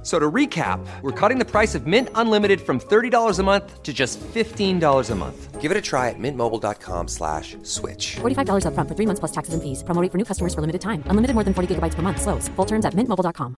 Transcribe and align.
F- 0.00 0.02
So 0.02 0.18
to 0.18 0.30
recap, 0.34 0.80
we're 1.02 1.12
cutting 1.28 1.38
the 1.38 1.44
price 1.44 1.78
of 1.78 1.86
Mint 1.86 2.08
Unlimited 2.14 2.60
from 2.60 2.80
$30 2.80 3.38
a 3.38 3.42
month 3.42 3.82
to 3.82 3.92
just 3.92 4.18
$15 4.34 5.10
a 5.10 5.14
month. 5.14 5.60
Give 5.60 5.70
it 5.70 5.76
a 5.76 5.80
try 5.80 6.08
at 6.08 6.18
mintmobile.com 6.18 7.08
slash 7.08 7.56
switch. 7.62 8.16
$45 8.20 8.64
upfront 8.64 8.88
for 8.88 8.94
three 8.96 9.06
months 9.06 9.20
plus 9.20 9.32
taxes 9.32 9.52
and 9.54 9.62
fees. 9.62 9.84
Promo 9.84 10.00
rate 10.02 10.10
for 10.10 10.18
new 10.18 10.24
customers 10.24 10.54
for 10.54 10.60
limited 10.62 10.80
time. 10.80 11.02
Unlimited 11.10 11.34
more 11.34 11.44
than 11.44 11.52
40 11.54 11.74
gigabytes 11.74 11.94
per 11.96 12.02
month. 12.02 12.20
Slows. 12.22 12.48
Full 12.56 12.66
terms 12.66 12.86
at 12.86 12.94
mintmobile.com. 12.94 13.54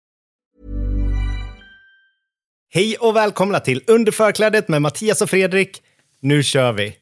Hej 2.74 2.96
och 3.01 3.16
välkomna 3.16 3.60
till 3.60 3.82
Under 3.87 4.12
förklädet 4.12 4.68
med 4.68 4.82
Mattias 4.82 5.23
och 5.23 5.30
Fredrik. 5.30 5.82
Nu 6.21 6.43
kör 6.43 6.73
vi! 6.73 6.93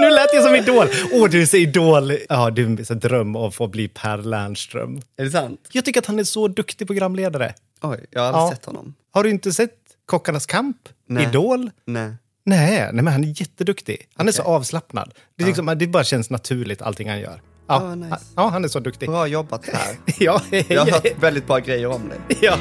nu 0.00 0.10
lät 0.10 0.34
jag 0.34 0.44
som 0.44 0.54
Idol. 0.54 0.86
Åh, 1.12 1.28
du 1.28 1.42
är 1.42 1.46
så 1.46 1.56
Idol. 1.56 2.12
Ja, 2.28 2.50
du 2.50 2.72
är 2.72 2.84
så 2.84 2.94
dröm 2.94 3.36
om 3.36 3.48
att 3.48 3.54
få 3.54 3.66
bli 3.68 3.88
Per 3.88 4.16
Lernström. 4.18 5.00
Är 5.16 5.24
det 5.24 5.30
sant? 5.30 5.68
Jag 5.72 5.84
tycker 5.84 6.00
att 6.00 6.06
han 6.06 6.18
är 6.18 6.24
så 6.24 6.48
duktig 6.48 6.86
programledare. 6.86 7.54
Oj, 7.82 8.06
jag 8.10 8.20
har 8.20 8.26
aldrig 8.28 8.42
Ja. 8.42 8.50
sett 8.50 8.64
honom. 8.64 8.94
Har 9.10 9.22
du 9.24 9.30
inte 9.30 9.52
sett 9.52 9.72
Kockarnas 10.06 10.46
kamp? 10.46 10.76
Nej. 11.08 11.24
Idol? 11.24 11.70
Nej. 11.84 12.12
Nej, 12.44 12.88
nej, 12.92 13.04
men 13.04 13.06
han 13.12 13.24
är 13.24 13.40
jätteduktig. 13.40 14.08
Han 14.14 14.28
är 14.28 14.32
så 14.32 14.42
avslappnad. 14.42 15.12
Det, 15.36 15.42
är 15.42 15.46
liksom, 15.46 15.74
det 15.78 15.86
bara 15.86 16.04
känns 16.04 16.30
naturligt, 16.30 16.82
allting 16.82 17.08
han 17.08 17.20
gör. 17.20 17.40
Ja, 17.68 17.74
Ah, 17.82 17.94
nice. 17.94 18.08
han, 18.10 18.18
ja 18.36 18.48
han 18.48 18.64
är 18.64 18.68
så 18.68 18.80
duktig. 18.80 19.08
Bra 19.08 19.26
jobbat 19.26 19.66
här. 19.72 19.96
Ja, 20.18 20.42
Jag 20.68 20.80
har 20.84 20.90
hört 20.92 21.06
väldigt 21.22 21.46
bra 21.46 21.58
grejer 21.58 21.86
om 21.86 22.08
dig. 22.08 22.38
ja. 22.42 22.56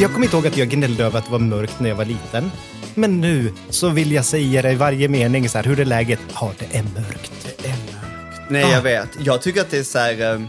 Jag 0.00 0.12
kommer 0.12 0.24
inte 0.26 0.36
ihåg 0.36 0.46
att 0.46 0.56
jag 0.56 0.68
gnällde 0.68 1.04
över 1.04 1.18
att 1.18 1.24
det 1.26 1.32
var 1.32 1.38
mörkt 1.38 1.80
när 1.80 1.88
jag 1.88 1.96
var 1.96 2.04
liten. 2.04 2.50
Men 2.94 3.20
nu 3.20 3.52
så 3.70 3.88
vill 3.88 4.12
jag 4.12 4.24
säga 4.24 4.62
det 4.62 4.70
i 4.72 4.74
varje 4.74 5.08
mening 5.08 5.48
så 5.48 5.58
här, 5.58 5.64
hur 5.64 5.80
är 5.80 5.84
läget? 5.84 6.20
Ja, 6.34 6.52
det 6.58 6.78
är 6.78 6.82
mörkt. 6.82 7.32
Nej, 8.48 8.64
Ah. 8.64 8.70
jag 8.72 8.82
vet. 8.82 9.08
Jag 9.20 9.42
tycker 9.42 9.60
att 9.60 9.70
det 9.70 9.78
är 9.78 9.82
så 9.82 9.98
här... 9.98 10.32
eh, 10.34 10.40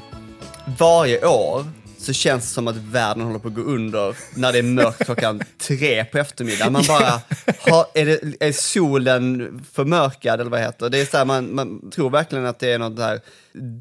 varje 0.79 1.25
år 1.25 1.65
så 1.97 2.13
känns 2.13 2.43
det 2.43 2.49
som 2.53 2.67
att 2.67 2.75
världen 2.75 3.23
håller 3.23 3.39
på 3.39 3.47
att 3.47 3.53
gå 3.53 3.61
under 3.61 4.15
när 4.35 4.53
det 4.53 4.59
är 4.59 4.63
mörkt 4.63 5.05
klockan 5.05 5.41
tre 5.67 6.05
på 6.05 6.17
eftermiddagen. 6.17 6.73
Man 6.73 6.83
bara, 6.87 7.21
har, 7.59 7.85
är, 7.93 8.05
det, 8.05 8.19
är 8.39 8.51
solen 8.51 9.61
förmörkad 9.73 10.41
eller 10.41 10.51
vad 10.51 10.59
det 10.59 10.65
heter? 10.65 10.89
Det 10.89 11.01
är 11.01 11.05
så 11.05 11.17
här, 11.17 11.25
man, 11.25 11.55
man 11.55 11.91
tror 11.91 12.09
verkligen 12.09 12.45
att 12.45 12.59
det 12.59 12.71
är 12.71 12.79
något 12.79 12.97
där 12.97 13.19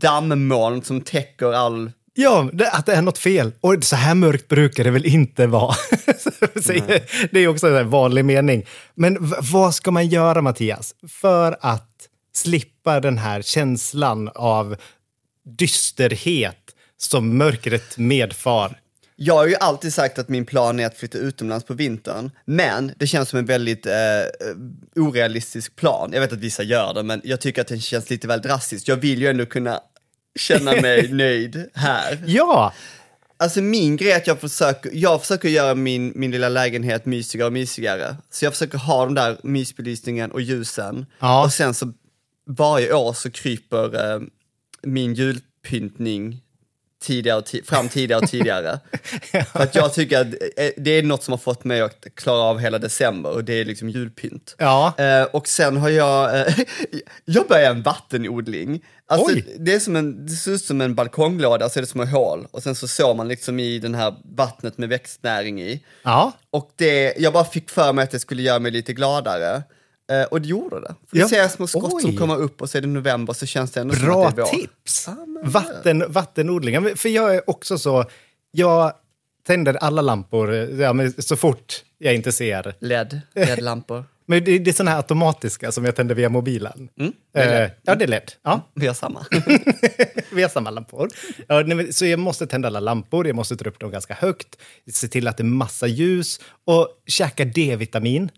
dammoln 0.00 0.82
som 0.82 1.00
täcker 1.00 1.52
all... 1.52 1.90
Ja, 2.16 2.50
det, 2.52 2.70
att 2.70 2.86
det 2.86 2.94
är 2.94 3.02
något 3.02 3.18
fel. 3.18 3.52
Och 3.60 3.84
så 3.84 3.96
här 3.96 4.14
mörkt 4.14 4.48
brukar 4.48 4.84
det 4.84 4.90
väl 4.90 5.06
inte 5.06 5.46
vara. 5.46 5.74
Det 7.30 7.40
är 7.40 7.48
också 7.48 7.68
en 7.68 7.90
vanlig 7.90 8.24
mening. 8.24 8.66
Men 8.94 9.16
vad 9.52 9.74
ska 9.74 9.90
man 9.90 10.08
göra, 10.08 10.42
Mattias, 10.42 10.94
för 11.08 11.56
att 11.60 12.08
slippa 12.34 13.00
den 13.00 13.18
här 13.18 13.42
känslan 13.42 14.30
av 14.34 14.76
dysterhet 15.58 16.58
som 16.96 17.38
mörkret 17.38 17.98
medfar? 17.98 18.80
Jag 19.16 19.34
har 19.34 19.46
ju 19.46 19.54
alltid 19.54 19.94
sagt 19.94 20.18
att 20.18 20.28
min 20.28 20.46
plan 20.46 20.80
är 20.80 20.86
att 20.86 20.96
flytta 20.96 21.18
utomlands 21.18 21.66
på 21.66 21.74
vintern, 21.74 22.30
men 22.44 22.92
det 22.96 23.06
känns 23.06 23.28
som 23.28 23.38
en 23.38 23.46
väldigt 23.46 23.86
eh, 23.86 23.92
orealistisk 24.96 25.76
plan. 25.76 26.10
Jag 26.12 26.20
vet 26.20 26.32
att 26.32 26.38
vissa 26.38 26.62
gör 26.62 26.94
det, 26.94 27.02
men 27.02 27.20
jag 27.24 27.40
tycker 27.40 27.60
att 27.60 27.68
det 27.68 27.78
känns 27.78 28.10
lite 28.10 28.28
väl 28.28 28.42
drastiskt. 28.42 28.88
Jag 28.88 28.96
vill 28.96 29.20
ju 29.20 29.28
ändå 29.28 29.46
kunna 29.46 29.80
känna 30.38 30.72
mig 30.80 31.12
nöjd 31.12 31.70
här. 31.74 32.18
Ja, 32.26 32.72
Alltså 33.36 33.60
min 33.60 33.96
grej 33.96 34.12
är 34.12 34.16
att 34.16 34.26
jag 34.26 34.40
försöker, 34.40 34.90
jag 34.94 35.20
försöker 35.20 35.48
göra 35.48 35.74
min, 35.74 36.12
min 36.16 36.30
lilla 36.30 36.48
lägenhet 36.48 37.06
mysigare 37.06 37.46
och 37.46 37.52
mysigare. 37.52 38.16
Så 38.30 38.44
jag 38.44 38.52
försöker 38.52 38.78
ha 38.78 39.04
den 39.04 39.14
där 39.14 39.36
mysbelysningen 39.42 40.30
och 40.30 40.40
ljusen. 40.40 41.06
Ja. 41.20 41.44
Och 41.44 41.52
sen 41.52 41.74
så 41.74 41.92
varje 42.46 42.92
år 42.94 43.12
så 43.12 43.30
kryper 43.30 44.12
eh, 44.14 44.20
min 44.82 45.14
julpyntning 45.14 46.40
tidigare 47.02 47.38
och 47.38 47.44
ti- 47.44 47.64
fram 47.64 47.88
tidigare 47.88 48.20
och 48.22 48.28
tidigare. 48.30 48.80
För 49.52 49.62
att 49.62 49.74
jag 49.74 49.94
tycker 49.94 50.20
att 50.20 50.26
eh, 50.56 50.70
det 50.76 50.90
är 50.90 51.02
något 51.02 51.22
som 51.22 51.32
har 51.32 51.38
fått 51.38 51.64
mig 51.64 51.80
att 51.80 52.06
klara 52.14 52.40
av 52.42 52.58
hela 52.58 52.78
december 52.78 53.30
och 53.30 53.44
det 53.44 53.54
är 53.60 53.64
liksom 53.64 53.90
julpynt. 53.90 54.54
Ja. 54.58 54.94
Eh, 54.98 55.22
och 55.22 55.48
sen 55.48 55.76
har 55.76 55.88
jag, 55.88 56.40
eh, 56.40 56.54
jag 57.24 57.46
börjar 57.48 57.70
en 57.70 57.82
vattenodling. 57.82 58.84
Alltså, 59.08 59.34
Oj. 59.34 59.56
det, 59.58 59.74
är 59.74 59.78
som 59.80 59.96
en, 59.96 60.26
det 60.26 60.32
ser 60.32 60.50
ut 60.52 60.64
som 60.64 60.80
en 60.80 60.94
balkonglåda, 60.94 61.68
så 61.68 61.78
är 61.78 61.80
det 61.80 61.86
små 61.86 62.04
hål. 62.04 62.46
Och 62.50 62.62
sen 62.62 62.74
så 62.74 62.88
sår 62.88 63.14
man 63.14 63.28
liksom 63.28 63.58
i 63.60 63.78
den 63.78 63.94
här 63.94 64.14
vattnet 64.24 64.78
med 64.78 64.88
växtnäring 64.88 65.62
i. 65.62 65.84
ja. 66.02 66.32
Och 66.50 66.70
det, 66.76 67.14
jag 67.18 67.32
bara 67.32 67.44
fick 67.44 67.70
för 67.70 67.92
mig 67.92 68.02
att 68.02 68.10
det 68.10 68.20
skulle 68.20 68.42
göra 68.42 68.58
mig 68.58 68.70
lite 68.72 68.92
gladare. 68.92 69.62
Eh, 70.12 70.22
och 70.30 70.40
det 70.40 70.48
gjorde 70.48 70.80
det. 70.80 70.94
För 71.10 71.16
Ja. 71.18 71.24
det 71.24 71.28
ser 71.28 71.48
små 71.48 71.66
skott 71.66 72.00
som 72.02 72.10
Oj. 72.10 72.16
kommer 72.16 72.36
upp 72.36 72.62
och 72.62 72.70
så 72.70 72.78
är 72.78 72.82
det 72.82 72.88
november 72.88 73.32
så 73.32 73.46
känns 73.46 73.70
det 73.70 73.80
ändå 73.80 73.94
Bra 73.94 74.24
som 74.30 74.34
det 74.36 74.42
är 74.42 74.46
vår. 74.46 74.52
tips! 74.52 75.04
Ja, 75.06 75.26
men- 75.26 75.50
Vatten, 75.50 76.04
vattenodling. 76.12 76.74
Ja, 76.74 76.80
men 76.80 76.96
För 76.96 77.08
jag 77.08 77.34
är 77.34 77.50
också 77.50 77.78
så, 77.78 78.04
jag 78.50 78.92
tänder 79.46 79.74
alla 79.74 80.02
lampor 80.02 80.54
ja, 80.54 80.92
men 80.92 81.22
så 81.22 81.36
fort 81.36 81.84
jag 81.98 82.14
inte 82.14 82.32
ser 82.32 82.74
LED, 82.80 83.20
LED-lampor. 83.34 84.04
Men 84.26 84.44
det, 84.44 84.58
det 84.58 84.70
är 84.70 84.72
sådana 84.72 84.90
här 84.90 84.96
automatiska 84.98 85.72
som 85.72 85.84
jag 85.84 85.96
tänder 85.96 86.14
via 86.14 86.28
mobilen. 86.28 86.88
Mm, 86.98 87.12
det 87.32 87.40
är 87.40 87.64
Eh, 87.64 87.70
ja, 87.82 87.94
det 87.94 88.04
är 88.04 88.08
LED. 88.08 88.32
Ja, 88.42 88.70
Vi 88.74 88.86
har 88.86 88.94
samma. 88.94 89.26
vi 90.32 90.42
har 90.42 90.48
samma 90.48 90.70
lampor. 90.70 91.08
Ja, 91.48 91.62
nej, 91.62 91.92
så 91.92 92.06
jag 92.06 92.18
måste 92.18 92.46
tända 92.46 92.68
alla 92.68 92.80
lampor, 92.80 93.26
jag 93.26 93.36
måste 93.36 93.54
dra 93.54 93.70
upp 93.70 93.78
dem 93.80 93.90
ganska 93.90 94.14
högt, 94.14 94.56
se 94.92 95.08
till 95.08 95.28
att 95.28 95.36
det 95.36 95.42
är 95.42 95.44
massa 95.44 95.86
ljus 95.86 96.40
och 96.64 96.88
käka 97.06 97.44
D-vitamin. 97.44 98.30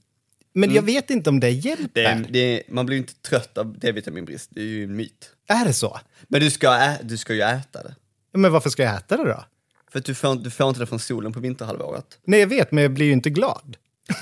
Men 0.54 0.74
jag 0.74 0.82
vet 0.82 1.10
inte 1.10 1.30
om 1.30 1.40
det 1.40 1.50
hjälper. 1.50 2.04
Mm. 2.04 2.22
Det 2.22 2.56
det 2.56 2.62
man 2.68 2.86
blir 2.86 2.96
ju 2.96 3.02
inte 3.02 3.14
trött 3.14 3.58
av 3.58 3.78
D-vitaminbrist, 3.78 4.50
det 4.52 4.60
är 4.60 4.64
ju 4.64 4.84
en 4.84 4.96
myt. 4.96 5.30
Är 5.48 5.64
det 5.64 5.72
så? 5.72 6.00
Men 6.28 6.40
du 6.40 6.50
ska, 6.50 6.74
ä, 6.74 6.98
du 7.02 7.16
ska 7.16 7.34
ju 7.34 7.40
äta 7.40 7.82
det. 7.82 7.94
Men 8.34 8.52
varför 8.52 8.70
ska 8.70 8.82
jag 8.82 8.96
äta 8.96 9.16
det 9.16 9.24
då? 9.24 9.44
För 9.90 9.98
att 9.98 10.04
du 10.04 10.14
får, 10.14 10.34
du 10.34 10.50
får 10.50 10.68
inte 10.68 10.80
det 10.80 10.86
från 10.86 10.98
solen 10.98 11.32
på 11.32 11.40
vinterhalvåret. 11.40 12.18
Nej, 12.24 12.40
jag 12.40 12.46
vet, 12.46 12.72
men 12.72 12.82
jag 12.82 12.92
blir 12.92 13.06
ju 13.06 13.12
inte 13.12 13.30
glad. 13.30 13.76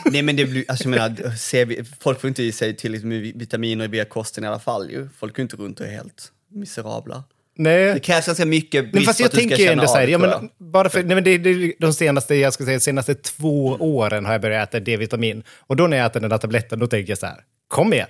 Nej 0.05 0.23
men 0.23 0.37
det 0.37 0.45
blir, 0.45 0.65
alltså 0.69 0.85
jag 0.85 0.91
menar, 0.91 1.37
C, 1.37 1.83
folk 2.01 2.21
får 2.21 2.29
inte 2.29 2.43
i 2.43 2.53
sig 2.53 2.77
tillräckligt 2.77 3.09
med 3.09 3.21
vitaminer 3.21 3.89
via 3.89 4.05
kosten 4.05 4.45
i 4.45 4.47
alla 4.47 4.59
fall 4.59 4.91
ju. 4.91 5.09
Folk 5.19 5.37
går 5.37 5.43
inte 5.43 5.57
runt 5.57 5.81
och 5.81 5.87
är 5.87 5.91
helt 5.91 6.33
miserabla. 6.49 7.25
Nej. 7.57 7.95
Det 7.95 8.01
krävs 8.01 8.27
ganska 8.27 8.47
mycket 8.47 8.85
Men 8.85 8.93
brist 8.93 9.07
fast 9.07 9.17
för 9.17 9.25
jag 9.25 9.29
att 9.29 9.33
du 9.33 9.39
ska 9.39 9.49
tänker 9.49 9.57
känna 9.57 9.83
ändå 9.83 9.93
av 9.93 10.07
det, 10.07 10.11
ja, 10.11 10.19
men 10.19 10.51
bara 10.59 10.89
för, 10.89 11.03
nej, 11.03 11.15
men 11.15 11.25
det, 11.25 11.39
det, 11.39 11.75
de 11.79 11.93
senaste, 11.93 12.35
jag 12.35 12.53
ska 12.53 12.65
säga, 12.65 12.81
senaste 12.81 13.15
två 13.15 13.77
åren 13.81 14.25
har 14.25 14.33
jag 14.33 14.41
börjat 14.41 14.69
äta 14.69 14.81
D-vitamin. 14.81 15.43
Och 15.59 15.77
då 15.77 15.87
när 15.87 15.97
jag 15.97 16.07
äter 16.07 16.21
den 16.21 16.31
där 16.31 16.39
tabletten, 16.39 16.79
då 16.79 16.87
tänker 16.87 17.11
jag 17.11 17.19
så 17.19 17.27
här, 17.27 17.41
kom 17.69 17.93
igen. 17.93 18.09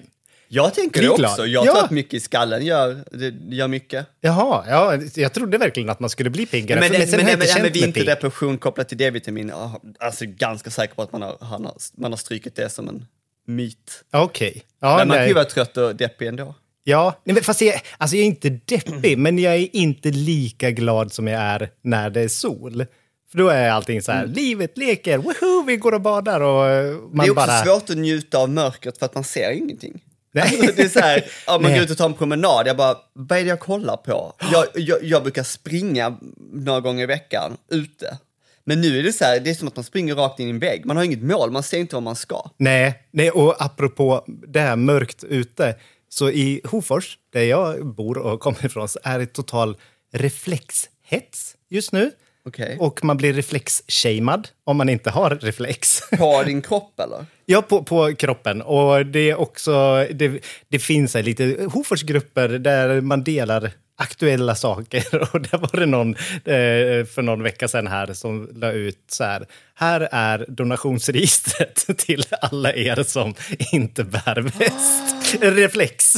Jag 0.48 0.74
tänker 0.74 1.02
det 1.02 1.08
också. 1.08 1.46
Jag 1.46 1.66
Ja. 1.66 1.72
tror 1.72 1.84
att 1.84 1.90
mycket 1.90 2.14
i 2.14 2.20
skallen 2.20 2.64
gör, 2.66 3.04
gör 3.48 3.68
mycket. 3.68 4.06
Jaha, 4.20 4.64
ja, 4.68 4.98
jag 5.14 5.32
trodde 5.32 5.58
verkligen 5.58 5.90
att 5.90 6.00
man 6.00 6.10
skulle 6.10 6.30
bli 6.30 6.46
piggare. 6.46 6.80
Men, 6.80 6.92
men, 6.92 7.00
men, 7.00 7.10
jag 7.10 7.24
men, 7.24 7.42
inte 7.42 7.62
men, 7.62 7.72
pigg. 7.72 7.82
vinterdepression 7.82 8.58
kopplat 8.58 8.88
till 8.88 8.98
D-vitamin, 8.98 9.48
ja, 9.48 9.80
alltså 9.98 10.24
ganska 10.28 10.70
säker 10.70 10.94
på 10.94 11.02
att 11.02 11.12
man 11.12 11.22
har, 11.22 11.72
man 12.00 12.12
har 12.12 12.16
strykit 12.16 12.56
det 12.56 12.68
som 12.70 12.88
en 12.88 13.06
myt. 13.46 14.04
Okej. 14.12 14.62
Ja, 14.80 14.96
men 14.98 15.08
man 15.08 15.16
kan 15.16 15.28
ju 15.28 15.34
vara 15.34 15.44
trött 15.44 15.76
och 15.76 15.96
deppig 15.96 16.26
ändå. 16.26 16.54
Ja, 16.84 17.20
nej, 17.24 17.34
men 17.34 17.42
fast 17.42 17.60
jag, 17.60 17.80
alltså 17.98 18.16
jag 18.16 18.22
är 18.22 18.26
inte 18.26 18.50
deppig, 18.50 19.18
men 19.18 19.38
jag 19.38 19.54
är 19.54 19.76
inte 19.76 20.10
lika 20.10 20.70
glad 20.70 21.12
som 21.12 21.26
jag 21.26 21.40
är 21.42 21.70
när 21.82 22.10
det 22.10 22.20
är 22.20 22.28
sol. 22.28 22.86
För 23.30 23.38
då 23.38 23.48
är 23.48 23.70
allting 23.70 24.02
så 24.02 24.12
här, 24.12 24.26
livet 24.26 24.78
leker, 24.78 25.18
woho, 25.18 25.62
vi 25.66 25.76
går 25.76 25.92
och 25.94 26.00
badar 26.00 26.40
och 26.40 26.66
eh, 26.68 26.84
man 26.92 26.94
Mm. 26.94 27.10
det 27.12 27.26
är 27.26 27.30
också 27.30 27.34
bara... 27.46 27.64
svårt 27.64 27.90
att 27.90 27.96
njuta 27.96 28.38
av 28.38 28.50
mörkret 28.50 28.98
för 28.98 29.06
att 29.06 29.14
man 29.14 29.24
ser 29.24 29.50
ingenting. 29.50 30.02
Alltså, 30.42 30.72
det 30.76 30.82
är 30.82 30.88
så 30.88 31.00
här, 31.00 31.24
ja, 31.46 31.58
man 31.58 31.72
går 31.72 31.82
ut 31.82 31.90
och 31.90 31.96
tar 31.96 32.06
en 32.06 32.14
promenad, 32.14 32.66
jag 32.66 32.76
bara, 32.76 32.96
vad 33.12 33.38
är 33.38 33.42
det 33.42 33.48
jag 33.48 33.60
kollar 33.60 33.96
på? 33.96 34.32
Jag, 34.52 34.66
jag, 34.74 35.04
jag 35.04 35.22
brukar 35.22 35.42
springa 35.42 36.16
några 36.52 36.80
gånger 36.80 37.02
i 37.02 37.06
veckan 37.06 37.56
ute. 37.70 38.18
Men 38.64 38.80
nu 38.80 38.98
är 38.98 39.02
det 39.02 39.12
så 39.12 39.24
här, 39.24 39.40
det 39.40 39.50
är 39.50 39.54
som 39.54 39.68
att 39.68 39.76
man 39.76 39.84
springer 39.84 40.14
rakt 40.14 40.40
in 40.40 40.46
i 40.46 40.50
en 40.50 40.58
vägg. 40.58 40.86
Man 40.86 40.96
har 40.96 41.04
inget 41.04 41.22
mål, 41.22 41.50
man 41.50 41.62
ser 41.62 41.78
inte 41.78 41.96
vad 41.96 42.02
man 42.02 42.16
ska. 42.16 42.50
Nej, 42.56 43.08
nej, 43.10 43.30
och 43.30 43.62
apropå 43.64 44.24
det 44.26 44.60
här 44.60 44.76
mörkt 44.76 45.24
ute, 45.24 45.74
så 46.08 46.30
i 46.30 46.60
Hofors, 46.64 47.18
där 47.32 47.42
jag 47.42 47.86
bor 47.86 48.18
och 48.18 48.40
kommer 48.40 48.66
ifrån, 48.66 48.88
så 48.88 48.98
är 49.02 49.18
det 49.18 49.26
total 49.26 49.76
reflexhets 50.12 51.56
just 51.68 51.92
nu. 51.92 52.10
Okej. 52.46 52.76
Och 52.80 53.04
man 53.04 53.16
blir 53.16 53.32
reflexshamead 53.32 54.48
om 54.64 54.76
man 54.76 54.88
inte 54.88 55.10
har 55.10 55.30
reflex. 55.30 56.00
På 56.18 56.42
din 56.42 56.62
kropp 56.62 57.00
eller? 57.00 57.26
Ja, 57.46 57.62
på, 57.62 57.82
på 57.84 58.14
kroppen. 58.14 58.62
Och 58.62 59.06
det 59.06 59.30
är 59.30 59.40
också, 59.40 60.06
det, 60.10 60.44
det 60.68 60.78
finns 60.78 61.14
här 61.14 61.22
lite 61.22 61.68
Hoforsgrupper 61.72 62.48
där 62.48 63.00
man 63.00 63.24
delar 63.24 63.70
aktuella 63.96 64.54
saker. 64.54 65.04
Och 65.34 65.40
där 65.40 65.58
var 65.58 65.80
det 65.80 65.86
någon 65.86 66.14
eh, 66.44 67.06
för 67.06 67.22
någon 67.22 67.42
vecka 67.42 67.68
sedan 67.68 67.86
här 67.86 68.12
som 68.12 68.50
la 68.54 68.72
ut 68.72 69.04
så 69.08 69.24
här. 69.24 69.46
Här 69.74 70.08
är 70.12 70.46
donationsregistret 70.48 71.86
till 71.98 72.24
alla 72.40 72.72
er 72.72 73.02
som 73.02 73.34
inte 73.72 74.04
bär 74.04 74.40
väst. 74.40 75.36
Reflex. 75.40 76.14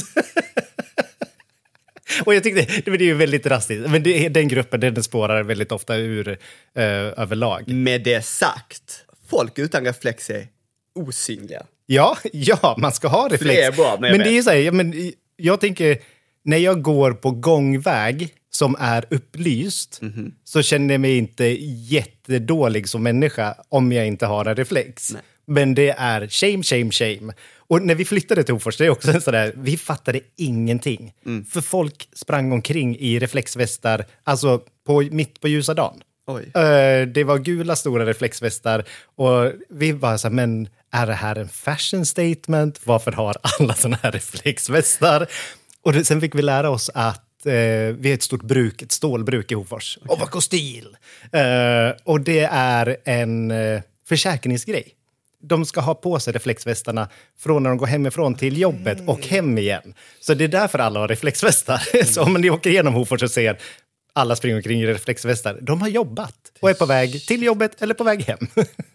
Och 2.25 2.35
jag 2.35 2.43
tyckte, 2.43 2.91
det 2.91 2.91
är 2.91 3.03
ju 3.03 3.15
väldigt 3.15 3.45
drastiskt, 3.45 3.91
men 3.91 4.03
det, 4.03 4.29
den 4.29 4.49
gruppen 4.49 4.81
den 4.81 5.03
spårar 5.03 5.43
väldigt 5.43 5.73
ofta 5.73 5.97
ur 5.97 6.29
eh, 6.29 6.85
överlag. 7.17 7.69
Med 7.69 8.03
det 8.03 8.25
sagt, 8.25 9.05
folk 9.29 9.59
utan 9.59 9.85
reflex 9.85 10.31
är 10.31 10.47
osynliga. 10.95 11.63
Ja, 11.87 12.17
ja, 12.33 12.77
man 12.79 12.93
ska 12.93 13.09
ha 13.09 13.29
reflex. 13.29 13.45
Det 13.57 13.63
är 13.63 13.73
bra, 13.73 13.97
men 14.01 14.11
jag 14.11 14.19
men 14.19 14.27
det 14.27 14.33
är 14.33 14.35
vet. 14.35 14.45
så 14.45 14.51
här, 14.51 14.57
ja, 14.57 14.73
men 14.73 15.13
jag 15.37 15.61
tänker, 15.61 15.99
när 16.45 16.57
jag 16.57 16.83
går 16.83 17.13
på 17.13 17.31
gångväg 17.31 18.29
som 18.51 18.77
är 18.79 19.05
upplyst 19.11 19.99
Mhm. 20.03 20.35
så 20.45 20.63
känner 20.63 20.95
jag 20.95 21.01
mig 21.01 21.17
inte 21.19 21.45
jättedålig 21.71 22.89
som 22.89 23.03
människa 23.03 23.55
om 23.69 23.93
jag 23.93 24.07
inte 24.07 24.27
har 24.27 24.45
en 24.45 24.57
reflex. 24.57 25.17
Men 25.47 25.75
det 25.75 25.91
är 25.91 26.29
shame, 26.29 26.63
shame, 26.63 26.91
shame. 26.91 27.33
Och 27.69 27.83
när 27.83 27.95
vi 27.95 28.05
flyttade 28.05 28.43
till 28.43 28.55
Hofors, 28.55 28.77
det 28.77 28.87
är 28.87 28.91
också 28.91 29.11
en 29.11 29.21
sån 29.21 29.35
där, 29.35 29.53
vi 29.57 29.77
fattade 29.77 30.21
ingenting. 30.37 31.13
Mm. 31.27 31.45
För 31.45 31.61
folk 31.61 32.09
sprang 32.13 32.53
omkring 32.53 32.97
i 32.97 33.19
reflexvästar, 33.19 34.05
alltså 34.25 34.61
på, 34.87 35.01
mitt 35.01 35.41
på 35.41 35.49
ljusa 35.49 35.75
dagen. 35.75 36.03
Eh, 36.29 37.07
det 37.09 37.25
var 37.25 37.39
gula 37.39 37.77
stora 37.77 38.07
reflexvästar 38.07 38.85
och 39.17 39.53
vi 39.69 39.93
var 39.93 40.17
så 40.17 40.29
här, 40.29 40.35
men 40.35 40.69
är 40.91 41.07
det 41.07 41.15
här 41.15 41.37
en 41.37 41.49
fashion 41.49 42.07
statement? 42.07 42.81
Varför 42.85 43.13
har 43.13 43.37
alla 43.43 43.75
såna 43.75 43.99
här 44.03 44.13
reflexvästar? 44.13 45.27
Och 45.83 45.93
det, 45.93 46.05
sen 46.05 46.21
fick 46.21 46.35
vi 46.35 46.43
lära 46.43 46.71
oss 46.71 46.91
att 46.95 47.47
eh, 47.47 47.53
vi 47.99 48.11
är 48.11 48.15
ett 48.15 48.23
stort 48.23 48.43
bruk, 48.43 48.83
ett 48.83 48.93
stålbruk 48.93 49.53
i 49.53 49.55
Hofors. 49.55 49.99
Ovako 50.09 50.41
Steel! 50.41 50.97
Eh, 51.33 51.97
och 52.05 52.21
det 52.21 52.49
är 52.53 52.97
en 53.05 53.53
försäkringsgrej. 54.09 54.93
De 55.43 55.65
ska 55.65 55.81
ha 55.81 55.95
på 55.95 56.21
sig 56.21 56.33
reflexvästarna 56.33 57.09
från 57.39 57.63
när 57.63 57.71
de 57.71 57.79
går 57.79 57.87
hemifrån 57.87 58.35
till 58.35 58.59
jobbet 58.59 58.99
och 59.07 59.27
hem 59.27 59.59
igen. 59.59 59.95
Så 60.21 60.35
det 60.35 60.45
är 60.45 60.49
därför 60.49 60.79
alla 60.79 61.01
har 61.01 61.09
reflexvästar. 61.09 62.05
Så 62.05 62.23
om 62.23 62.35
ni 62.35 62.51
åker 62.51 62.71
igenom 62.71 62.95
Hofors 62.95 63.23
och 63.23 63.31
ser 63.31 63.59
alla 64.13 64.37
springer 64.37 64.57
omkring 64.57 64.81
i 64.83 64.87
reflexvästar. 64.87 65.59
De 65.63 65.81
har 65.83 65.89
jobbat 65.89 66.53
och 66.61 66.71
är 66.71 66.75
på 66.75 66.87
väg 66.87 67.27
till 67.27 67.43
jobbet 67.43 67.83
eller 67.83 67.95
på 67.95 68.05
väg 68.05 68.23
hem. 68.23 68.39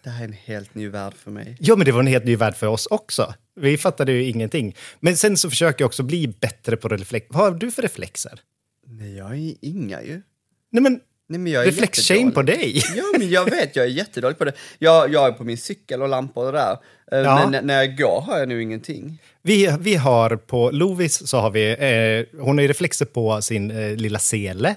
Det 0.02 0.10
här 0.10 0.24
är 0.24 0.28
en 0.28 0.32
helt 0.32 0.74
ny 0.74 0.88
värld 0.88 1.14
för 1.14 1.30
mig. 1.30 1.56
ja, 1.60 1.76
men 1.76 1.84
det 1.84 1.92
var 1.92 2.00
en 2.00 2.06
helt 2.06 2.24
ny 2.24 2.36
värld 2.36 2.56
för 2.56 2.66
oss 2.66 2.86
också. 2.86 3.34
Vi 3.60 3.78
fattade 3.78 4.12
ju 4.12 4.24
ingenting. 4.24 4.76
Men 5.00 5.16
sen 5.16 5.36
så 5.36 5.50
försöker 5.50 5.82
jag 5.82 5.86
också 5.86 6.02
bli 6.02 6.28
bättre 6.28 6.76
på 6.76 6.88
reflex. 6.88 7.26
Vad 7.30 7.42
har 7.44 7.50
du 7.50 7.70
för 7.70 7.82
reflexer? 7.82 8.40
Nej, 8.86 9.16
jag 9.16 9.38
är 9.38 9.54
inga 9.60 10.02
ju. 10.02 10.22
Nej, 10.70 10.82
men 10.82 11.00
Nej, 11.28 11.54
reflex-shame 11.54 12.30
på 12.32 12.42
dig. 12.42 12.82
Ja, 12.96 13.04
men 13.18 13.30
jag 13.30 13.44
vet, 13.50 13.76
jag 13.76 13.84
är 13.84 13.90
jättedålig 13.90 14.38
på 14.38 14.44
det. 14.44 14.52
Jag, 14.78 15.12
jag 15.12 15.26
är 15.26 15.32
på 15.32 15.44
min 15.44 15.58
cykel 15.58 16.02
och 16.02 16.08
lampor 16.08 16.46
och 16.46 16.52
det 16.52 16.58
där. 16.58 16.72
Eh, 17.12 17.18
Ja. 17.24 17.48
Men 17.50 17.66
när- 17.66 17.74
jag 17.82 17.96
går 17.98 18.20
har 18.20 18.38
jag 18.38 18.48
nu 18.48 18.62
ingenting. 18.62 19.18
Vi, 19.42 19.76
vi 19.80 19.94
har 19.94 20.36
på 20.36 20.70
Lovis 20.70 21.28
så 21.28 21.38
har 21.38 21.50
vi, 21.50 21.70
eh, 21.70 22.40
hon 22.40 22.58
har 22.58 22.62
ju 22.62 22.68
reflexer 22.68 23.04
på 23.06 23.42
sin 23.42 23.70
eh, 23.70 23.96
lilla 23.96 24.18
sele 24.18 24.74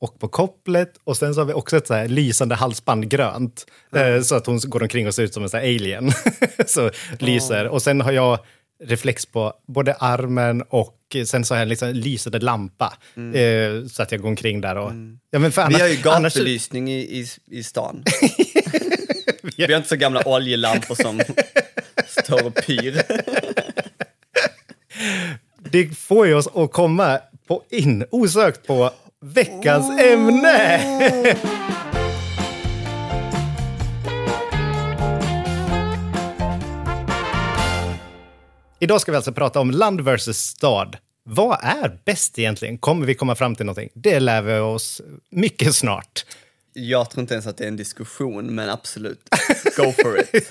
och 0.00 0.18
på 0.18 0.28
kopplet 0.28 0.92
och 1.04 1.16
sen 1.16 1.34
så 1.34 1.40
har 1.40 1.46
vi 1.46 1.52
också 1.52 1.76
ett 1.76 1.86
så 1.86 1.94
här 1.94 2.08
lysande 2.08 2.54
halsband 2.54 3.08
grönt. 3.08 3.66
Eh, 3.96 4.22
så 4.22 4.34
att 4.34 4.46
hon 4.46 4.60
går 4.64 4.82
omkring 4.82 5.06
och 5.06 5.14
ser 5.14 5.22
ut 5.22 5.34
som 5.34 5.42
en 5.42 5.48
så 5.50 5.56
alien. 5.56 6.12
så 6.66 6.90
lyser. 7.18 7.68
Och 7.68 7.82
sen 7.82 8.00
har 8.00 8.12
jag 8.12 8.38
reflex 8.84 9.26
på 9.26 9.52
både 9.66 9.94
armen 9.94 10.62
och 10.62 11.16
sen 11.26 11.44
så 11.44 11.54
har 11.54 11.58
jag 11.58 11.68
liksom 11.68 11.88
lysande 11.92 12.38
lampa. 12.38 12.96
Eh, 13.34 13.86
så 13.86 14.02
att 14.02 14.12
jag 14.12 14.20
går 14.20 14.28
omkring 14.28 14.60
där 14.60 14.76
och... 14.76 14.92
Ja, 15.30 15.38
men 15.38 15.52
för 15.52 15.62
Mm. 15.62 15.78
Vi 15.78 15.82
annars, 15.82 15.82
har 15.82 15.88
ju 15.88 16.16
annars, 16.16 16.34
gatubelysning 16.34 16.90
i, 16.92 16.98
i, 16.98 17.26
i 17.46 17.62
stan. 17.62 18.04
Vi 19.56 19.62
har 19.64 19.76
inte 19.76 19.88
så 19.88 19.96
gamla 19.96 20.28
oljelampor 20.28 20.94
som 20.94 21.20
står 22.06 22.46
och 22.46 22.54
pyr. 22.54 23.02
det 25.70 25.98
får 25.98 26.26
ju 26.26 26.34
oss 26.34 26.48
att 26.54 26.72
komma 26.72 27.18
på 27.46 27.62
in 27.70 28.04
osökt 28.10 28.66
på 28.66 28.90
veckans 29.20 30.00
ämne. 30.00 30.80
Idag 38.78 39.00
ska 39.00 39.12
vi 39.12 39.16
alltså 39.16 39.32
prata 39.32 39.60
om 39.60 39.70
land 39.70 40.00
versus 40.00 40.38
stad. 40.38 40.96
Vad 41.22 41.58
är 41.62 41.98
bäst 42.04 42.38
egentligen? 42.38 42.78
Kommer 42.78 43.06
vi 43.06 43.14
komma 43.14 43.34
fram 43.34 43.54
till 43.54 43.66
någonting? 43.66 43.90
Det 43.94 44.20
lär 44.20 44.42
vi 44.42 44.58
oss 44.58 45.02
mycket 45.30 45.74
snart. 45.74 46.24
Jag 46.72 47.10
tror 47.10 47.20
inte 47.20 47.34
ens 47.34 47.46
att 47.46 47.56
det 47.56 47.64
är 47.64 47.68
en 47.68 47.76
diskussion, 47.76 48.54
men 48.54 48.70
absolut. 48.70 49.28
Go 49.76 49.92
for 50.02 50.20
it. 50.20 50.50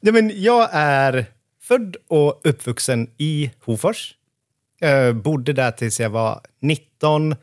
Nej, 0.00 0.12
men 0.12 0.42
jag 0.42 0.68
är 0.72 1.26
född 1.62 1.96
och 2.08 2.40
uppvuxen 2.44 3.10
i 3.16 3.50
Hofors. 3.64 4.14
Eh, 4.80 5.12
bodde 5.12 5.52
där 5.52 5.70
tills 5.70 6.00
jag 6.00 6.10
var 6.10 6.40
19. 6.60 7.34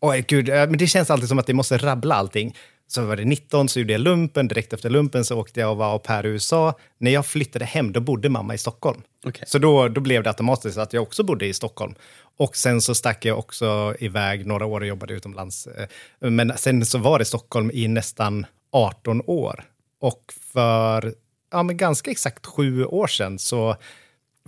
Oj, 0.00 0.24
gud, 0.28 0.48
eh, 0.48 0.54
men 0.54 0.78
det 0.78 0.86
känns 0.86 1.10
alltid 1.10 1.28
som 1.28 1.38
att 1.38 1.48
jag 1.48 1.56
måste 1.56 1.78
rabbla 1.78 2.14
allting. 2.14 2.56
Så 2.90 3.02
var 3.04 3.16
det 3.16 3.24
19, 3.24 3.68
så 3.68 3.80
gjorde 3.80 3.92
jag 3.92 4.00
lumpen. 4.00 4.48
Direkt 4.48 4.72
efter 4.72 4.90
lumpen 4.90 5.24
så 5.24 5.38
åkte 5.40 5.60
jag 5.60 5.70
och 5.70 5.76
var 5.76 5.92
au 5.92 5.98
pair 5.98 6.26
i 6.26 6.28
USA. 6.28 6.74
När 6.98 7.10
jag 7.10 7.26
flyttade 7.26 7.64
hem, 7.64 7.92
då 7.92 8.00
bodde 8.00 8.28
mamma 8.28 8.54
i 8.54 8.58
Stockholm. 8.58 9.02
Okej. 9.26 9.44
Så 9.46 9.58
då, 9.58 9.88
då 9.88 10.00
blev 10.00 10.22
det 10.22 10.30
automatiskt 10.30 10.78
att 10.78 10.92
jag 10.92 11.02
också 11.02 11.22
bodde 11.24 11.46
i 11.46 11.54
Stockholm. 11.54 11.94
Och 12.36 12.56
sen 12.56 12.80
så 12.80 12.94
stack 12.94 13.24
jag 13.24 13.38
också 13.38 13.94
iväg 13.98 14.46
några 14.46 14.66
år 14.66 14.80
och 14.80 14.86
jobbade 14.86 15.14
utomlands. 15.14 15.66
Eh, 15.66 15.88
Men 16.30 16.58
sen 16.58 16.86
så 16.86 16.98
var 16.98 17.18
det 17.18 17.24
Stockholm 17.24 17.70
i 17.74 17.88
nästan 17.88 18.46
18 18.72 19.22
år. 19.26 19.64
Och 20.00 20.32
för 20.52 21.14
ja, 21.50 21.62
men 21.62 21.76
ganska 21.76 22.10
exakt 22.10 22.46
sju 22.46 22.84
år 22.84 23.06
sedan 23.06 23.38
så 23.38 23.76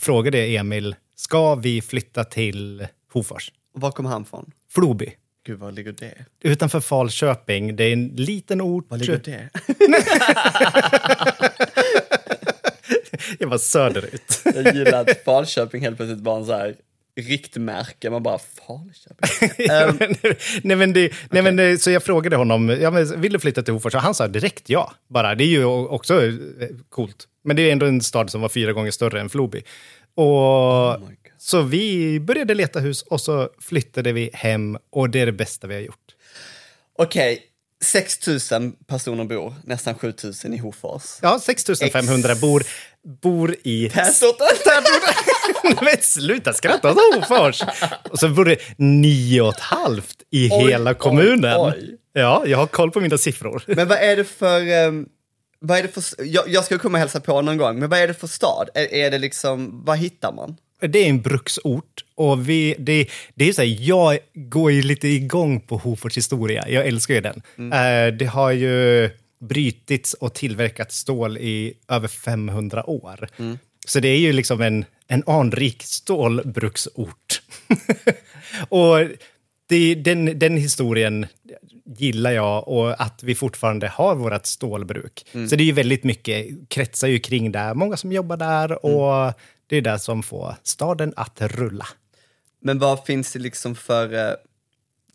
frågade 0.01 0.39
jag 0.39 0.55
Emil, 0.55 0.97
ska 1.17 1.55
vi 1.55 1.83
flytta 1.83 2.25
till 2.25 2.87
Hofors? 3.13 3.53
Var 3.75 3.91
kom 3.91 4.07
han 4.07 4.25
från? 4.25 4.53
Floby. 4.71 5.13
Gud, 5.47 5.59
var 5.59 5.73
ligger 5.73 5.93
det? 5.93 6.15
Utanför 6.41 6.81
Falköping. 6.81 7.77
Det 7.77 7.85
är 7.85 7.93
en 7.93 8.09
liten 8.09 8.61
ort. 8.61 8.91
Var 8.91 8.99
ligger 8.99 9.21
det? 9.25 9.49
Jag 13.39 13.49
var 13.49 13.59
söderut. 13.59 14.43
Jag 14.45 14.75
gillar 14.75 15.01
att 15.01 15.25
Falköping 15.25 15.83
helt 15.83 15.97
plötsligt 15.97 16.21
var 16.21 16.37
en 16.37 16.47
så 16.47 16.53
här 16.53 16.75
riktmärke. 17.21 18.11
Man 18.11 18.23
bara, 18.23 18.39
Falköping? 18.39 19.67
Ehm, 19.71 19.99
nej, 20.63 20.77
men 20.77 20.93
det, 20.93 21.13
nej, 21.31 21.43
men 21.43 21.57
det, 21.57 21.79
så 21.79 21.91
jag 21.91 22.03
frågade 22.03 22.37
honom, 22.37 22.69
ja, 22.81 22.91
men, 22.91 23.21
vill 23.21 23.33
du 23.33 23.39
flytta 23.39 23.63
till 23.63 23.75
Hofors? 23.75 23.95
Han 23.95 24.15
sa 24.15 24.29
direkt 24.29 24.71
ja. 24.71 24.93
Bara. 25.09 25.35
Det 25.35 25.45
är 25.45 25.49
ju 25.49 25.65
också 25.65 26.27
eh, 26.27 26.33
coolt. 26.89 27.29
Men 27.45 27.57
det 27.57 27.63
är 27.63 27.73
ändå 27.73 27.87
en 27.87 28.01
stad 28.01 28.31
som 28.31 28.41
var 28.41 28.49
fyra 28.49 28.73
gånger 28.73 28.91
större 28.91 29.21
än 29.21 29.29
Floby. 29.29 29.63
Och, 30.15 31.01
God. 31.01 31.17
Så 31.43 31.63
vi 31.63 32.21
började 32.21 32.55
leta 32.55 32.81
hus 32.81 33.03
och 33.03 33.21
så 33.21 33.49
flyttade 33.61 34.13
vi 34.13 34.31
hem 34.33 34.79
och 34.91 35.11
det 35.11 35.21
är 35.21 35.27
det 35.27 35.33
bästa 35.33 35.67
vi 35.67 35.75
har 35.75 35.81
gjort. 35.81 36.15
Okej, 36.99 37.43
6 37.85 38.27
000 38.27 38.73
personer 38.87 39.25
bor, 39.25 39.55
nästan 39.65 39.95
7 39.95 40.15
000 40.45 40.55
i 40.55 40.57
Hofors. 40.57 41.19
Ja, 41.23 41.41
6500 41.41 42.35
bor, 42.35 42.63
bor 43.23 43.57
i... 43.63 43.91
Tätorten! 43.91 44.85
Men 45.85 45.97
sluta 46.01 46.53
skratta 46.53 46.91
åt 46.91 46.99
Hofors! 47.15 47.63
Och 48.11 48.19
så 48.19 48.29
bor 48.29 48.45
det 48.45 48.59
nio 48.77 49.41
och 49.43 49.55
ett 49.55 49.61
halvt 49.61 50.17
i 50.31 50.49
Oj, 50.53 50.71
hela 50.71 50.91
oj, 50.91 50.97
kommunen. 50.97 51.57
oj. 51.61 51.97
Ja, 52.13 52.43
jag 52.47 52.59
har 52.59 52.67
koll 52.67 52.91
på 52.91 53.01
mina 53.01 53.19
siffror. 53.19 53.63
Men 53.67 53.89
vad 53.89 53.99
är 53.99 54.17
det 54.17 54.25
för... 54.25 54.61
ehm, 54.61 55.07
vad 55.61 55.79
är 55.79 55.83
det 55.83 55.89
för 55.89 56.03
jag, 56.19 56.49
jag 56.49 56.65
ska 56.65 56.79
komma 56.79 56.97
och 56.99 57.01
hälsa 57.01 57.21
på 57.21 57.43
någon 57.43 57.57
gång, 57.57 57.79
men 57.79 57.91
vad 57.91 57.99
är 57.99 58.09
det 58.09 58.15
för 58.15 58.27
stad? 58.27 58.69
Är, 58.75 58.95
är 58.95 59.11
det 59.11 59.19
liksom, 59.19 59.85
vad 59.85 59.99
hittar 59.99 60.33
man? 60.33 60.57
Det 60.81 60.99
är 60.99 61.09
en 61.09 61.21
bruksort 61.21 62.05
och 62.15 62.49
vi, 62.49 62.75
det, 62.79 63.07
det 63.35 63.49
är 63.49 63.53
så 63.53 63.63
här, 63.63 63.77
jag 63.81 64.19
går 64.35 64.73
ju 64.73 64.83
lite 64.83 65.09
igång 65.09 65.61
på 65.61 65.77
Hofors 65.77 66.17
historia. 66.17 66.69
Jag 66.69 66.87
älskar 66.87 67.15
ju 67.15 67.21
den. 67.21 67.43
Eh, 67.73 68.15
det 68.17 68.27
har 68.27 68.51
ju 68.51 69.11
brytits 69.41 70.15
och 70.15 70.35
tillverkat 70.35 70.93
stål 70.93 71.39
i 71.39 71.75
över 71.89 72.09
500 72.09 72.91
år. 72.91 73.29
Så 73.87 74.01
det 74.01 74.09
är 74.09 74.19
ju 74.19 74.33
liksom 74.33 74.61
en, 74.61 74.85
en 75.09 75.23
anrik 75.27 75.83
stålbruksort. 75.83 77.43
och 78.69 78.99
det, 79.69 79.95
den, 79.95 80.39
den 80.39 80.57
historien 80.57 81.27
gillar 81.97 82.31
jag 82.31 82.69
och 82.69 83.03
att 83.03 83.23
vi 83.23 83.35
fortfarande 83.35 83.89
har 83.89 84.15
vårt 84.15 84.47
stålbruk. 84.47 85.27
Så 85.33 85.57
det 85.57 85.63
är 85.63 85.67
ju 85.67 85.73
väldigt 85.73 86.05
mycket, 86.05 86.47
kretsar 86.69 87.09
ju 87.09 87.19
kring 87.19 87.53
det. 87.53 87.75
Många 87.75 87.97
som 87.97 88.13
jobbar 88.13 88.37
där 88.37 88.85
och 88.85 89.33
det 89.71 89.77
är 89.77 89.83
det 89.83 89.99
som 89.99 90.23
får 90.23 90.55
staden 90.63 91.13
att 91.17 91.41
rulla. 91.41 91.87
Men 92.61 92.79
vad 92.79 93.05
finns 93.05 93.33
det 93.33 93.39
liksom 93.39 93.75
för 93.75 94.15
eh, 94.15 94.35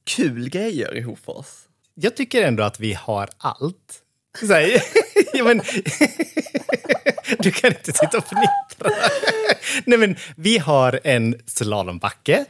kul 0.04 0.50
grejer 0.50 0.96
i 0.96 1.02
Hofors? 1.02 1.46
Jag 1.94 2.16
tycker 2.16 2.44
ändå 2.44 2.64
att 2.64 2.80
vi 2.80 2.94
har 2.94 3.30
allt. 3.38 4.02
Så 4.40 4.54
här, 4.54 4.82
ja, 5.34 5.44
men, 5.44 5.58
du 7.40 7.52
kan 7.52 7.70
inte 7.72 7.94
sitta 7.94 8.18
och 8.18 8.24
fnittra. 8.24 8.90
Nej, 9.86 9.98
men, 10.00 10.16
vi 10.36 10.58
har 10.58 11.00
en 11.04 11.42
slalombacke, 11.46 12.46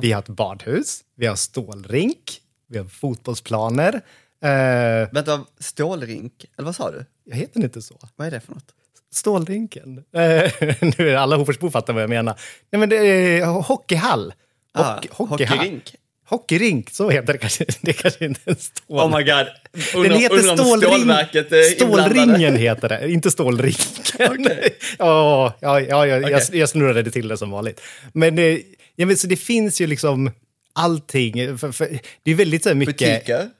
vi 0.00 0.12
har 0.12 0.22
ett 0.22 0.28
badhus, 0.28 1.00
vi 1.14 1.26
har 1.26 1.36
stålrink, 1.36 2.40
vi 2.66 2.78
har 2.78 2.84
fotbollsplaner. 2.84 3.94
Eh, 4.42 5.12
Vänta, 5.12 5.44
stålrink? 5.58 6.44
Eller 6.56 6.66
vad 6.66 6.76
sa 6.76 6.90
du? 6.90 7.04
jag 7.24 7.36
heter 7.36 7.60
inte 7.60 7.82
så. 7.82 8.08
Vad 8.16 8.26
är 8.26 8.30
det 8.30 8.40
för 8.40 8.54
något? 8.54 8.74
Stålrinken. 9.12 9.98
Eh, 9.98 10.52
nu 10.98 11.10
är 11.10 11.14
alla 11.16 11.36
Hoforsbor 11.36 11.70
fattar 11.70 11.92
vad 11.92 12.02
jag 12.02 12.10
menar. 12.10 12.34
Nej, 12.72 12.80
men 12.80 12.88
det 12.88 12.96
är 12.96 13.44
hockeyhall. 13.44 14.32
Ah, 14.74 14.94
Hockey, 14.94 15.08
hockeyhall. 15.12 15.58
hockeyrink. 15.58 15.94
Hockeyrink, 16.28 16.90
så 16.90 17.10
heter 17.10 17.32
det 17.32 17.38
kanske. 17.38 17.64
Det 17.80 17.90
är 17.90 17.92
kanske 17.92 18.24
inte 18.24 18.40
en 18.44 18.56
stål... 18.56 18.98
Oh 19.00 19.16
my 19.18 19.24
god. 19.24 19.46
Den 19.72 20.04
Undrar- 20.04 20.18
heter 20.18 20.56
stålring... 20.56 20.92
Är 20.92 20.98
inblandade. 20.98 21.62
Stålringen 21.64 22.56
heter 22.56 22.88
det, 22.88 23.10
inte 23.10 23.30
stålrinken. 23.30 23.84
Okej. 24.30 24.76
ja, 24.98 25.54
ja, 25.60 25.80
ja, 25.80 26.06
jag, 26.06 26.22
jag, 26.22 26.42
Okej. 26.42 26.58
jag 26.58 26.68
snurrade 26.68 27.02
det 27.02 27.10
till 27.10 27.28
det 27.28 27.36
som 27.36 27.50
vanligt. 27.50 27.80
Men, 28.12 28.38
eh, 28.38 28.58
ja, 28.96 29.06
men 29.06 29.16
så 29.16 29.26
det 29.26 29.36
finns 29.36 29.80
ju 29.80 29.86
liksom 29.86 30.30
allting. 30.72 31.58
För, 31.58 31.72
för, 31.72 31.98
det 32.22 32.30
är 32.30 32.34
väldigt 32.34 32.62
så 32.62 32.74
mycket... 32.74 32.98
Butiker, 32.98 33.50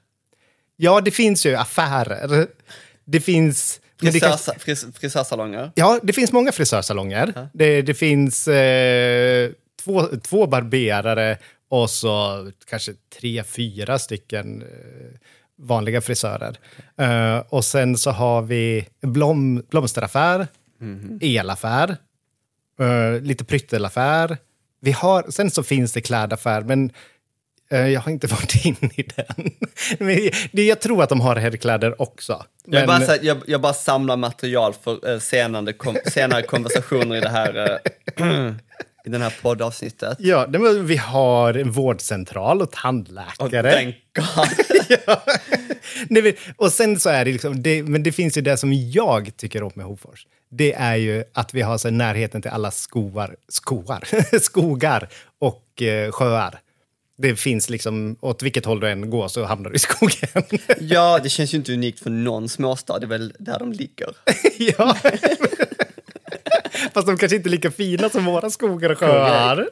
Ja, 0.79 1.01
det 1.01 1.11
finns 1.11 1.45
ju 1.45 1.55
affärer. 1.55 2.47
Det 3.05 3.19
finns... 3.21 3.79
fris, 4.59 4.85
frisörsalonger. 4.95 5.71
Ja, 5.75 5.99
det 6.03 6.13
finns 6.13 6.31
många 6.31 6.51
frisörsalonger. 6.51 7.49
Det, 7.53 7.81
det 7.81 7.93
finns 7.93 8.47
eh, 8.47 9.51
två, 9.83 10.03
två 10.23 10.47
barberare 10.47 11.37
och 11.69 11.89
så 11.89 12.47
kanske 12.69 12.93
tre, 13.19 13.43
fyra 13.43 13.99
stycken 13.99 14.61
eh, 14.61 14.67
vanliga 15.59 16.01
frisörer. 16.01 16.57
Eh, 16.97 17.43
och 17.49 17.65
sen 17.65 17.97
så 17.97 18.11
har 18.11 18.41
vi 18.41 18.87
blom, 19.01 19.63
blomsteraffär, 19.69 20.47
elaffär, 21.21 21.97
eh, 22.79 23.21
lite 23.21 23.45
pryttelaffär. 23.45 24.37
Vi 24.81 24.91
har, 24.91 25.25
sen 25.29 25.51
så 25.51 25.63
finns 25.63 25.93
det 25.93 26.01
klädaffär, 26.01 26.61
men 26.61 26.91
jag 27.69 28.01
har 28.01 28.11
inte 28.11 28.27
varit 28.35 28.65
in 28.65 28.75
i 28.95 29.03
den. 29.15 29.51
Men 29.99 30.65
jag 30.65 30.79
tror 30.81 31.03
att 31.03 31.09
de 31.09 31.21
har 31.21 31.35
herrkläder 31.35 32.01
också. 32.01 32.45
Jag, 32.65 32.79
Men- 32.79 32.87
bara, 32.87 32.99
så 32.99 33.11
här, 33.11 33.19
jag, 33.21 33.37
jag 33.47 33.61
bara 33.61 33.73
samlar 33.73 34.17
material 34.17 34.73
för 34.83 35.09
eh, 35.13 35.19
senare, 35.19 35.73
kom, 35.73 35.97
senare 36.05 36.41
konversationer 36.41 37.15
i 37.15 37.19
det 37.21 37.29
här 37.29 37.79
eh, 38.17 38.27
i 39.05 39.09
den 39.09 39.21
här 39.21 39.33
poddavsnittet. 39.41 40.17
Ja, 40.19 40.45
vi 40.83 40.97
har 40.97 41.53
en 41.53 41.71
vårdcentral 41.71 42.61
och 42.61 42.71
tandläkare. 42.71 43.71
thank 43.71 43.95
God. 44.15 44.47
ja. 45.07 45.23
Nej, 46.09 46.37
och 46.55 46.71
sen 46.71 46.99
så 46.99 47.09
är 47.09 47.25
det 47.25 47.31
liksom, 47.31 47.63
det, 47.63 47.83
men 47.83 48.03
det 48.03 48.11
finns 48.11 48.37
ju 48.37 48.41
det 48.41 48.57
som 48.57 48.73
jag 48.73 49.31
tycker 49.37 49.63
om 49.63 49.71
med 49.75 49.85
Hofors. 49.85 50.27
Det 50.49 50.73
är 50.73 50.95
ju 50.95 51.23
att 51.33 51.53
vi 51.53 51.61
har 51.61 51.77
så 51.77 51.89
närheten 51.89 52.41
till 52.41 52.51
alla 52.51 52.71
skoar, 52.71 53.35
skoar, 53.49 54.03
skogar 54.39 55.09
och 55.39 55.81
eh, 55.81 56.11
sjöar. 56.11 56.59
Det 57.17 57.35
finns 57.35 57.69
liksom, 57.69 58.15
åt 58.21 58.43
vilket 58.43 58.65
håll 58.65 58.79
du 58.79 58.89
än 58.89 59.09
går 59.09 59.27
så 59.27 59.45
hamnar 59.45 59.69
du 59.69 59.75
i 59.75 59.79
skogen. 59.79 60.59
Ja, 60.79 61.19
det 61.23 61.29
känns 61.29 61.53
ju 61.53 61.57
inte 61.57 61.73
unikt 61.73 61.99
för 61.99 62.09
någon 62.09 62.49
småstad, 62.49 62.99
det 62.99 63.05
är 63.05 63.07
väl 63.07 63.33
där 63.39 63.59
de 63.59 63.71
ligger. 63.73 64.07
ja. 64.57 64.97
Fast 66.93 67.07
de 67.07 67.17
kanske 67.17 67.35
inte 67.35 67.49
är 67.49 67.51
lika 67.51 67.71
fina 67.71 68.09
som 68.09 68.25
våra 68.25 68.49
skogar 68.49 68.89
och 68.89 68.97
sjöar. 68.97 69.69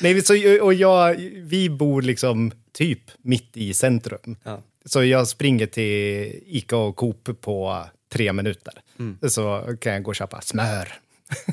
Nej, 0.00 0.22
så, 0.22 0.64
och 0.64 0.74
jag, 0.74 1.14
vi 1.36 1.70
bor 1.70 2.02
liksom 2.02 2.52
typ 2.72 3.00
mitt 3.22 3.56
i 3.56 3.74
centrum. 3.74 4.36
Ja. 4.44 4.62
Så 4.84 5.04
jag 5.04 5.28
springer 5.28 5.66
till 5.66 6.40
Ica 6.46 6.76
och 6.76 6.96
Coop 6.96 7.40
på 7.40 7.84
tre 8.12 8.32
minuter. 8.32 8.74
Mm. 8.98 9.18
Så 9.28 9.76
kan 9.80 9.92
jag 9.92 10.02
gå 10.02 10.10
och 10.10 10.16
köpa 10.16 10.40
smör. 10.40 10.88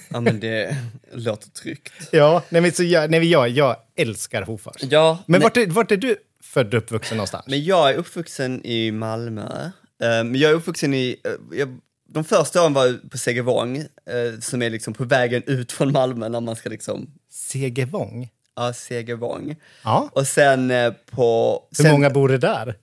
Ja, 0.10 0.22
men 0.22 0.39
det 0.39 0.77
låter 1.13 1.50
tryggt. 1.50 1.94
Ja, 2.12 2.44
nej, 2.50 2.62
men 2.62 2.72
så 2.72 2.84
jag, 2.84 3.12
nej, 3.12 3.32
jag, 3.32 3.50
jag 3.50 3.75
älskar 3.96 4.42
Hofors. 4.42 4.75
Ja, 4.80 5.24
Men 5.25 5.39
nej, 5.39 5.44
vart 5.44 5.58
är, 5.58 5.68
vart 5.68 5.92
är 5.92 5.98
du 5.98 6.15
född 6.44 6.74
och 6.74 6.77
uppvuxen 6.77 7.18
någonstans? 7.18 7.46
men 7.48 7.63
jag 7.63 7.89
är 7.89 7.94
uppvuxen 7.94 8.65
i 8.65 8.92
Malmö. 8.92 9.70
Men 10.00 10.36
jag 10.36 10.51
är 10.51 10.56
uppvuxen 10.56 10.94
i, 10.94 11.18
eh, 11.24 11.58
jag, 11.58 11.80
de 12.10 12.24
första 12.24 12.62
åren 12.62 12.74
var 12.74 13.10
på 13.10 13.18
Segevång, 13.18 13.77
eh, 13.77 14.39
som 14.42 14.62
är 14.62 14.70
liksom 14.70 14.94
på 14.94 15.03
vägen 15.03 15.44
ut 15.46 15.72
från 15.72 15.92
Malmö 15.92 16.30
när 16.30 16.42
man 16.42 16.56
ska 16.56 16.70
liksom, 16.70 17.10
Segevång? 17.32 18.30
ja, 18.56 18.74
Segevång. 18.74 19.56
Ja. 19.84 20.10
Och 20.13 20.27
sen 20.27 20.72
eh, 20.72 20.94
på... 21.12 21.63
Hur 21.77 21.84
sen, 21.84 21.92
många 21.92 22.10
bor 22.10 22.30
det 22.30 22.38
där? 22.38 22.77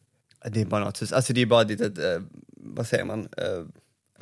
Det 0.47 0.61
är 0.61 0.65
bara 0.65 0.85
något 0.85 1.03
hus, 1.03 1.13
alltså 1.13 1.33
det 1.33 1.43
är 1.43 1.47
bara 1.47 1.63
ett 1.63 1.69
litet, 1.69 1.93
vad 2.57 2.87
säger 2.87 3.05
man? 3.05 3.29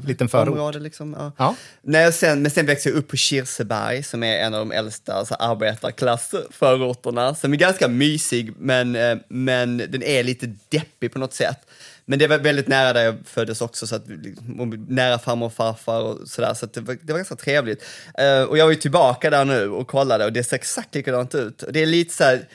Liten 0.02 0.28
förort? 0.28 0.48
område 0.48 0.78
liksom. 0.78 1.16
Ja. 1.18 1.32
Ja. 1.36 1.54
Nej, 1.82 2.12
sen, 2.12 2.42
men 2.42 2.50
sen 2.50 2.66
växte 2.66 2.88
jag 2.88 2.96
upp 2.96 3.08
på 3.08 3.16
Kirseberg 3.16 4.02
som 4.02 4.22
är 4.22 4.38
en 4.38 4.54
av 4.54 4.60
de 4.60 4.72
äldsta 4.72 5.12
alltså, 5.12 5.34
arbetarklassförorterna 5.34 7.34
som 7.34 7.52
är 7.52 7.56
ganska 7.56 7.88
mysig 7.88 8.52
men, 8.58 8.96
eh, 8.96 9.18
men 9.28 9.78
den 9.78 10.02
är 10.02 10.22
lite 10.22 10.54
deppig 10.68 11.12
på 11.12 11.18
något 11.18 11.34
sätt. 11.34 11.58
Men 12.04 12.18
det 12.18 12.26
var 12.26 12.38
väldigt 12.38 12.68
nära 12.68 12.92
där 12.92 13.04
jag 13.04 13.16
föddes 13.24 13.60
också, 13.60 13.86
så 13.86 13.96
att, 13.96 14.08
liksom, 14.08 14.86
nära 14.88 15.18
farmor 15.18 15.46
och 15.46 15.52
farfar 15.52 16.00
och 16.00 16.28
sådär, 16.28 16.54
så 16.54 16.66
det, 16.66 16.80
var, 16.80 16.98
det 17.02 17.12
var 17.12 17.18
ganska 17.18 17.36
trevligt. 17.36 17.84
Eh, 18.18 18.42
och 18.42 18.58
jag 18.58 18.64
var 18.64 18.72
ju 18.72 18.78
tillbaka 18.78 19.30
där 19.30 19.44
nu 19.44 19.68
och 19.68 19.88
kollade 19.88 20.24
och 20.24 20.32
det 20.32 20.44
ser 20.44 20.56
exakt 20.56 20.94
likadant 20.94 21.34
ut. 21.34 21.62
Och 21.62 21.72
Det 21.72 21.82
är 21.82 21.86
lite 21.86 22.14
så 22.14 22.24
här, 22.24 22.48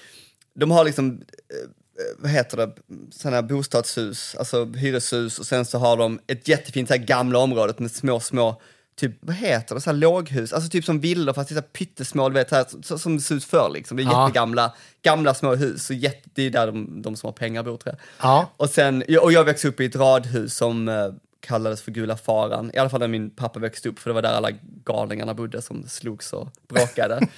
de 0.55 0.71
har 0.71 0.85
liksom 0.85 1.11
eh, 1.11 1.69
vad 2.17 2.31
heter 2.31 2.57
det, 2.57 2.71
sådana 3.11 3.35
här 3.37 3.41
bostadshus, 3.41 4.35
alltså 4.39 4.65
hyreshus 4.65 5.39
och 5.39 5.45
sen 5.45 5.65
så 5.65 5.77
har 5.77 5.97
de 5.97 6.19
ett 6.27 6.47
jättefint 6.47 6.87
så 6.87 6.93
här 6.93 7.01
gamla 7.01 7.39
området 7.39 7.79
med 7.79 7.91
små, 7.91 8.19
små, 8.19 8.61
typ, 8.95 9.11
vad 9.19 9.35
heter 9.35 9.75
det, 9.75 9.81
så 9.81 9.89
här 9.89 9.97
låghus, 9.97 10.53
alltså 10.53 10.69
typ 10.69 10.85
som 10.85 10.99
villor 10.99 11.33
fast 11.33 11.49
det 11.49 11.53
är 11.53 11.55
så 11.55 11.61
här 11.61 11.69
pyttesmå, 11.69 12.29
du 12.29 12.33
vet, 12.35 12.49
så 12.49 12.55
här, 12.55 12.65
så, 12.83 12.97
som 12.99 13.15
det 13.17 13.23
ser 13.23 13.35
ut 13.35 13.43
förr 13.43 13.69
liksom. 13.73 13.97
Det 13.97 14.03
är 14.03 14.05
Ja. 14.05 14.25
jättegamla, 14.27 14.73
gamla 15.01 15.33
små 15.33 15.55
hus 15.55 15.89
och 15.89 15.95
jätte, 15.95 16.29
det 16.33 16.43
är 16.43 16.49
där 16.49 16.65
de, 16.67 17.01
de 17.01 17.15
som 17.15 17.27
har 17.27 17.33
pengar 17.33 17.63
bor 17.63 17.77
tror 17.77 17.95
jag. 17.95 18.29
Ja. 18.29 18.51
Och 18.57 18.69
sen, 18.69 19.03
och 19.21 19.31
jag 19.33 19.43
växte 19.43 19.67
upp 19.67 19.79
i 19.79 19.85
ett 19.85 19.95
radhus 19.95 20.55
som 20.55 20.89
eh, 20.89 21.07
kallades 21.39 21.81
för 21.81 21.91
Gula 21.91 22.17
Faran, 22.17 22.71
i 22.73 22.77
alla 22.77 22.89
fall 22.89 22.99
där 22.99 23.07
min 23.07 23.29
pappa 23.29 23.59
växte 23.59 23.89
upp, 23.89 23.99
för 23.99 24.09
det 24.09 24.13
var 24.13 24.21
där 24.21 24.33
alla 24.33 24.49
galningarna 24.85 25.33
bodde 25.33 25.61
som 25.61 25.87
slogs 25.87 26.33
och 26.33 26.47
bråkade. 26.67 27.27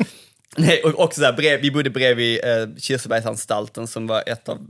Nej, 0.57 0.81
och 0.83 0.99
också 0.99 1.19
så 1.19 1.25
här, 1.25 1.33
brev, 1.33 1.61
vi 1.61 1.71
bodde 1.71 1.89
bredvid 1.89 2.39
eh, 2.45 2.67
Kirsebergsanstalten 2.77 3.87
som 3.87 4.07
var 4.07 4.23
ett 4.25 4.49
av 4.49 4.67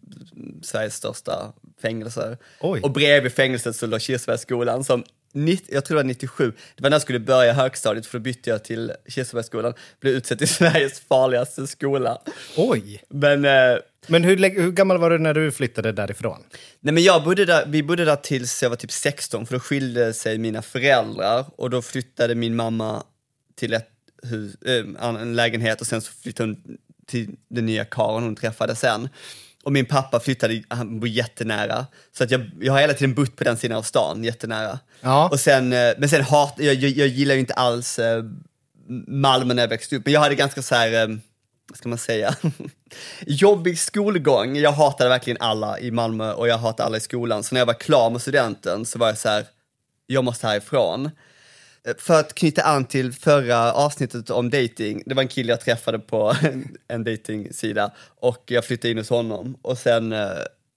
Sveriges 0.63 0.95
största 0.95 1.53
fängelser. 1.81 2.37
Oj. 2.59 2.81
Och 2.81 2.91
bredvid 2.91 3.31
fängelset 3.33 3.75
så 3.75 3.85
låg 3.87 4.01
Kirsebergsskolan 4.01 4.83
som, 4.83 5.03
nitt- 5.33 5.65
jag 5.69 5.85
tror 5.85 5.95
det 5.97 6.03
var 6.03 6.07
97, 6.07 6.53
det 6.75 6.83
var 6.83 6.89
när 6.89 6.95
jag 6.95 7.01
skulle 7.01 7.19
börja 7.19 7.53
högstadiet 7.53 8.05
för 8.05 8.17
då 8.19 8.23
bytte 8.23 8.49
jag 8.49 8.63
till 8.63 8.91
Kirsebergsskolan, 9.07 9.73
blev 9.99 10.13
utsedd 10.13 10.37
till 10.37 10.47
Sveriges 10.55 10.99
farligaste 10.99 11.67
skola. 11.67 12.21
Oj! 12.57 13.03
Men 13.09 13.45
eh, 13.45 13.77
Men 14.07 14.23
hur, 14.23 14.49
hur 14.61 14.71
gammal 14.71 14.97
var 14.97 15.09
du 15.09 15.17
när 15.17 15.33
du 15.33 15.51
flyttade 15.51 15.91
därifrån? 15.91 16.43
Nej 16.79 16.93
men 16.93 17.03
jag 17.03 17.23
bodde 17.23 17.45
där, 17.45 17.65
vi 17.67 17.83
bodde 17.83 18.05
där 18.05 18.15
tills 18.15 18.63
jag 18.63 18.69
var 18.69 18.77
typ 18.77 18.91
16 18.91 19.45
för 19.45 19.53
då 19.53 19.59
skilde 19.59 20.13
sig 20.13 20.37
mina 20.37 20.61
föräldrar 20.61 21.45
och 21.55 21.69
då 21.69 21.81
flyttade 21.81 22.35
min 22.35 22.55
mamma 22.55 23.03
till 23.55 23.73
ett 23.73 23.89
hus, 24.25 24.55
äh, 24.65 25.05
en 25.21 25.35
lägenhet 25.35 25.81
och 25.81 25.87
sen 25.87 26.01
så 26.01 26.11
flyttade 26.21 26.49
hon 26.49 26.77
till 27.07 27.35
den 27.47 27.65
nya 27.65 27.85
karln 27.85 28.23
hon 28.23 28.35
träffade 28.35 28.75
sen. 28.75 29.09
Och 29.63 29.71
min 29.71 29.85
pappa 29.85 30.19
flyttade, 30.19 30.63
han 30.67 30.99
bor 30.99 31.09
jättenära. 31.09 31.85
Så 32.17 32.23
att 32.23 32.31
jag, 32.31 32.51
jag 32.61 32.73
har 32.73 32.79
hela 32.79 32.93
tiden 32.93 33.13
bott 33.13 33.35
på 33.35 33.43
den 33.43 33.57
sidan 33.57 33.77
av 33.77 33.83
stan, 33.83 34.23
jättenära. 34.23 34.79
Ja. 35.01 35.29
Och 35.29 35.39
sen, 35.39 35.73
eh, 35.73 35.93
men 35.97 36.09
sen 36.09 36.21
hat, 36.21 36.53
jag, 36.57 36.75
jag, 36.75 36.91
jag 36.91 37.07
gillar 37.07 37.33
ju 37.33 37.39
inte 37.39 37.53
alls 37.53 37.99
eh, 37.99 38.23
Malmö 39.07 39.53
när 39.53 39.63
jag 39.63 39.67
växte 39.67 39.95
upp, 39.95 40.05
men 40.05 40.13
jag 40.13 40.21
hade 40.21 40.35
ganska 40.35 40.61
så 40.61 40.75
här, 40.75 40.93
eh, 40.93 41.17
vad 41.69 41.77
ska 41.77 41.89
man 41.89 41.97
säga, 41.97 42.35
jobbig 43.27 43.79
skolgång. 43.79 44.57
Jag 44.57 44.71
hatade 44.71 45.09
verkligen 45.09 45.37
alla 45.41 45.79
i 45.79 45.91
Malmö 45.91 46.31
och 46.31 46.47
jag 46.47 46.57
hatade 46.57 46.87
alla 46.87 46.97
i 46.97 47.01
skolan. 47.01 47.43
Så 47.43 47.55
när 47.55 47.61
jag 47.61 47.65
var 47.65 47.73
klar 47.73 48.09
med 48.09 48.21
studenten 48.21 48.85
så 48.85 48.99
var 48.99 49.07
jag 49.07 49.17
så 49.17 49.29
här, 49.29 49.45
jag 50.07 50.23
måste 50.23 50.47
härifrån. 50.47 51.11
För 51.97 52.19
att 52.19 52.35
knyta 52.35 52.61
an 52.61 52.85
till 52.85 53.13
förra 53.13 53.73
avsnittet 53.73 54.29
om 54.29 54.49
dating, 54.49 55.03
det 55.05 55.15
var 55.15 55.21
en 55.21 55.27
kille 55.27 55.51
jag 55.51 55.61
träffade 55.61 55.99
på 55.99 56.35
en, 56.41 56.77
en 56.87 57.03
datingsida 57.03 57.91
och 58.19 58.43
jag 58.45 58.65
flyttade 58.65 58.91
in 58.91 58.97
hos 58.97 59.09
honom 59.09 59.57
och 59.61 59.77
sen 59.77 60.11
eh, 60.11 60.29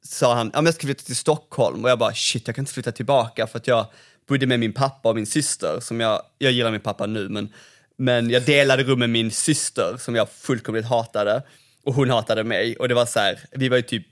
sa 0.02 0.34
han, 0.34 0.50
ja 0.52 0.58
men 0.60 0.66
jag 0.66 0.74
ska 0.74 0.86
flytta 0.86 1.04
till 1.04 1.16
Stockholm 1.16 1.84
och 1.84 1.90
jag 1.90 1.98
bara 1.98 2.14
shit 2.14 2.46
jag 2.46 2.54
kan 2.54 2.62
inte 2.62 2.72
flytta 2.72 2.92
tillbaka 2.92 3.46
för 3.46 3.58
att 3.58 3.66
jag 3.66 3.86
bodde 4.28 4.46
med 4.46 4.60
min 4.60 4.72
pappa 4.72 5.08
och 5.08 5.14
min 5.14 5.26
syster 5.26 5.80
som 5.80 6.00
jag, 6.00 6.22
jag 6.38 6.52
gillar 6.52 6.70
min 6.70 6.80
pappa 6.80 7.06
nu 7.06 7.28
men, 7.28 7.52
men 7.96 8.30
jag 8.30 8.42
delade 8.42 8.82
rum 8.82 8.98
med 8.98 9.10
min 9.10 9.30
syster 9.30 9.96
som 9.98 10.14
jag 10.14 10.28
fullkomligt 10.28 10.86
hatade. 10.86 11.42
och 11.84 11.94
hon 11.94 12.10
hatade 12.10 12.44
mig. 12.44 12.76
Och 12.76 12.88
det 12.88 12.94
var 12.94 13.06
så 13.06 13.18
här, 13.18 13.40
vi 13.50 13.68
var 13.68 13.76
ju 13.76 13.82
typ 13.82 14.06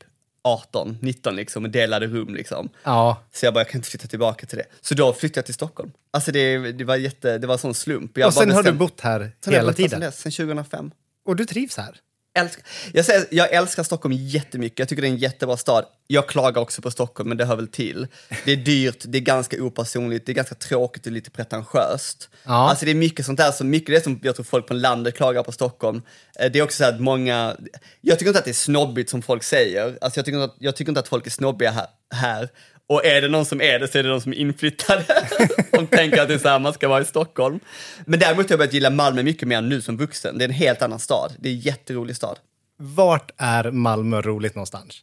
18, 0.46 0.98
19 1.02 1.36
liksom 1.36 1.64
och 1.64 1.70
delade 1.70 2.06
rum 2.06 2.34
liksom. 2.34 2.68
Ja. 2.82 3.22
Så 3.32 3.46
jag 3.46 3.54
bara, 3.54 3.60
jag 3.60 3.68
kan 3.68 3.78
inte 3.78 3.88
flytta 3.90 4.06
tillbaka 4.08 4.46
till 4.46 4.58
det. 4.58 4.64
Så 4.80 4.94
då 4.94 5.12
flyttade 5.12 5.38
jag 5.38 5.44
till 5.44 5.54
Stockholm. 5.54 5.90
Alltså 6.10 6.32
det, 6.32 6.72
det 6.72 6.84
var 6.84 6.96
jätte, 6.96 7.38
det 7.38 7.46
var 7.46 7.54
en 7.54 7.58
sån 7.58 7.74
slump. 7.74 8.18
Jag 8.18 8.26
Och 8.26 8.34
sen 8.34 8.40
har 8.50 8.56
du 8.56 8.62
bestämde- 8.62 8.78
bott 8.78 9.00
här 9.00 9.32
hela 9.46 9.58
här 9.58 9.64
Sen, 9.66 9.74
tiden. 9.74 10.00
dess, 10.00 10.18
sen 10.20 10.32
2005. 10.32 10.90
Och 11.28 11.36
du 11.36 11.44
trivs 11.44 11.76
här? 11.76 11.96
Älsk, 12.36 12.60
jag, 12.92 13.04
säger, 13.04 13.26
jag 13.30 13.52
älskar 13.52 13.82
Stockholm 13.82 14.14
jättemycket, 14.18 14.78
jag 14.78 14.88
tycker 14.88 15.02
det 15.02 15.08
är 15.08 15.12
en 15.12 15.16
jättebra 15.16 15.56
stad. 15.56 15.84
Jag 16.06 16.28
klagar 16.28 16.62
också 16.62 16.82
på 16.82 16.90
Stockholm, 16.90 17.28
men 17.28 17.38
det 17.38 17.44
hör 17.44 17.56
väl 17.56 17.68
till. 17.68 18.06
Det 18.44 18.52
är 18.52 18.56
dyrt, 18.56 19.04
det 19.06 19.18
är 19.18 19.22
ganska 19.22 19.62
opersonligt, 19.62 20.26
det 20.26 20.32
är 20.32 20.34
ganska 20.34 20.54
tråkigt 20.54 21.06
och 21.06 21.12
lite 21.12 21.30
pretentiöst. 21.30 22.28
Ja. 22.44 22.70
Alltså 22.70 22.84
det 22.84 22.90
är 22.90 22.94
mycket 22.94 23.26
sånt 23.26 23.38
där, 23.38 23.52
som, 23.52 23.70
mycket 23.70 23.94
det 23.94 24.04
som 24.04 24.20
jag 24.22 24.34
tror 24.34 24.44
folk 24.44 24.66
på 24.66 24.74
landet 24.74 25.16
klagar 25.16 25.42
på 25.42 25.52
Stockholm. 25.52 26.02
Eh, 26.40 26.50
Det 26.52 26.58
är 26.58 26.62
också 26.62 26.82
så 26.84 26.88
att 26.88 27.00
många, 27.00 27.56
jag 28.00 28.18
tycker 28.18 28.30
inte 28.30 28.38
att 28.38 28.44
det 28.44 28.50
är 28.50 28.54
snobbigt 28.54 29.10
som 29.10 29.22
folk 29.22 29.42
säger. 29.42 29.98
Alltså 30.00 30.18
jag, 30.18 30.24
tycker 30.24 30.38
inte 30.42 30.52
att, 30.54 30.56
jag 30.58 30.76
tycker 30.76 30.90
inte 30.90 31.00
att 31.00 31.08
folk 31.08 31.26
är 31.26 31.30
snobbiga 31.30 31.70
här. 31.70 31.86
här. 32.14 32.48
Och 32.88 33.04
är 33.04 33.20
det 33.20 33.28
någon 33.28 33.44
som 33.46 33.60
är 33.60 33.78
det 33.78 33.88
så 33.88 33.98
är 33.98 34.02
det 34.02 34.08
de 34.08 34.20
som 34.20 34.32
är 34.32 34.36
inflyttade. 34.36 35.04
som 35.74 35.86
tänker 35.86 36.22
att 36.22 36.28
det 36.28 36.34
är 36.34 36.38
så 36.38 36.48
här 36.48 36.58
man 36.58 36.72
ska 36.72 36.88
vara 36.88 37.00
i 37.00 37.04
Stockholm. 37.04 37.60
Men 38.04 38.20
däremot 38.20 38.46
har 38.46 38.52
jag 38.52 38.58
börjat 38.58 38.72
gilla 38.72 38.90
Malmö 38.90 39.22
mycket 39.22 39.48
mer 39.48 39.60
nu 39.60 39.80
som 39.80 39.96
vuxen. 39.96 40.38
Det 40.38 40.44
är 40.44 40.48
en 40.48 40.54
helt 40.54 40.82
annan 40.82 40.98
stad. 40.98 41.32
Det 41.38 41.48
är 41.48 41.52
en 41.52 41.58
jätterolig 41.58 42.16
stad. 42.16 42.38
Vart 42.78 43.30
är 43.36 43.70
Malmö 43.70 44.20
roligt 44.20 44.54
någonstans? 44.54 45.02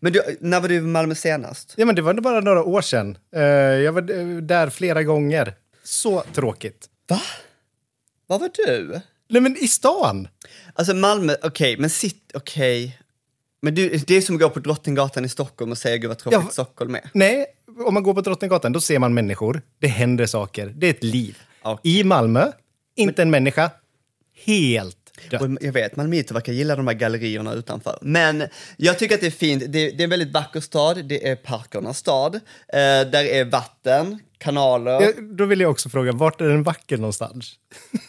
Men 0.00 0.12
du, 0.12 0.22
när 0.40 0.60
var 0.60 0.68
du 0.68 0.74
i 0.74 0.80
Malmö 0.80 1.14
senast? 1.14 1.74
Ja, 1.76 1.86
men 1.86 1.94
det 1.94 2.02
var 2.02 2.14
bara 2.14 2.40
några 2.40 2.62
år 2.62 2.80
sedan. 2.80 3.18
Eh, 3.36 3.42
jag 3.42 3.92
var 3.92 4.10
eh, 4.10 4.26
där 4.36 4.70
flera 4.70 5.02
gånger. 5.02 5.54
Så 5.84 6.24
tråkigt. 6.34 6.88
Va? 7.08 7.20
Var 8.26 8.38
var 8.38 8.50
du? 8.54 9.00
Nej, 9.28 9.42
men 9.42 9.56
i 9.56 9.68
stan! 9.68 10.28
Alltså 10.74 10.94
Malmö, 10.94 11.36
okej, 11.42 11.76
men 11.78 11.90
sitt, 11.90 12.30
okej. 12.34 12.98
Men 13.64 13.74
du, 13.74 13.88
det 13.88 14.14
är 14.16 14.20
som 14.20 14.34
att 14.34 14.42
gå 14.42 14.50
på 14.50 14.60
Drottninggatan 14.60 15.24
i 15.24 15.28
Stockholm 15.28 15.70
och 15.70 15.78
säga 15.78 15.96
gud 15.96 16.08
vad 16.08 16.18
tråkigt 16.18 16.40
Ja. 16.44 16.50
Stockholm 16.50 16.94
är. 16.94 17.10
Nej, 17.12 17.46
om 17.86 17.94
man 17.94 18.02
går 18.02 18.14
på 18.14 18.20
Drottninggatan 18.20 18.72
då 18.72 18.80
ser 18.80 18.98
man 18.98 19.14
människor. 19.14 19.62
Det 19.78 19.86
händer 19.86 20.26
saker. 20.26 20.72
Det 20.76 20.86
är 20.86 20.90
ett 20.90 21.04
liv. 21.04 21.38
Okej. 21.62 22.00
I 22.00 22.04
Malmö, 22.04 22.52
inte 22.96 23.22
en 23.22 23.30
människa. 23.30 23.70
Helt 24.44 24.96
dött. 25.30 25.42
Jag 25.60 25.72
vet, 25.72 25.96
malmöiter 25.96 26.34
verkar 26.34 26.52
gilla 26.52 26.76
de 26.76 26.86
här 26.86 26.94
gallerierna 26.94 27.52
utanför. 27.52 27.98
Men 28.02 28.44
jag 28.76 28.98
tycker 28.98 29.14
att 29.14 29.20
det 29.20 29.26
är 29.26 29.30
fint. 29.30 29.62
Det, 29.68 29.90
det 29.90 30.02
är 30.02 30.04
en 30.04 30.10
väldigt 30.10 30.32
vacker 30.32 30.60
stad. 30.60 31.04
Det 31.04 31.28
är 31.28 31.36
parkernas 31.36 31.98
stad. 31.98 32.34
Eh, 32.34 32.40
där 33.10 33.24
är 33.24 33.44
vatten, 33.44 34.18
kanaler. 34.38 35.02
Ja, 35.02 35.10
Då 35.32 35.44
vill 35.44 35.60
jag 35.60 35.70
också 35.70 35.88
fråga, 35.88 36.12
vart 36.12 36.40
är 36.40 36.48
den 36.48 36.62
vacker 36.62 36.96
någonstans? 36.96 37.52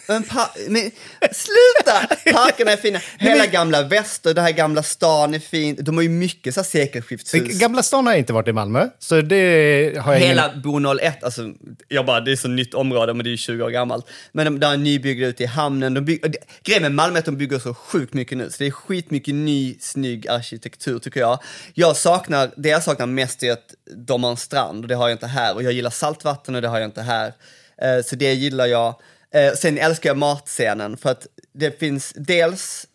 Men, 0.07 0.23
men 0.69 0.91
sluta! 1.31 2.15
Parkerna 2.33 2.71
är 2.71 2.77
fina. 2.77 2.99
Hela 3.19 3.45
gamla 3.45 3.83
väster, 3.83 4.33
det 4.33 4.41
här 4.41 4.51
gamla 4.51 4.83
stan 4.83 5.33
är 5.33 5.39
fint. 5.39 5.79
De 5.81 5.95
har 5.95 6.03
ju 6.03 6.09
mycket 6.09 6.53
så 6.53 6.59
här 6.59 6.65
sekelskiftshus. 6.65 7.59
Gamla 7.59 7.83
stan 7.83 8.05
har 8.05 8.13
jag 8.13 8.19
inte 8.19 8.33
varit 8.33 8.47
i 8.47 8.53
Malmö, 8.53 8.87
så 8.99 9.21
det 9.21 9.97
har 9.99 10.13
jag 10.13 10.19
Hela 10.19 10.49
ingen... 10.51 10.61
Bo 10.61 10.95
01, 10.99 11.23
alltså, 11.23 11.53
jag 11.87 12.05
bara, 12.05 12.19
det 12.19 12.31
är 12.31 12.35
så 12.35 12.47
nytt 12.47 12.73
område, 12.73 13.13
men 13.13 13.23
det 13.23 13.29
är 13.29 13.31
ju 13.31 13.37
20 13.37 13.63
år 13.63 13.69
gammalt. 13.69 14.09
Men 14.31 14.45
de, 14.45 14.59
där 14.59 14.73
är 14.73 14.77
nybyggda 14.77 15.27
ute 15.27 15.43
i 15.43 15.45
hamnen. 15.45 15.93
De 15.93 16.05
bygg, 16.05 16.23
och 16.23 16.31
det, 16.31 16.37
grejen 16.63 16.81
med 16.81 16.91
Malmö 16.91 17.17
är 17.17 17.19
att 17.19 17.25
de 17.25 17.37
bygger 17.37 17.59
så 17.59 17.73
sjukt 17.73 18.13
mycket 18.13 18.37
nu, 18.37 18.49
så 18.49 18.55
det 18.59 18.67
är 18.67 18.71
skitmycket 18.71 19.35
ny, 19.35 19.75
snygg 19.79 20.27
arkitektur 20.27 20.99
tycker 20.99 21.19
jag. 21.19 21.39
Jag 21.73 21.95
saknar, 21.95 22.51
det 22.57 22.69
jag 22.69 22.83
saknar 22.83 23.05
mest 23.05 23.43
är 23.43 23.51
att 23.51 23.73
de 23.95 24.23
har 24.23 24.31
en 24.31 24.37
strand, 24.37 24.83
och 24.83 24.87
det 24.87 24.95
har 24.95 25.09
jag 25.09 25.15
inte 25.15 25.27
här. 25.27 25.55
Och 25.55 25.63
jag 25.63 25.73
gillar 25.73 25.89
saltvatten, 25.89 26.55
och 26.55 26.61
det 26.61 26.67
har 26.67 26.79
jag 26.79 26.87
inte 26.87 27.01
här. 27.01 27.33
Eh, 27.81 28.03
så 28.05 28.15
det 28.15 28.33
gillar 28.33 28.65
jag. 28.65 28.95
Eh, 29.33 29.53
sen 29.53 29.77
älskar 29.77 30.09
jag 30.09 30.17
matscenen, 30.17 30.97
för 30.97 31.09
att 31.11 31.27
det 31.53 31.79
finns 31.79 32.13
dels 32.15 32.87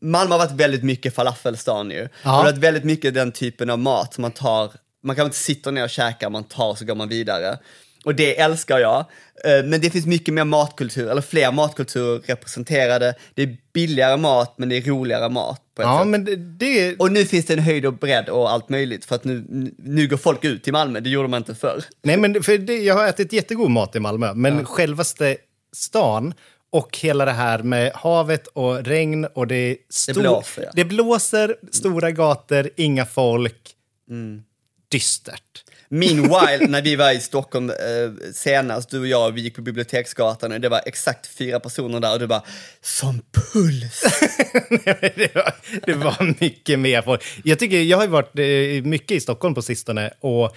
Malmö 0.00 0.34
har 0.34 0.38
varit 0.38 0.60
väldigt 0.60 0.82
mycket 0.82 1.14
falafelstan 1.14 1.90
ju. 1.90 1.96
Ja. 1.96 2.08
Det 2.22 2.28
har 2.28 2.44
varit 2.44 2.58
väldigt 2.58 2.84
mycket 2.84 3.14
den 3.14 3.32
typen 3.32 3.70
av 3.70 3.78
mat 3.78 4.14
som 4.14 4.22
man 4.22 4.30
tar, 4.30 4.72
man 5.02 5.16
kan 5.16 5.24
inte 5.24 5.38
sitta 5.38 5.70
ner 5.70 5.84
och 5.84 5.90
käka, 5.90 6.30
man 6.30 6.44
tar 6.44 6.74
så 6.74 6.84
går 6.84 6.94
man 6.94 7.08
vidare. 7.08 7.58
Och 8.04 8.14
det 8.14 8.40
älskar 8.40 8.78
jag. 8.78 8.98
Eh, 9.44 9.64
Men 9.64 9.80
det 9.80 9.90
finns 9.90 10.06
mycket 10.06 10.34
mer 10.34 10.44
matkultur, 10.44 11.10
eller 11.10 11.22
fler 11.22 11.52
matkulturer 11.52 12.18
representerade. 12.18 13.14
Det 13.34 13.42
är 13.42 13.56
billigare 13.72 14.16
mat, 14.16 14.54
men 14.58 14.68
det 14.68 14.76
är 14.76 14.82
roligare 14.82 15.28
mat 15.28 15.62
Ja, 15.82 15.98
sätt. 15.98 16.08
men 16.08 16.24
det, 16.24 16.36
det... 16.36 16.96
Och 16.98 17.12
nu 17.12 17.24
finns 17.24 17.46
det 17.46 17.52
en 17.52 17.58
höjd 17.58 17.86
och 17.86 17.94
bredd 17.94 18.28
och 18.28 18.50
allt 18.50 18.68
möjligt, 18.68 19.04
för 19.04 19.14
att 19.14 19.24
nu, 19.24 19.44
nu 19.78 20.08
går 20.08 20.16
folk 20.16 20.44
ut 20.44 20.62
till 20.62 20.72
Malmö, 20.72 21.00
det 21.00 21.10
gjorde 21.10 21.28
man 21.28 21.38
inte 21.38 21.54
förr. 21.54 21.84
Nej, 22.02 22.16
men 22.16 22.42
för 22.42 22.58
det, 22.58 22.82
jag 22.82 22.94
har 22.94 23.06
ätit 23.06 23.32
jättegod 23.32 23.70
mat 23.70 23.96
i 23.96 24.00
Malmö, 24.00 24.34
men 24.34 24.64
självaste 24.64 25.36
stan 25.72 26.34
och 26.70 26.98
hela 26.98 27.24
det 27.24 27.32
här 27.32 27.62
med 27.62 27.92
havet 27.94 28.46
och 28.46 28.84
regn 28.84 29.24
och 29.24 29.46
det 29.46 29.76
stor, 29.88 30.14
Det 30.14 30.20
blåser, 30.20 30.62
ja. 30.62 30.70
Det 30.74 30.84
blåser, 30.84 31.56
stora 31.70 32.10
gator, 32.10 32.70
inga 32.76 33.06
folk. 33.06 33.72
Mm. 34.10 34.42
Dystert. 34.88 35.64
Meanwhile, 35.88 36.66
när 36.68 36.82
vi 36.82 36.96
var 36.96 37.12
i 37.12 37.20
Stockholm 37.20 37.70
eh, 37.70 37.76
senast, 38.34 38.90
du 38.90 39.00
och 39.00 39.06
jag, 39.06 39.32
vi 39.32 39.40
gick 39.40 39.54
på 39.54 39.62
Biblioteksgatan 39.62 40.52
och 40.52 40.60
det 40.60 40.68
var 40.68 40.80
exakt 40.86 41.26
fyra 41.26 41.60
personer 41.60 42.00
där 42.00 42.12
och 42.12 42.18
du 42.18 42.26
bara, 42.26 42.42
som 42.80 43.22
puls. 43.32 44.02
det, 45.16 45.34
var, 45.34 45.54
det 45.86 45.94
var 45.94 46.34
mycket 46.40 46.78
mer 46.78 47.02
folk. 47.02 47.24
Jag, 47.44 47.58
tycker, 47.58 47.82
jag 47.82 47.96
har 47.96 48.04
ju 48.04 48.10
varit 48.10 48.38
eh, 48.38 48.88
mycket 48.88 49.10
i 49.10 49.20
Stockholm 49.20 49.54
på 49.54 49.62
sistone 49.62 50.10
och 50.20 50.56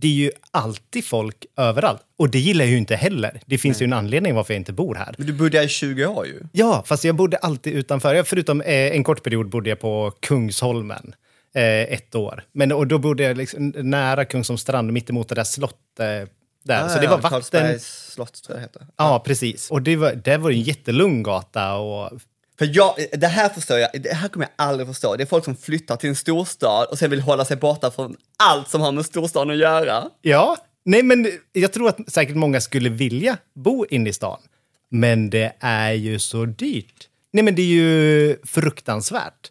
det 0.00 0.06
är 0.06 0.12
ju 0.12 0.30
alltid 0.50 1.04
folk 1.04 1.46
överallt. 1.56 2.00
Och 2.18 2.30
det 2.30 2.38
gillar 2.38 2.64
jag 2.64 2.72
ju 2.72 2.78
inte 2.78 2.96
heller. 2.96 3.40
Det 3.46 3.58
finns 3.58 3.82
ju 3.82 3.84
en 3.84 3.92
anledning 3.92 4.34
varför 4.34 4.54
jag 4.54 4.60
inte 4.60 4.72
bor 4.72 4.94
här. 4.94 5.14
Men 5.18 5.26
du 5.26 5.32
bodde 5.32 5.58
här 5.58 5.64
i 5.64 5.68
20 5.68 6.06
år 6.06 6.26
ju. 6.26 6.40
Ja, 6.52 6.84
fast 6.86 7.04
jag 7.04 7.14
bodde 7.14 7.36
alltid 7.36 7.72
utanför. 7.72 8.22
Förutom 8.22 8.60
eh, 8.60 8.66
en 8.68 9.04
kort 9.04 9.22
period 9.22 9.48
bodde 9.48 9.68
jag 9.68 9.80
på 9.80 10.12
Kungsholmen. 10.20 11.14
Eh, 11.54 11.92
ett 11.94 12.14
år. 12.14 12.44
Men 12.52 12.72
och 12.72 12.86
då 12.86 12.98
bodde 12.98 13.22
jag 13.22 13.36
liksom 13.36 13.68
nära 13.76 14.24
Kungsholmstrand, 14.24 14.92
mittemot 14.92 15.28
det 15.28 15.34
där 15.34 15.44
slottet. 15.44 16.00
Eh, 16.00 16.28
där. 16.64 16.88
så 16.88 16.98
det 17.00 17.06
var 17.06 17.16
vatten. 17.16 17.30
Carlsbergs 17.30 18.12
slott 18.12 18.42
tror 18.42 18.58
jag 18.58 18.58
det 18.58 18.62
heter. 18.62 18.86
Ja, 18.96 19.22
precis. 19.26 19.70
Och 19.70 19.82
det 19.82 19.96
var, 19.96 20.12
där 20.12 20.38
var 20.38 20.50
det 20.50 20.56
en 20.56 20.62
jättelugn 20.62 21.22
gata. 21.22 21.74
Och, 21.74 22.10
För 22.58 22.68
jag, 22.76 22.94
det 23.12 23.26
här 23.26 23.48
förstår 23.48 23.78
jag, 23.78 23.90
det 24.02 24.14
här 24.14 24.28
kommer 24.28 24.46
jag 24.56 24.66
aldrig 24.66 24.88
förstå. 24.88 25.16
Det 25.16 25.22
är 25.22 25.26
folk 25.26 25.44
som 25.44 25.56
flyttar 25.56 25.96
till 25.96 26.08
en 26.08 26.16
storstad 26.16 26.86
och 26.90 26.98
sen 26.98 27.10
vill 27.10 27.20
hålla 27.20 27.44
sig 27.44 27.56
borta 27.56 27.90
från 27.90 28.16
allt 28.38 28.68
som 28.68 28.80
har 28.80 28.92
med 28.92 29.06
storstaden 29.06 29.50
att 29.50 29.56
göra. 29.58 30.04
ja, 30.20 30.56
nej 30.84 31.02
men 31.02 31.32
jag 31.52 31.72
tror 31.72 31.88
att 31.88 32.12
säkert 32.12 32.36
många 32.36 32.60
skulle 32.60 32.88
vilja 32.88 33.36
bo 33.54 33.86
inne 33.90 34.10
i 34.10 34.12
stan. 34.12 34.38
Men 34.90 35.30
det 35.30 35.52
är 35.60 35.92
ju 35.92 36.18
så 36.18 36.44
dyrt. 36.44 37.08
Nej 37.32 37.44
men 37.44 37.54
det 37.54 37.62
är 37.62 37.66
ju 37.66 38.36
fruktansvärt. 38.44 39.50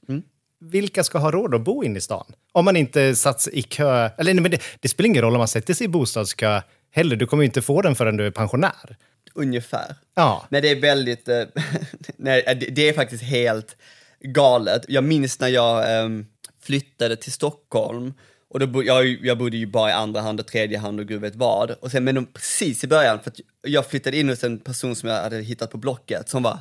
Vilka 0.61 1.03
ska 1.03 1.17
ha 1.17 1.31
råd 1.31 1.55
att 1.55 1.61
bo 1.61 1.83
inne 1.83 1.97
i 1.97 2.01
stan? 2.01 2.25
Om 2.51 2.65
man 2.65 2.75
inte 2.75 3.15
satts 3.15 3.47
i 3.47 3.61
kö. 3.61 4.09
Eller 4.17 4.33
nej, 4.33 4.41
men 4.41 4.51
det, 4.51 4.61
det 4.79 4.87
spelar 4.87 5.07
ingen 5.07 5.21
roll 5.21 5.33
om 5.33 5.37
man 5.39 5.47
sätter 5.47 5.73
sig 5.73 5.85
i 5.85 5.87
bostadskö 5.87 6.61
heller. 6.91 7.15
Du 7.15 7.25
kommer 7.25 7.43
ju 7.43 7.45
inte 7.45 7.61
få 7.61 7.81
den 7.81 7.95
förrän 7.95 8.17
du 8.17 8.25
är 8.27 8.31
pensionär. 8.31 8.97
Ungefär. 9.33 9.95
Ja. 10.15 10.45
Nej, 10.49 10.61
det 10.61 10.69
är 10.69 10.81
väldigt, 10.81 11.27
eh, 11.27 11.43
nej, 12.17 12.43
det- 12.59 12.69
det 12.69 12.89
är 12.89 12.93
faktiskt 12.93 13.23
helt 13.23 13.75
galet. 14.21 14.85
Jag 14.87 15.03
minns 15.03 15.39
när 15.39 15.47
jag 15.47 15.99
ehm, 16.03 16.25
flyttade 16.63 17.15
till 17.15 17.31
Stockholm 17.31 18.13
och 18.49 18.59
då 18.59 18.67
bo, 18.67 18.83
jag, 18.83 19.07
jag 19.07 19.37
bodde 19.37 19.57
ju 19.57 19.65
bara 19.65 19.89
i 19.89 19.93
andra 19.93 20.21
hand 20.21 20.39
och 20.39 20.47
tredje 20.47 20.77
hand 20.77 20.99
och 20.99 21.07
gud 21.07 21.21
vet 21.21 21.35
vad. 21.35 21.71
Och 21.71 21.91
sen, 21.91 22.03
men 22.03 22.15
de, 22.15 22.25
precis 22.25 22.83
i 22.83 22.87
början, 22.87 23.19
för 23.23 23.33
jag 23.61 23.85
flyttade 23.85 24.17
in 24.17 24.29
hos 24.29 24.43
en 24.43 24.59
person 24.59 24.95
som 24.95 25.09
jag 25.09 25.21
hade 25.23 25.41
hittat 25.41 25.71
på 25.71 25.77
Blocket 25.77 26.29
som 26.29 26.43
var 26.43 26.59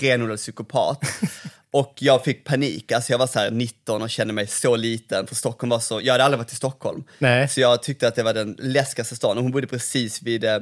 renodlad 0.00 0.38
psykopat. 0.38 1.00
och 1.70 1.94
jag 1.98 2.24
fick 2.24 2.44
panik, 2.44 2.92
alltså 2.92 3.12
jag 3.12 3.18
var 3.18 3.26
så 3.26 3.38
här 3.38 3.50
19 3.50 4.02
och 4.02 4.10
kände 4.10 4.32
mig 4.34 4.46
så 4.46 4.76
liten, 4.76 5.26
för 5.26 5.34
Stockholm 5.34 5.70
var 5.70 5.78
så, 5.78 6.00
jag 6.02 6.14
hade 6.14 6.24
aldrig 6.24 6.38
varit 6.38 6.52
i 6.52 6.56
Stockholm. 6.56 7.04
Nej. 7.18 7.48
Så 7.48 7.60
jag 7.60 7.82
tyckte 7.82 8.08
att 8.08 8.14
det 8.14 8.22
var 8.22 8.34
den 8.34 8.56
läskigaste 8.58 9.16
stan 9.16 9.36
och 9.36 9.42
hon 9.42 9.52
bodde 9.52 9.66
precis 9.66 10.22
vid, 10.22 10.44
eh, 10.44 10.58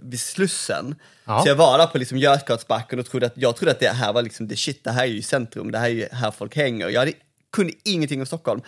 vid 0.00 0.20
Slussen. 0.20 0.94
Ja. 1.24 1.42
Så 1.42 1.48
jag 1.48 1.54
var 1.54 1.78
där 1.78 1.86
på 1.86 1.98
liksom 1.98 2.18
Götgatsbacken 2.18 2.98
och 2.98 3.06
trodde 3.06 3.26
att, 3.26 3.32
jag 3.36 3.56
trodde 3.56 3.72
att 3.72 3.80
det 3.80 3.88
här 3.88 4.12
var 4.12 4.22
liksom 4.22 4.48
det 4.48 4.56
shit, 4.56 4.84
det 4.84 4.90
här 4.90 5.02
är 5.02 5.08
ju 5.08 5.22
centrum, 5.22 5.70
det 5.70 5.78
här 5.78 5.86
är 5.86 5.92
ju 5.92 6.08
här 6.12 6.30
folk 6.30 6.56
hänger. 6.56 6.88
Jag 6.88 7.00
hade, 7.00 7.12
kunde 7.52 7.72
ingenting 7.84 8.20
om 8.20 8.26
Stockholm. 8.26 8.60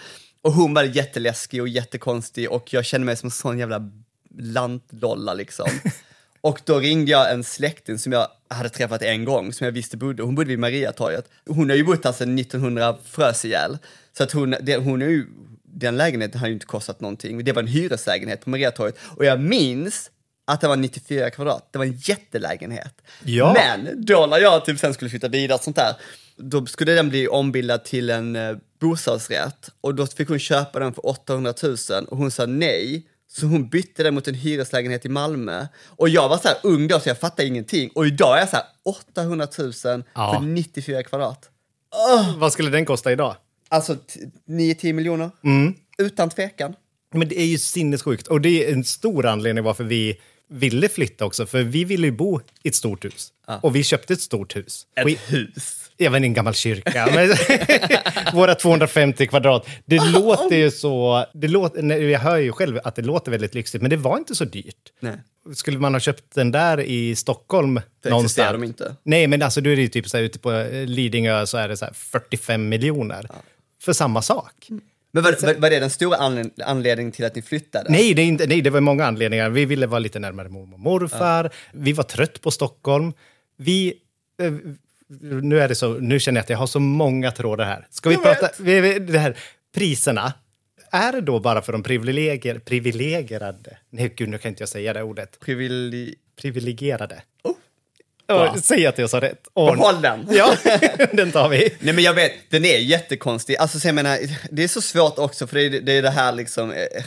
Och 0.42 0.52
hon 0.52 0.74
var 0.74 0.82
jätteläskig 0.82 1.62
och 1.62 1.68
jättekonstig 1.68 2.50
och 2.50 2.74
jag 2.74 2.84
kände 2.84 3.04
mig 3.04 3.16
som 3.16 3.26
en 3.26 3.30
sån 3.30 3.58
jävla 3.58 3.90
lantlolla 4.38 5.34
liksom. 5.34 5.68
Och 6.40 6.60
då 6.64 6.78
ringde 6.78 7.10
jag 7.10 7.32
en 7.32 7.44
släkting 7.44 7.98
som 7.98 8.12
jag 8.12 8.28
hade 8.48 8.68
träffat 8.68 9.02
en 9.02 9.24
gång, 9.24 9.52
som 9.52 9.64
jag 9.64 9.72
visste 9.72 9.96
bodde, 9.96 10.22
hon 10.22 10.34
bodde 10.34 10.48
vid 10.48 10.58
Mariatorget. 10.58 11.28
Hon 11.46 11.70
har 11.70 11.76
ju 11.76 11.84
bott 11.84 12.04
här 12.04 12.12
sedan 12.12 12.38
1900 12.38 12.96
frös 13.04 13.44
ihjäl. 13.44 13.78
Så 14.16 14.22
att 14.22 14.32
hon, 14.32 14.54
det, 14.60 14.76
hon 14.76 15.02
är 15.02 15.06
ju, 15.06 15.26
den 15.62 15.96
lägenheten 15.96 16.40
har 16.40 16.46
ju 16.46 16.52
inte 16.52 16.66
kostat 16.66 17.00
någonting. 17.00 17.44
Det 17.44 17.52
var 17.52 17.62
en 17.62 17.68
hyreslägenhet 17.68 18.44
på 18.44 18.50
Mariatorget. 18.50 18.98
Och 19.16 19.24
jag 19.24 19.40
minns 19.40 20.10
att 20.46 20.60
det 20.60 20.68
var 20.68 20.76
94 20.76 21.30
kvadrat, 21.30 21.68
det 21.72 21.78
var 21.78 21.84
en 21.84 21.96
jättelägenhet. 21.96 23.02
Ja. 23.24 23.54
Men 23.54 24.04
då 24.04 24.26
när 24.26 24.38
jag 24.38 24.64
typ 24.64 24.78
sen 24.78 24.94
skulle 24.94 25.10
flytta 25.10 25.28
vidare 25.28 25.58
och 25.58 25.64
sånt 25.64 25.76
där, 25.76 25.94
då 26.36 26.66
skulle 26.66 26.92
den 26.92 27.08
bli 27.08 27.28
ombildad 27.28 27.84
till 27.84 28.10
en 28.10 28.36
eh, 28.36 28.56
bostadsrätt 28.80 29.70
och 29.80 29.94
då 29.94 30.06
fick 30.06 30.28
hon 30.28 30.38
köpa 30.38 30.78
den 30.78 30.94
för 30.94 31.06
800 31.06 31.54
000 31.62 31.76
och 32.08 32.16
hon 32.16 32.30
sa 32.30 32.46
nej. 32.46 33.06
Så 33.28 33.46
hon 33.46 33.68
bytte 33.68 34.02
den 34.02 34.14
mot 34.14 34.28
en 34.28 34.34
hyreslägenhet 34.34 35.04
i 35.04 35.08
Malmö. 35.08 35.66
Och 35.86 36.08
jag 36.08 36.28
var 36.28 36.38
så 36.38 36.48
här 36.48 36.56
ung 36.62 36.88
då 36.88 37.00
så 37.00 37.08
jag 37.08 37.18
fattade 37.20 37.48
ingenting. 37.48 37.90
Och 37.94 38.06
idag 38.06 38.36
är 38.36 38.40
jag 38.40 38.48
så 38.48 38.56
här 38.56 38.64
800 38.84 39.48
000 39.58 39.72
Ja. 40.14 40.34
för 40.34 40.46
94 40.46 41.02
kvadrat. 41.02 41.50
Vad 42.36 42.52
skulle 42.52 42.70
den 42.70 42.84
kosta 42.84 43.12
idag? 43.12 43.36
Alltså 43.68 43.94
t- 43.96 44.20
9-10 44.48 44.92
miljoner. 44.92 45.30
Mm. 45.44 45.74
Utan 45.98 46.30
tvekan. 46.30 46.74
Men 47.14 47.28
det 47.28 47.40
är 47.40 47.44
ju 47.46 47.58
sinnessjukt. 47.58 48.26
Och 48.26 48.40
det 48.40 48.64
är 48.68 48.72
en 48.72 48.84
stor 48.84 49.26
anledning 49.26 49.64
varför 49.64 49.84
vi 49.84 50.20
ville 50.50 50.88
flytta 50.88 51.24
också. 51.24 51.46
För 51.46 51.62
vi 51.62 51.84
ville 51.84 52.06
ju 52.06 52.12
bo 52.12 52.40
i 52.62 52.68
ett 52.68 52.74
stort 52.74 53.04
hus. 53.04 53.32
Och 53.62 53.76
vi 53.76 53.82
köpte 53.84 54.12
ett 54.12 54.20
stort 54.20 54.56
hus. 54.56 54.86
Ett 54.96 55.06
Vi- 55.06 55.18
hus. 55.26 55.85
Jag 55.96 56.10
vet 56.10 56.22
en 56.22 56.34
gammal 56.34 56.54
kyrka. 56.54 57.28
Våra 58.32 58.54
250 58.54 59.26
kvadrat. 59.26 59.66
Det 59.84 60.04
låter 60.04 60.56
ju 60.56 60.70
så... 60.70 61.26
Det 61.34 61.48
låter, 61.48 62.00
jag 62.00 62.20
hör 62.20 62.36
ju 62.36 62.52
själv 62.52 62.80
att 62.84 62.94
det 62.96 63.02
låter 63.02 63.30
väldigt 63.30 63.54
lyxigt, 63.54 63.82
men 63.82 63.90
det 63.90 63.96
var 63.96 64.18
inte 64.18 64.34
så 64.34 64.44
dyrt. 64.44 64.92
Nej. 65.00 65.14
Skulle 65.54 65.78
man 65.78 65.92
ha 65.94 66.00
köpt 66.00 66.34
den 66.34 66.50
där 66.50 66.80
i 66.80 67.16
Stockholm 67.16 67.80
Då 68.02 68.10
någonstans? 68.10 68.52
de 68.52 68.64
inte. 68.64 68.96
Nej, 69.02 69.26
men 69.26 69.42
alltså 69.42 69.60
då 69.60 69.70
är 69.70 69.76
det 69.76 69.82
ju 69.82 69.88
typ 69.88 70.08
så 70.08 70.16
här, 70.16 70.24
ute 70.24 70.38
på 70.38 70.52
eh, 70.52 70.86
Lidingö 70.86 71.46
så 71.46 71.58
är 71.58 71.68
det 71.68 71.76
så 71.76 71.84
här 71.84 71.92
45 71.94 72.68
miljoner 72.68 73.28
för 73.82 73.92
samma 73.92 74.22
sak. 74.22 74.68
Men 75.12 75.22
var, 75.22 75.46
var, 75.46 75.54
var 75.54 75.70
det 75.70 75.80
den 75.80 75.90
stora 75.90 76.16
anled- 76.16 76.62
anledningen 76.64 77.12
till 77.12 77.24
att 77.24 77.34
ni 77.34 77.42
flyttade? 77.42 77.90
Nej 77.90 78.14
det, 78.14 78.22
inte, 78.22 78.46
nej, 78.46 78.60
det 78.62 78.70
var 78.70 78.80
många 78.80 79.06
anledningar. 79.06 79.50
Vi 79.50 79.64
ville 79.64 79.86
vara 79.86 79.98
lite 79.98 80.18
närmare 80.18 80.48
mormor 80.48 80.74
och 80.74 80.80
morfar. 80.80 81.50
Vi 81.72 81.92
var 81.92 82.04
trött 82.04 82.40
på 82.40 82.50
Stockholm. 82.50 83.12
Vi... 83.58 83.94
Nu, 85.42 85.60
är 85.60 85.68
det 85.68 85.74
så, 85.74 85.88
nu 85.92 86.20
känner 86.20 86.38
jag 86.38 86.42
att 86.42 86.50
jag 86.50 86.58
har 86.58 86.66
så 86.66 86.80
många 86.80 87.30
trådar 87.30 87.64
här. 87.64 87.86
Ska 87.90 88.10
vi 88.10 88.16
prata... 88.16 88.50
Vi, 88.58 88.98
det 88.98 89.18
här, 89.18 89.36
priserna. 89.74 90.32
Är 90.90 91.12
det 91.12 91.20
då 91.20 91.40
bara 91.40 91.62
för 91.62 91.72
de 91.72 91.82
privilegier, 91.82 92.58
privilegierade? 92.58 93.78
Nej, 93.90 94.14
gud, 94.16 94.28
nu 94.28 94.38
kan 94.38 94.48
inte 94.48 94.62
jag 94.62 94.68
säga 94.68 94.92
det 94.92 95.02
ordet. 95.02 95.40
Privili... 95.40 96.14
Privilegierade. 96.40 97.22
Oh, 97.44 97.54
Ja, 98.28 98.56
säg 98.62 98.86
att 98.86 98.98
jag 98.98 99.10
sa 99.10 99.20
rätt. 99.20 99.48
Åh, 99.54 99.76
Behåll 99.76 100.02
den. 100.02 100.26
Ja, 100.30 100.56
den 101.12 101.32
tar 101.32 101.48
vi. 101.48 101.74
Nej 101.80 101.94
men 101.94 102.04
jag 102.04 102.14
vet, 102.14 102.32
den 102.50 102.64
är 102.64 102.78
jättekonstig. 102.78 103.56
Alltså 103.56 103.80
så 103.80 103.88
jag 103.88 103.94
menar, 103.94 104.18
det 104.50 104.64
är 104.64 104.68
så 104.68 104.80
svårt 104.80 105.18
också 105.18 105.46
för 105.46 105.56
det 105.56 105.64
är 105.64 105.80
det, 105.80 105.92
är 105.92 106.02
det 106.02 106.10
här 106.10 106.32
liksom, 106.32 106.70
eh, 106.72 107.04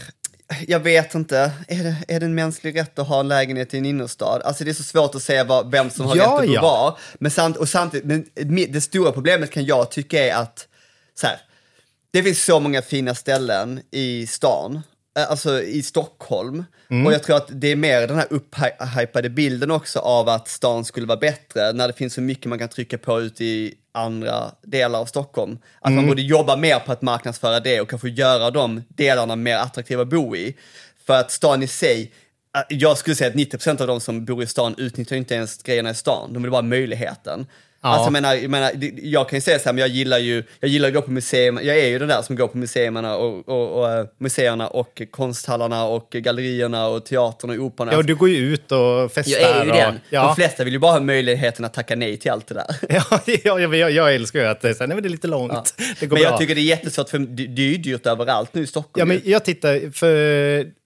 jag 0.67 0.79
vet 0.79 1.15
inte, 1.15 1.51
är 1.67 1.83
det, 1.83 1.95
är 2.07 2.19
det 2.19 2.25
en 2.25 2.35
mänsklig 2.35 2.79
rätt 2.79 2.99
att 2.99 3.07
ha 3.07 3.19
en 3.19 3.27
lägenhet 3.27 3.73
i 3.73 3.77
en 3.77 3.85
innerstad? 3.85 4.41
Alltså 4.41 4.63
det 4.63 4.71
är 4.71 4.73
så 4.73 4.83
svårt 4.83 5.15
att 5.15 5.23
säga 5.23 5.43
vad, 5.43 5.71
vem 5.71 5.89
som 5.89 6.05
har 6.05 6.15
Ja, 6.15 6.23
rätt 6.23 6.49
att 6.49 6.53
ja. 6.53 6.61
vara. 6.61 6.95
Men, 7.19 7.31
samt, 7.31 7.57
och 7.57 7.69
samtidigt, 7.69 8.05
men 8.05 8.71
det 8.71 8.81
stora 8.81 9.11
problemet 9.11 9.51
kan 9.51 9.65
jag 9.65 9.91
tycka 9.91 10.25
är 10.25 10.35
att, 10.35 10.67
så 11.19 11.27
här, 11.27 11.37
det 12.11 12.23
finns 12.23 12.45
så 12.45 12.59
många 12.59 12.81
fina 12.81 13.15
ställen 13.15 13.81
i 13.91 14.27
stan, 14.27 14.81
alltså 15.25 15.61
i 15.61 15.83
Stockholm. 15.83 16.63
Och 17.05 17.13
jag 17.13 17.23
tror 17.23 17.35
att 17.35 17.49
det 17.51 17.67
är 17.67 17.75
mer 17.75 18.07
den 18.07 18.17
här 18.17 18.27
upphypade 18.29 19.29
bilden 19.29 19.71
också 19.71 19.99
av 19.99 20.29
att 20.29 20.47
stan 20.47 20.85
skulle 20.85 21.05
vara 21.07 21.19
bättre 21.19 21.73
när 21.73 21.87
det 21.87 21.93
finns 21.93 22.13
så 22.13 22.21
mycket 22.21 22.45
man 22.45 22.59
kan 22.59 22.69
trycka 22.69 22.97
på 22.97 23.21
ute 23.21 23.45
i 23.45 23.73
andra 23.91 24.51
delar 24.61 24.99
av 24.99 25.05
Stockholm. 25.05 25.57
Att 25.81 25.91
man 25.91 26.07
borde 26.07 26.21
jobba 26.21 26.55
mer 26.55 26.79
på 26.79 26.91
att 26.91 27.01
marknadsföra 27.01 27.59
det 27.59 27.81
och 27.81 27.89
kanske 27.89 28.09
göra 28.09 28.51
de 28.51 28.83
delarna 28.87 29.35
mer 29.35 29.57
attraktiva 29.57 30.01
att 30.01 30.07
bo 30.07 30.35
i. 30.35 30.55
För 31.05 31.13
att 31.13 31.31
stan 31.31 31.63
i 31.63 31.67
sig, 31.67 32.11
eh, 32.55 32.61
jag 32.69 32.97
skulle 32.97 33.15
säga 33.15 33.29
att 33.29 33.35
90% 33.35 33.81
av 33.81 33.87
de 33.87 33.99
som 33.99 34.25
bor 34.25 34.43
i 34.43 34.47
stan 34.47 34.75
utnyttjar 34.77 35.15
inte 35.15 35.35
ens 35.35 35.63
grejerna 35.63 35.89
i 35.89 35.95
stan, 35.95 36.33
de 36.33 36.43
vill 36.43 36.51
bara 36.51 36.57
ha 36.57 36.67
möjligheten. 36.67 37.45
Ja. 37.81 37.89
Alltså 37.89 38.05
jag 38.05 38.11
menar, 38.13 38.35
jag, 38.35 38.49
menar, 38.51 38.71
jag 39.01 39.29
kan 39.29 39.37
ju 39.37 39.41
säga 39.41 39.59
så 39.59 39.65
här, 39.65 39.73
men 39.73 39.81
jag 39.81 39.89
gillar 39.89 40.17
ju, 40.17 40.43
jag 40.59 40.69
gillar 40.71 40.87
att 40.87 40.93
gå 40.93 41.01
på 41.01 41.11
museum, 41.11 41.59
jag 41.63 41.77
är 41.79 41.87
ju 41.87 41.99
den 41.99 42.07
där 42.07 42.21
som 42.21 42.35
går 42.35 42.47
på 42.47 42.57
museerna 42.57 43.15
och, 43.15 43.49
och, 43.49 43.79
och 43.79 43.91
eh, 43.91 44.05
museerna 44.17 44.67
och 44.67 45.01
konsthallarna 45.11 45.83
och 45.85 46.09
gallerierna 46.11 46.87
och 46.87 47.05
teatern 47.05 47.49
och 47.49 47.65
operan. 47.65 47.89
Ja, 47.93 48.01
du 48.01 48.15
går 48.15 48.29
ju 48.29 48.53
ut 48.53 48.71
och 48.71 49.11
festar. 49.11 49.41
jag 49.41 49.49
är 49.51 49.63
ju 49.65 49.71
och, 49.71 49.75
den. 49.77 49.93
De 49.93 50.15
Ja, 50.15 50.35
flesta 50.35 50.63
vill 50.63 50.73
ju 50.73 50.79
bara 50.79 50.91
ha 50.91 50.99
möjligheten 50.99 51.65
att 51.65 51.73
tacka 51.73 51.95
nej 51.95 52.17
till 52.17 52.31
allt 52.31 52.47
det 52.47 52.53
där. 52.53 52.75
ja, 52.89 53.03
ja, 53.25 53.59
jag, 53.59 53.75
jag, 53.75 53.91
jag 53.91 54.15
älskar 54.15 54.39
ju 54.39 54.45
att 54.45 54.61
det 54.61 54.69
är, 54.69 54.73
så 54.73 54.79
här, 54.79 54.87
nej, 54.87 54.95
men 54.95 55.03
det 55.03 55.07
är 55.07 55.11
lite 55.11 55.27
långt. 55.27 55.73
Det 55.99 56.05
går 56.05 56.15
Men 56.15 56.23
jag 56.23 56.31
bra. 56.31 56.37
tycker 56.37 56.55
det 56.55 56.61
är 56.61 56.63
jättesvårt, 56.63 57.09
för 57.09 57.19
det 57.19 57.47
det 57.47 57.61
är 57.61 57.67
ju 57.71 57.77
dyrt 57.77 58.05
överallt 58.05 58.53
nu 58.53 58.61
i 58.63 58.67
Stockholm. 58.67 58.99
Ja, 58.99 59.05
men 59.05 59.31
jag 59.31 59.45
tittar, 59.45 59.91
för 59.91 60.78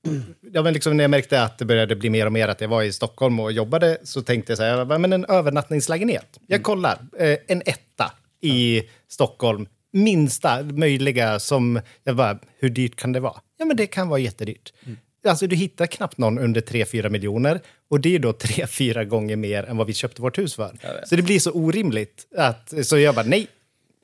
ja, 0.54 0.62
men 0.62 0.74
liksom 0.74 0.98
när 0.98 1.04
jag 1.04 1.12
märkte 1.12 1.42
att 1.44 1.58
det 1.58 1.66
började 1.66 1.96
bli 1.96 2.10
mer 2.10 2.26
och 2.26 2.32
mer 2.32 2.48
att 2.48 2.62
jag 2.62 2.68
var 2.68 2.84
i 2.84 2.94
Stockholm 2.94 3.40
och 3.40 3.52
jobbade 3.52 3.98
så 4.04 4.22
tänkte 4.22 4.52
jag 4.52 4.58
så 4.58 4.64
här, 4.64 4.98
men 4.98 5.14
en 5.14 5.26
övernattningslägenhet. 5.26 6.40
Jag 6.48 6.56
Mm. 6.58 6.64
kollar, 6.64 6.98
eh, 7.20 7.38
en 7.48 7.62
etta 7.66 8.12
i 8.42 8.84
Stockholm, 9.10 9.68
minsta 9.94 10.64
möjliga 10.64 11.40
som, 11.40 11.80
jag 12.04 12.16
bara, 12.16 12.40
hur 12.60 12.70
dyrt 12.70 12.96
kan 12.96 13.12
det 13.12 13.20
vara? 13.20 13.42
Ja, 13.58 13.66
men 13.66 13.78
det 13.78 13.88
kan 13.88 14.10
vara 14.10 14.20
jättedyrt. 14.20 14.74
Mm. 14.86 14.98
Alltså 15.28 15.48
du 15.48 15.56
hittar 15.56 15.86
knappt 15.86 16.18
någon 16.18 16.40
under 16.40 16.62
3-4 16.62 17.10
miljoner 17.10 17.62
och 17.90 18.00
det 18.00 18.16
är 18.16 18.20
då 18.20 18.32
3-4 18.32 19.04
gånger 19.04 19.36
mer 19.36 19.64
än 19.64 19.78
vad 19.78 19.88
vi 19.88 19.94
köpte 19.94 20.22
vårt 20.22 20.38
hus 20.38 20.56
för. 20.56 20.72
Så 21.06 21.16
det 21.16 21.22
blir 21.22 21.40
så 21.40 21.52
orimligt 21.52 22.28
att, 22.38 22.74
så 22.84 22.98
jag 22.98 23.16
bara 23.16 23.26
nej, 23.26 23.48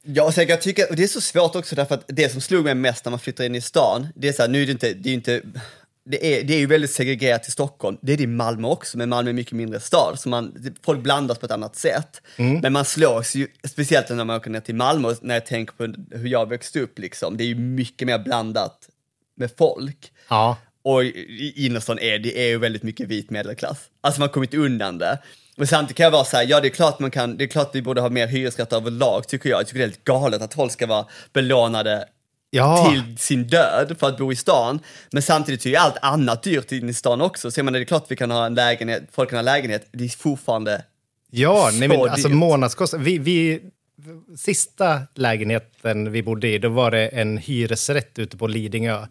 Ja, 0.04 0.32
kan 0.32 0.48
jag 0.48 0.62
tycka, 0.62 0.86
och 0.90 0.96
det 0.96 1.04
är 1.04 1.08
så 1.08 1.22
svårt 1.22 1.56
också 1.56 1.76
därför 1.76 1.96
att 1.96 2.04
det 2.08 2.30
som 2.30 2.42
slog 2.42 2.64
mig 2.66 2.76
mest 2.76 3.06
när 3.06 3.10
man 3.10 3.20
flyttar 3.20 3.44
in 3.46 3.56
i 3.56 3.62
stan, 3.62 4.08
det 4.16 4.28
är 4.28 4.34
så 4.34 4.42
här, 4.42 4.50
nu 4.50 4.62
är 4.62 4.66
det 4.66 4.72
inte, 4.72 4.94
det 4.94 5.10
är 5.10 5.14
inte, 5.14 5.42
det 6.06 6.40
är, 6.40 6.44
det 6.44 6.54
är 6.54 6.60
ju 6.60 6.66
väldigt 6.66 6.92
segregerat 6.92 7.48
i 7.48 7.52
Stockholm. 7.52 7.98
Det 8.02 8.14
är 8.14 8.18
det 8.18 8.24
i 8.24 8.28
Malmö 8.28 8.68
också, 8.68 8.98
men 8.98 9.10
Malmö 9.10 9.28
är 9.28 9.30
en 9.30 9.36
mycket 9.36 9.54
mindre 9.54 9.80
stad, 9.80 10.20
så 10.20 10.30
man, 10.30 10.74
folk 10.86 11.00
blandas 11.00 11.38
på 11.40 11.46
ett 11.46 11.52
annat 11.52 11.76
sätt. 11.76 12.22
Men 12.62 12.74
man 12.74 12.86
slås 12.86 13.36
ju, 13.36 13.48
speciellt 13.68 14.10
när 14.10 14.26
man 14.26 14.36
åker 14.36 14.50
ner 14.50 14.60
till 14.60 14.76
Malmö, 14.76 15.16
när 15.22 15.34
jag 15.34 15.46
tänker 15.46 15.74
på 15.74 15.84
hur 16.18 16.28
jag 16.28 16.50
växte 16.50 16.80
upp 16.80 17.00
liksom, 17.00 17.38
det 17.38 17.44
är 17.44 17.48
ju 17.48 17.56
mycket 17.56 18.06
mer 18.08 18.20
blandat 18.20 18.90
med 19.38 19.52
folk. 19.58 20.12
ja, 20.30 20.58
Och 20.84 21.04
i 21.04 21.66
innerstan 21.66 22.00
är 22.00 22.20
det 22.20 22.38
är 22.40 22.48
ju 22.48 22.58
väldigt 22.58 22.84
mycket 22.84 23.08
vit 23.08 23.30
medelklass. 23.30 23.78
Alltså 24.02 24.20
man 24.22 24.28
har 24.30 24.34
kommit 24.34 24.54
undan 24.54 24.98
det. 24.98 25.20
Men 25.58 25.68
samtidigt 25.68 25.98
kan 25.98 26.04
jag 26.04 26.12
vara 26.12 26.26
så 26.26 26.38
här, 26.38 26.46
ja 26.50 26.60
det 26.60 26.68
är 26.68 26.70
klart 26.70 27.00
man 27.00 27.12
kan, 27.12 27.38
det 27.38 27.44
är 27.44 27.48
klart 27.48 27.70
vi 27.74 27.82
borde 27.82 28.02
ha 28.02 28.10
mer 28.10 28.28
hyresrätter 28.28 28.78
överlag 28.78 29.28
tycker 29.28 29.50
jag. 29.50 29.60
Jag 29.60 29.68
tycker 29.68 29.80
det 29.80 29.86
är 29.86 29.88
helt 29.88 30.04
galet 30.04 30.42
att 30.42 30.54
folk 30.54 30.72
ska 30.72 30.88
vara 30.88 31.06
belånade 31.34 32.06
ja. 32.50 32.92
till 32.92 33.18
sin 33.18 33.48
död 33.48 33.96
för 34.00 34.08
att 34.08 34.18
bo 34.18 34.32
i 34.32 34.36
stan. 34.36 34.80
Men 35.12 35.22
samtidigt 35.22 35.66
är 35.66 35.70
ju 35.70 35.76
allt 35.76 35.98
annat 36.02 36.44
dyrt 36.44 36.72
in 36.72 36.90
i 36.90 36.94
stan 36.94 37.22
också. 37.22 37.52
Så 37.52 37.60
jag 37.60 37.66
menar, 37.66 37.80
det 37.80 37.84
är 37.84 37.86
klart 37.86 38.06
vi 38.08 38.16
kan 38.16 38.32
ha 38.32 38.46
en 38.46 38.56
lägenhet, 38.56 39.04
folk 39.12 39.30
kan 39.30 39.38
ha 39.38 39.44
lägenhet, 39.44 39.88
det 39.92 40.04
är 40.04 40.10
fortfarande 40.10 40.84
Ja, 41.32 41.70
nej, 41.74 41.88
men 41.88 41.98
Så 41.98 42.08
alltså 42.08 42.30
månadskostnad. 42.30 43.02
Vi, 43.02 43.18
vi, 43.18 43.62
sista 44.38 45.02
lägenheten 45.16 46.12
vi 46.12 46.24
bodde 46.24 46.48
i, 46.48 46.58
då 46.58 46.70
var 46.70 46.92
det 46.92 47.08
en 47.08 47.38
hyresrätt 47.38 48.20
ute 48.20 48.38
på 48.38 48.48
Lidingö. 48.48 49.06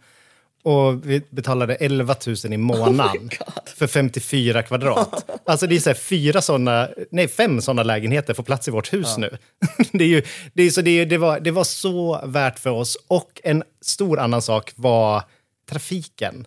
Och 0.69 1.11
vi 1.11 1.23
betalade 1.31 1.75
11 1.75 2.17
000 2.27 2.37
i 2.53 2.57
månaden 2.57 3.31
för 3.77 3.87
54 3.87 4.63
kvadrat. 4.63 5.31
Alltså 5.45 5.67
det 5.67 5.77
är 5.77 5.81
så 5.81 5.95
fyra 5.95 6.43
såna, 6.43 6.89
nej 7.11 7.29
fem 7.29 7.61
sådana 7.61 7.83
lägenheter 7.83 8.35
får 8.35 8.43
plats 8.43 8.69
i 8.69 8.71
vårt 8.71 8.93
hus 8.93 9.19
nu. 9.19 9.39
Det, 9.93 10.05
är 10.05 10.09
ju, 10.09 10.23
det, 10.53 10.63
är 10.63 10.71
så 10.71 10.83
det, 10.83 11.05
det, 11.05 11.19
var, 11.19 11.41
det 11.41 11.51
var 11.51 11.65
så 11.65 12.21
värt 12.25 12.59
för 12.59 12.71
oss. 12.71 12.99
Och 13.09 13.41
en 13.45 13.63
stor 13.81 14.19
annan 14.19 14.43
sak 14.43 14.73
var 14.77 15.23
trafiken. 15.71 16.47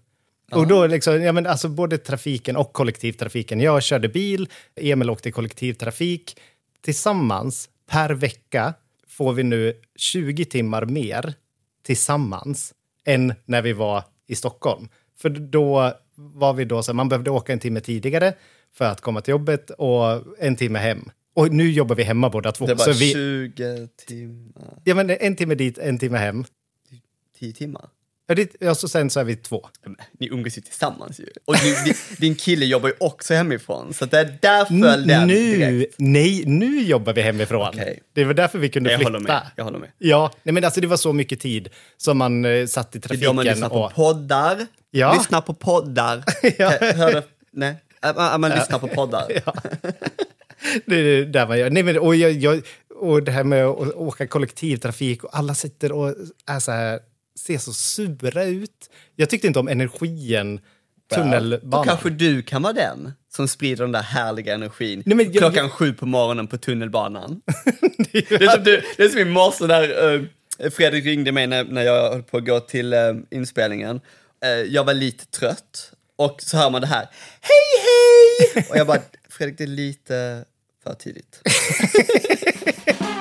Och 0.51 0.67
då 0.67 0.87
liksom, 0.87 1.23
ja 1.23 1.31
men 1.31 1.47
alltså 1.47 1.69
både 1.69 1.97
trafiken 1.97 2.55
och 2.55 2.73
kollektivtrafiken. 2.73 3.59
Jag 3.59 3.83
körde 3.83 4.09
bil, 4.09 4.49
Emil 4.75 5.09
åkte 5.09 5.31
kollektivtrafik. 5.31 6.37
Tillsammans 6.81 7.69
per 7.89 8.09
vecka 8.09 8.73
får 9.07 9.33
vi 9.33 9.43
nu 9.43 9.73
20 9.95 10.45
timmar 10.45 10.85
mer 10.85 11.33
tillsammans 11.85 12.73
än 13.05 13.33
när 13.45 13.61
vi 13.61 13.73
var 13.73 14.03
i 14.31 14.35
Stockholm. 14.35 14.87
För 15.17 15.29
då 15.29 15.93
var 16.15 16.53
vi 16.53 16.65
då 16.65 16.83
så 16.83 16.93
man 16.93 17.09
behövde 17.09 17.29
åka 17.29 17.53
en 17.53 17.59
timme 17.59 17.79
tidigare 17.79 18.33
för 18.73 18.85
att 18.85 19.01
komma 19.01 19.21
till 19.21 19.31
jobbet 19.31 19.69
och 19.69 20.03
en 20.39 20.55
timme 20.55 20.79
hem. 20.79 21.11
Och 21.33 21.53
nu 21.53 21.71
jobbar 21.71 21.95
vi 21.95 22.03
hemma 22.03 22.29
båda 22.29 22.51
två. 22.51 22.65
det 22.65 22.75
bara 22.75 22.93
Så 22.93 22.99
vi, 22.99 23.11
20 23.13 23.87
timmar, 24.07 24.81
ja, 24.83 24.95
men 24.95 25.09
en 25.09 25.35
timme 25.35 25.55
dit, 25.55 25.77
en 25.77 25.97
timme 25.99 26.17
hem. 26.17 26.45
10 27.39 27.53
timmar. 27.53 27.89
Ja, 28.31 28.35
det, 28.35 28.51
ja, 28.59 28.75
så 28.75 28.87
sen 28.87 29.09
så 29.09 29.19
är 29.19 29.23
vi 29.23 29.35
två. 29.35 29.69
Ni 30.19 30.27
umgås 30.27 30.57
ju 30.57 30.61
tillsammans 30.61 31.19
ju. 31.19 31.25
Och 31.45 31.55
din, 31.85 31.93
din 32.17 32.35
kille 32.35 32.65
jobbar 32.65 32.89
ju 32.89 32.95
också 32.99 33.33
hemifrån, 33.33 33.93
så 33.93 34.05
det 34.05 34.19
är 34.19 34.37
där 34.41 34.65
föll 34.65 35.07
den 35.07 35.27
nu, 35.27 35.57
direkt. 35.57 35.95
nej, 35.97 36.43
nu 36.45 36.81
jobbar 36.81 37.13
vi 37.13 37.21
hemifrån. 37.21 37.67
Okej. 37.67 37.99
Det 38.13 38.23
var 38.25 38.33
därför 38.33 38.59
vi 38.59 38.69
kunde 38.69 38.91
Jag 38.91 38.97
flytta. 38.99 39.11
håller 39.11 39.19
med. 39.27 39.41
Jag 39.55 39.63
håller 39.63 39.79
med. 39.79 39.89
Ja, 39.97 40.31
nej, 40.43 40.53
men 40.53 40.63
alltså 40.63 40.81
det 40.81 40.87
var 40.87 40.97
så 40.97 41.13
mycket 41.13 41.39
tid 41.39 41.69
som 41.97 42.17
man 42.17 42.45
eh, 42.45 42.65
satt 42.65 42.95
i 42.95 42.99
Det 42.99 43.07
trafiken. 43.07 43.27
då 43.27 43.33
man 43.33 43.45
lyssnar 43.45 43.69
på 43.69 43.75
och, 43.81 43.93
poddar. 43.93 44.67
Ja. 44.91 45.13
Lyssnar 45.13 45.41
på 45.41 45.53
poddar. 45.53 46.23
Ja. 46.57 46.69
Hör- 46.81 47.23
nej, 47.51 47.75
man, 48.15 48.41
man 48.41 48.51
lyssnar 48.51 48.79
på 48.79 48.87
poddar. 48.87 49.27
det 50.85 50.95
är 50.95 51.25
där 51.25 51.47
man 51.47 51.59
gör. 51.59 51.69
Nej, 51.69 51.83
men, 51.83 51.99
och, 51.99 52.15
jag, 52.15 52.31
jag, 52.31 52.61
och 52.95 53.23
det 53.23 53.31
här 53.31 53.43
med 53.43 53.65
att 53.65 53.93
åka 53.93 54.27
kollektivtrafik 54.27 55.23
och 55.23 55.37
alla 55.37 55.55
sitter 55.55 55.91
och 55.91 56.15
är 56.47 56.59
så 56.59 56.71
här, 56.71 56.99
ser 57.39 57.57
så 57.57 57.73
sura 57.73 58.43
ut. 58.43 58.89
Jag 59.15 59.29
tyckte 59.29 59.47
inte 59.47 59.59
om 59.59 59.67
energin, 59.67 60.59
tunnelbanan. 61.15 61.85
kanske 61.87 62.09
du 62.09 62.41
kan 62.41 62.61
vara 62.61 62.73
den 62.73 63.13
som 63.35 63.47
sprider 63.47 63.83
den 63.83 63.91
där 63.91 64.01
härliga 64.01 64.53
energin 64.53 65.03
Nej, 65.05 65.15
men 65.17 65.25
jag- 65.25 65.37
klockan 65.37 65.69
sju 65.69 65.93
på 65.93 66.05
morgonen 66.05 66.47
på 66.47 66.57
tunnelbanan. 66.57 67.41
det, 68.11 68.31
är 68.31 68.49
som 68.49 68.63
du, 68.63 68.81
det 68.97 69.03
är 69.03 69.09
som 69.09 69.19
i 69.19 69.25
morse 69.25 69.67
när 69.67 70.13
eh, 70.15 70.21
Fredrik 70.71 71.05
ringde 71.05 71.31
mig 71.31 71.47
när, 71.47 71.63
när 71.63 71.81
jag 71.81 72.11
höll 72.11 72.23
på 72.23 72.37
att 72.37 72.45
gå 72.45 72.59
till 72.59 72.93
eh, 72.93 72.99
inspelningen. 73.31 74.01
Eh, 74.43 74.49
jag 74.49 74.83
var 74.83 74.93
lite 74.93 75.25
trött 75.25 75.91
och 76.15 76.41
så 76.41 76.57
hör 76.57 76.69
man 76.69 76.81
det 76.81 76.87
här. 76.87 77.07
Hej 77.41 77.85
hej! 77.85 78.65
Och 78.69 78.77
jag 78.77 78.87
bara, 78.87 79.01
Fredrik 79.29 79.57
det 79.57 79.63
är 79.63 79.67
lite 79.67 80.45
för 80.83 80.93
tidigt. 80.93 81.41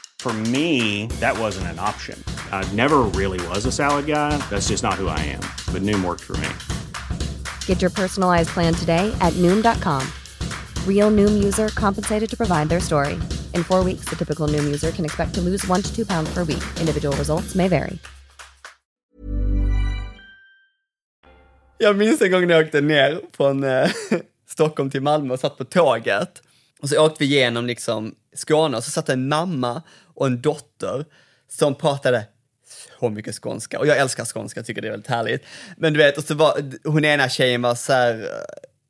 For 0.21 0.33
me, 0.53 1.07
that 1.19 1.35
wasn't 1.35 1.65
an 1.73 1.79
option. 1.79 2.23
I 2.51 2.63
never 2.75 2.99
really 3.19 3.41
was 3.47 3.65
a 3.65 3.71
salad 3.71 4.05
guy. 4.05 4.37
That's 4.51 4.67
just 4.69 4.83
not 4.83 4.93
who 4.93 5.07
I 5.07 5.17
am. 5.17 5.41
But 5.73 5.81
Noom 5.81 6.05
worked 6.05 6.21
for 6.21 6.37
me. 6.37 6.47
Get 7.65 7.81
your 7.81 7.89
personalized 7.89 8.49
plan 8.49 8.75
today 8.75 9.11
at 9.19 9.33
Noom.com. 9.41 10.05
Real 10.85 11.09
Noom 11.09 11.43
user 11.43 11.69
compensated 11.69 12.29
to 12.29 12.37
provide 12.37 12.69
their 12.69 12.79
story. 12.79 13.13
In 13.55 13.63
four 13.63 13.83
weeks, 13.83 14.05
the 14.09 14.15
typical 14.15 14.47
Noom 14.47 14.63
user 14.65 14.91
can 14.91 15.05
expect 15.05 15.33
to 15.33 15.41
lose 15.41 15.67
one 15.67 15.81
to 15.81 15.89
two 15.91 16.05
pounds 16.05 16.31
per 16.33 16.43
week. 16.43 16.63
Individual 16.79 17.17
results 17.17 17.55
may 17.55 17.67
vary. 17.67 17.97
Jag 21.77 21.97
minns 21.97 22.21
en 22.21 22.31
gång 22.31 22.47
när 22.47 22.55
jag 22.55 22.65
åkte 22.65 22.81
ner 22.81 23.21
från 23.37 23.63
eh, 23.63 23.89
Stockholm 24.49 24.89
till 24.89 25.01
Malmö 25.01 25.33
och 25.33 25.39
satt 25.39 25.57
på 25.57 25.65
tåget. 25.65 26.41
Och 26.81 26.89
så 26.89 27.05
åkte 27.05 27.23
vi 27.23 27.25
igenom 27.25 27.65
liksom 27.65 28.15
Skåne 28.33 28.77
och 28.77 28.83
så 28.83 28.91
satt 28.91 29.09
en 29.09 29.27
mamma 29.27 29.81
och 30.21 30.27
en 30.27 30.41
dotter 30.41 31.05
som 31.49 31.75
pratade 31.75 32.25
så 32.99 33.09
mycket 33.09 33.35
skånska. 33.35 33.79
Och 33.79 33.87
jag 33.87 33.97
älskar 33.97 34.25
skånska, 34.25 34.59
jag 34.59 34.67
tycker 34.67 34.81
det 34.81 34.87
är 34.87 34.91
väldigt 34.91 35.09
härligt. 35.09 35.43
Men 35.77 35.93
du 35.93 35.99
vet, 35.99 36.17
och 36.17 36.23
så 36.23 36.35
var, 36.35 36.63
hon 36.83 37.05
ena 37.05 37.29
tjejen 37.29 37.61
var 37.61 37.75
så 37.75 37.93
här, 37.93 38.27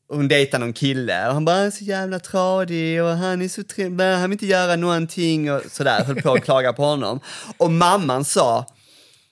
hon 0.10 0.28
dejtade 0.28 0.66
någon 0.66 0.74
kille 0.74 1.28
och 1.28 1.34
han 1.34 1.46
bara, 1.46 1.56
han 1.56 1.66
är 1.66 1.72
så 1.72 1.84
jävla 1.84 2.20
tradig 2.20 3.04
och 3.04 3.10
han 3.10 3.42
är 3.42 3.48
så 3.48 3.64
trevlig, 3.64 4.06
han 4.06 4.22
vill 4.22 4.32
inte 4.32 4.46
göra 4.46 4.76
någonting 4.76 5.52
och 5.52 5.62
sådär, 5.72 6.04
höll 6.04 6.22
på 6.22 6.34
att 6.34 6.44
klaga 6.44 6.74
på 6.74 6.84
honom. 6.84 7.20
Och 7.58 7.72
mamman 7.72 8.26
sa, 8.26 8.66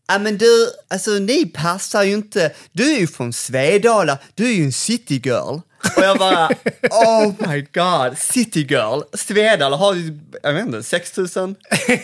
Ja 0.08 0.20
men 0.20 0.38
du, 0.38 0.68
alltså 0.88 1.12
ni 1.12 1.46
passar 1.46 2.04
ju 2.04 2.14
inte, 2.14 2.52
du 2.72 2.96
är 2.96 3.00
ju 3.00 3.08
från 3.08 3.34
Svedala, 3.34 4.18
du 4.36 4.48
är 4.50 4.54
ju 4.54 4.64
en 4.64 4.74
citygirl. 4.74 5.60
Och 5.98 6.04
jag 6.04 6.18
bara, 6.18 6.50
oh 6.92 7.34
my 7.48 7.66
god, 7.74 8.18
citygirl. 8.18 9.02
Svedala 9.14 9.76
har 9.76 9.96
ju, 9.96 10.20
jag 10.44 10.54
vet 10.54 10.66
inte, 10.66 10.84
6000 10.84 11.56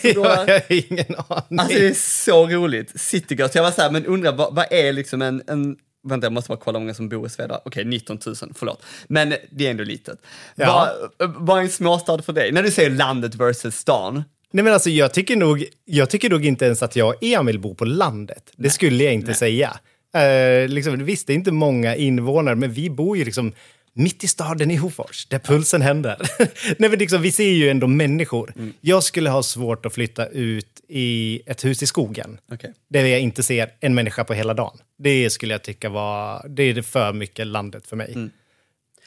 jag 0.02 0.24
har 0.24 0.72
ingen 0.74 1.16
aning. 1.28 1.60
Alltså 1.60 1.80
det 1.80 1.88
är 1.88 1.94
så 1.94 2.48
roligt, 2.48 3.02
citygirl. 3.02 3.50
Så 3.50 3.58
jag 3.58 3.64
var 3.64 3.72
så 3.72 3.82
här, 3.82 3.92
men 3.92 4.06
undrar 4.06 4.32
vad, 4.32 4.56
vad 4.56 4.66
är 4.72 4.94
liksom 4.94 5.22
en, 5.22 5.42
en 5.48 5.76
Vänta, 6.08 6.26
jag 6.26 6.34
måste 6.34 6.48
bara 6.48 6.58
kolla 6.58 6.80
hur 6.80 6.84
många 6.84 6.94
som 6.94 7.10
bor 7.10 7.28
i 7.28 7.30
Svedala. 7.30 7.62
Okej, 7.66 7.86
19 7.86 8.20
000, 8.26 8.36
förlåt. 8.56 8.84
Men 9.08 9.34
det 9.50 9.68
är 9.68 9.72
ändå 9.72 9.84
litet. 9.84 10.20
Ja. 10.56 10.90
Vad, 11.18 11.58
är 11.58 11.62
en 11.62 11.70
småstad 11.70 12.22
för 12.22 12.34
dig? 12.34 12.52
När 12.52 12.64
du 12.64 12.72
säger 12.72 12.90
landet 12.90 13.36
versus 13.36 13.76
stan. 13.76 14.24
Nej 14.52 14.64
men 14.64 14.74
alltså 14.74 14.90
jag 14.90 15.14
tycker 15.14 15.36
nog, 15.36 15.66
jag 15.86 16.10
tycker 16.10 16.30
nog 16.30 16.46
inte 16.46 16.66
ens 16.66 16.84
att 16.84 16.96
jag 16.96 17.08
och 17.08 17.24
Emil 17.24 17.60
bor 17.60 17.74
på 17.74 17.86
landet. 17.86 18.52
Det 18.56 18.70
skulle 18.70 19.04
jag 19.04 19.14
inte 19.14 19.34
säga. 19.34 19.78
Eh, 20.16 20.68
liksom, 20.68 21.06
visst, 21.06 21.28
det 21.28 21.34
är 21.34 21.36
inte 21.36 21.52
många 21.52 21.96
invånare, 21.96 22.56
men 22.56 22.72
vi 22.72 22.90
bor 22.90 23.18
ju 23.18 23.26
liksom 23.26 23.54
mitt 23.94 24.24
i 24.24 24.28
staden 24.28 24.72
i 24.72 24.76
Hofors, 24.76 25.26
där 25.26 25.40
pulsen 25.40 25.82
händer. 25.82 26.18
Nej, 26.78 26.90
men 26.90 27.00
liksom, 27.00 27.22
vi 27.22 27.32
ser 27.32 27.52
ju 27.52 27.70
ändå 27.70 27.88
människor. 27.88 28.54
Jag 28.82 29.04
skulle 29.04 29.30
ha 29.30 29.44
svårt 29.44 29.86
att 29.86 29.94
flytta 29.94 30.28
ut 30.28 30.82
i 30.88 31.42
ett 31.46 31.66
hus 31.66 31.84
i 31.84 31.88
skogen, 31.88 32.38
Okej. 32.52 32.74
där 32.90 33.06
jag 33.06 33.20
inte 33.20 33.44
ser 33.44 33.72
en 33.80 33.96
människa 33.96 34.24
på 34.24 34.34
hela 34.34 34.54
dagen. 34.54 34.78
Det 34.98 35.30
skulle 35.30 35.54
jag 35.54 35.62
tycka 35.62 35.90
var, 35.90 36.46
det 36.50 36.64
är 36.64 36.82
för 36.82 37.14
mycket 37.14 37.48
landet 37.48 37.88
för 37.88 37.96
mig. 37.96 38.30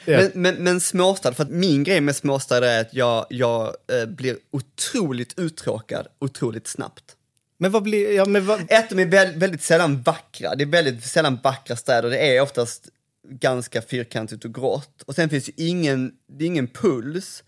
Ja. 0.05 0.17
Men, 0.17 0.31
men, 0.33 0.55
men 0.55 0.81
småstad, 0.81 1.33
för 1.33 1.43
att 1.43 1.49
min 1.49 1.83
grej 1.83 2.01
med 2.01 2.15
småstad 2.15 2.67
är 2.67 2.81
att 2.81 2.93
jag, 2.93 3.25
jag 3.29 3.63
eh, 3.67 4.05
blir 4.07 4.37
otroligt 4.51 5.39
uttråkad 5.39 6.07
otroligt 6.19 6.67
snabbt. 6.67 7.15
Men 7.61 7.71
vad 7.71 7.83
blir, 7.83 8.15
ja 8.15 8.25
men 8.25 8.45
vad, 8.45 8.61
Ett, 8.69 8.89
de 8.89 8.99
är 8.99 9.05
väldigt, 9.05 9.37
väldigt 9.37 9.61
sällan 9.61 10.01
vackra. 10.01 10.55
Det 10.55 10.63
är 10.63 10.65
väldigt 10.65 11.03
sällan 11.03 11.39
vackra 11.43 11.75
städer. 11.75 12.09
Det 12.09 12.17
är 12.17 12.41
oftast 12.41 12.89
ganska 13.29 13.81
fyrkantigt 13.81 14.45
och 14.45 14.53
grått. 14.53 15.01
Och 15.05 15.15
sen 15.15 15.29
finns 15.29 15.49
ju 15.49 15.53
ingen, 15.55 16.11
det 16.27 16.43
är 16.43 16.47
ingen 16.47 16.67
puls. 16.67 17.43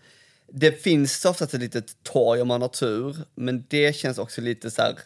Det 0.52 0.82
finns 0.82 1.24
oftast 1.24 1.54
ett 1.54 1.60
litet 1.60 2.02
torg 2.02 2.40
om 2.40 2.48
man 2.48 2.62
har 2.62 2.68
tur, 2.68 3.16
men 3.34 3.64
det 3.68 3.96
känns 3.96 4.18
också 4.18 4.40
lite 4.40 4.70
så 4.70 4.82
här, 4.82 4.98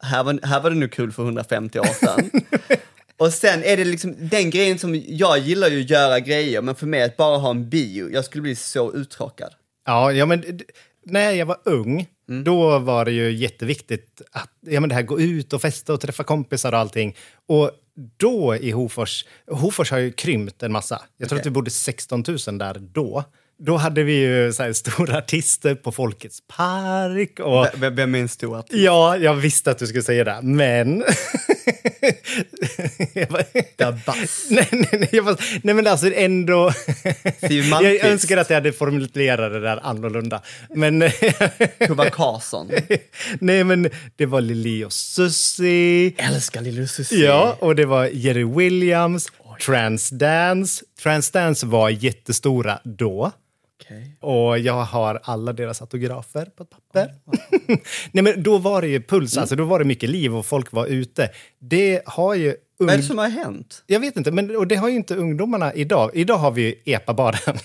här 0.00 0.24
var, 0.24 0.46
här 0.46 0.60
var 0.60 0.70
det 0.70 0.76
nog 0.76 0.92
kul 0.92 1.12
för 1.12 1.22
150 1.22 1.78
år 1.78 1.84
sedan. 1.84 2.30
Och 3.16 3.32
sen 3.32 3.64
är 3.64 3.76
det 3.76 3.84
liksom 3.84 4.14
den 4.18 4.50
grejen 4.50 4.78
som, 4.78 5.02
jag 5.06 5.38
gillar 5.38 5.68
ju 5.68 5.80
att 5.80 5.90
göra 5.90 6.20
grejer, 6.20 6.62
men 6.62 6.74
för 6.74 6.86
mig 6.86 7.02
att 7.02 7.16
bara 7.16 7.36
ha 7.36 7.50
en 7.50 7.68
bio, 7.68 8.10
jag 8.10 8.24
skulle 8.24 8.42
bli 8.42 8.56
så 8.56 8.92
uttråkad. 8.92 9.52
Ja, 9.86 10.12
ja 10.12 10.26
men 10.26 10.60
när 11.04 11.30
jag 11.32 11.46
var 11.46 11.58
ung, 11.64 12.06
Mm. 12.28 12.44
då 12.44 12.78
var 12.78 13.04
det 13.04 13.12
ju 13.12 13.32
jätteviktigt 13.32 14.22
att 14.32 14.50
ja, 14.60 14.80
men 14.80 14.88
det 14.88 14.94
här 14.94 15.02
gå 15.02 15.20
ut 15.20 15.52
och 15.52 15.60
festa 15.62 15.92
och 15.92 16.00
träffa 16.00 16.24
kompisar 16.24 16.72
och 16.72 16.78
allting. 16.78 17.16
Och 17.46 17.70
då 18.16 18.56
i 18.56 18.70
Hofors, 18.70 19.24
Hofors 19.46 19.90
har 19.90 19.98
ju 19.98 20.12
krympt 20.12 20.62
en 20.62 20.72
massa. 20.72 21.02
Jag 21.16 21.28
tror 21.28 21.36
Okej. 21.36 21.42
att 21.42 21.46
vi 21.46 21.50
bodde 21.50 21.70
16 21.70 22.24
000 22.46 22.58
där 22.58 22.78
då. 22.78 23.24
Då 23.64 23.76
hade 23.76 24.02
vi 24.02 24.12
ju 24.12 24.52
så 24.52 24.62
här 24.62 24.72
stora 24.72 25.18
artister 25.18 25.74
på 25.74 25.92
Folkets 25.92 26.42
park 26.56 27.40
och... 27.40 27.66
Vem, 27.74 27.94
vem 27.94 28.14
är 28.14 28.18
en 28.18 28.28
stor 28.28 28.58
artist? 28.58 28.82
Ja, 28.82 29.16
jag 29.16 29.34
visste 29.34 29.70
att 29.70 29.78
du 29.78 29.86
skulle 29.86 30.02
säga 30.02 30.24
det, 30.24 30.38
men... 30.42 30.98
bara, 33.28 33.42
Dabas. 33.78 34.46
nej, 34.50 34.68
nej, 34.72 35.08
nej, 35.12 35.22
bara, 35.22 35.36
nej, 35.62 35.74
men 35.74 35.86
alltså 35.86 36.12
ändå... 36.14 36.72
Jag 37.40 38.04
önskar 38.04 38.36
att 38.36 38.50
jag 38.50 38.56
hade 38.56 38.72
formulerat 38.72 39.52
det 39.52 39.60
där 39.60 39.80
annorlunda. 39.82 40.42
Men... 40.74 41.10
Tuva 41.86 42.10
Karlsson. 42.10 42.70
nej, 43.40 43.64
men 43.64 43.90
det 44.16 44.26
var 44.26 44.40
Lili 44.40 44.84
och 44.84 44.92
Susie. 44.92 46.12
Älskar 46.16 46.60
Lille 46.60 46.88
Susie. 46.88 47.26
Ja, 47.26 47.56
och 47.60 47.76
det 47.76 47.86
var 47.86 48.06
Jerry 48.06 48.44
Williams, 48.44 49.28
Transdance. 49.66 50.84
Transdance 51.02 51.66
var 51.66 51.90
jättestora 51.90 52.78
då. 52.84 53.32
Okej. 53.84 54.16
Och 54.20 54.58
jag 54.58 54.84
har 54.84 55.20
alla 55.22 55.52
deras 55.52 55.80
autografer 55.80 56.46
på 56.56 56.62
ett 56.62 56.70
papper. 56.70 57.14
Nej, 58.12 58.24
men 58.24 58.42
då 58.42 58.58
var 58.58 58.82
det 58.82 58.88
ju 58.88 59.02
puls, 59.02 59.38
alltså 59.38 59.56
då 59.56 59.64
var 59.64 59.78
det 59.78 59.84
mycket 59.84 60.10
liv 60.10 60.36
och 60.36 60.46
folk 60.46 60.72
var 60.72 60.86
ute. 60.86 61.30
Det 61.58 62.02
har 62.06 62.34
ju... 62.34 62.54
Vad 62.78 62.90
är 62.90 62.96
det 62.96 63.02
som 63.02 63.18
har 63.18 63.28
hänt? 63.28 63.82
Jag 63.86 64.00
vet 64.00 64.16
inte, 64.16 64.30
men 64.30 64.56
och 64.56 64.66
det 64.66 64.76
har 64.76 64.88
ju 64.88 64.96
inte 64.96 65.16
ungdomarna 65.16 65.74
idag. 65.74 66.10
Idag 66.14 66.36
har 66.36 66.50
vi 66.50 66.82
EPA-baren. 66.84 67.58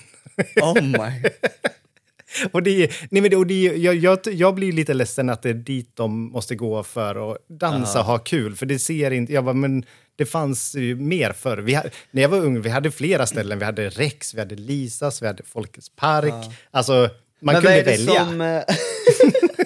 Oh 0.61 0.81
my. 0.81 1.23
och 2.51 2.63
det, 2.63 2.91
nej 3.11 3.21
men 3.21 3.31
det, 3.31 3.37
och 3.37 3.47
det, 3.47 3.61
jag, 3.63 3.95
jag, 3.95 4.19
jag 4.23 4.55
blir 4.55 4.71
lite 4.71 4.93
ledsen 4.93 5.29
att 5.29 5.41
det 5.41 5.49
är 5.49 5.53
dit 5.53 5.91
de 5.95 6.31
måste 6.31 6.55
gå 6.55 6.83
för 6.83 7.31
att 7.31 7.37
dansa 7.47 7.99
och 7.99 8.05
ha 8.05 8.17
kul. 8.17 8.55
För 8.55 8.65
det 8.65 8.79
ser 8.79 9.11
inte... 9.11 9.33
Jag 9.33 9.43
bara, 9.43 9.53
men 9.53 9.85
det 10.15 10.25
fanns 10.25 10.75
ju 10.75 10.95
mer 10.95 11.31
förr. 11.31 11.57
Vi, 11.57 11.79
när 12.11 12.21
jag 12.21 12.29
var 12.29 12.37
ung, 12.37 12.61
vi 12.61 12.69
hade 12.69 12.91
flera 12.91 13.25
ställen. 13.25 13.59
Vi 13.59 13.65
hade 13.65 13.89
Rex, 13.89 14.33
vi 14.33 14.39
hade 14.39 14.55
Lisas, 14.55 15.21
vi 15.21 15.27
hade 15.27 15.43
Folkets 15.43 15.89
park. 15.89 16.53
Alltså, 16.71 17.09
man 17.39 17.53
Men 17.53 17.61
kunde 17.61 17.83
välja. 17.83 18.25
som... 18.25 18.41
eh, 18.41 18.63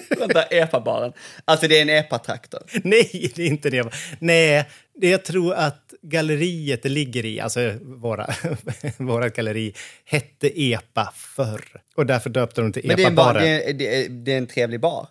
Vänta, 0.18 0.42
epa-baren. 0.42 1.12
Alltså 1.44 1.68
det 1.68 1.78
är 1.78 1.82
en 1.82 1.90
epa-traktor. 1.90 2.62
Nej, 2.84 3.32
det 3.34 3.42
är 3.42 3.46
inte 3.46 3.70
det. 3.70 3.94
Nej, 4.18 4.68
det 4.94 5.08
jag 5.08 5.24
tror 5.24 5.54
att 5.54 5.91
galleriet 6.02 6.82
det 6.82 6.88
ligger 6.88 7.24
i, 7.24 7.40
alltså 7.40 7.72
våra, 7.82 8.34
våra 8.96 9.28
galleri, 9.28 9.74
hette 10.04 10.62
EPA 10.62 11.12
förr. 11.16 11.64
Och 11.96 12.06
därför 12.06 12.30
döpte 12.30 12.60
de 12.60 12.72
till 12.72 12.86
Men 12.86 12.96
det 12.96 13.02
är, 13.02 13.06
en 13.06 13.14
bar, 13.14 13.34
EPA-baren. 13.34 13.44
det, 13.44 13.70
är, 13.70 13.72
det, 13.74 14.04
är, 14.04 14.08
det 14.08 14.32
är 14.32 14.38
en 14.38 14.46
trevlig 14.46 14.80
bar. 14.80 15.06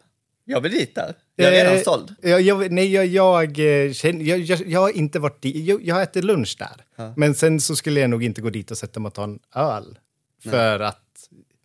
Jag 0.46 0.62
vill 0.62 0.72
dit 0.72 0.96
där. 0.96 1.14
Jag 1.36 1.48
är 1.48 1.52
redan 1.52 1.74
Eh, 1.74 1.82
såld. 1.82 2.16
Jag, 2.22 2.42
jag, 2.42 2.72
nej, 2.72 2.94
jag, 2.94 3.06
jag, 3.06 3.60
eh, 3.60 3.66
jag, 3.66 4.40
jag, 4.40 4.62
jag 4.68 4.80
har 4.80 4.90
inte 4.90 5.20
varit 5.20 5.42
dit. 5.42 5.56
Jag, 5.56 5.86
jag 5.86 5.96
har 5.96 6.02
ätit 6.02 6.24
lunch 6.24 6.56
där. 6.60 7.14
Men 7.16 7.36
sen 7.36 7.62
så 7.62 7.76
skulle 7.76 8.00
jag 8.00 8.10
nog 8.10 8.24
inte 8.24 8.42
gå 8.42 8.50
dit 8.50 8.72
och 8.72 8.78
sätta 8.78 9.00
mig 9.00 9.08
och 9.08 9.14
ta 9.14 9.24
en 9.24 9.40
öl. 9.56 10.00
För 10.44 10.80
att... 10.80 10.98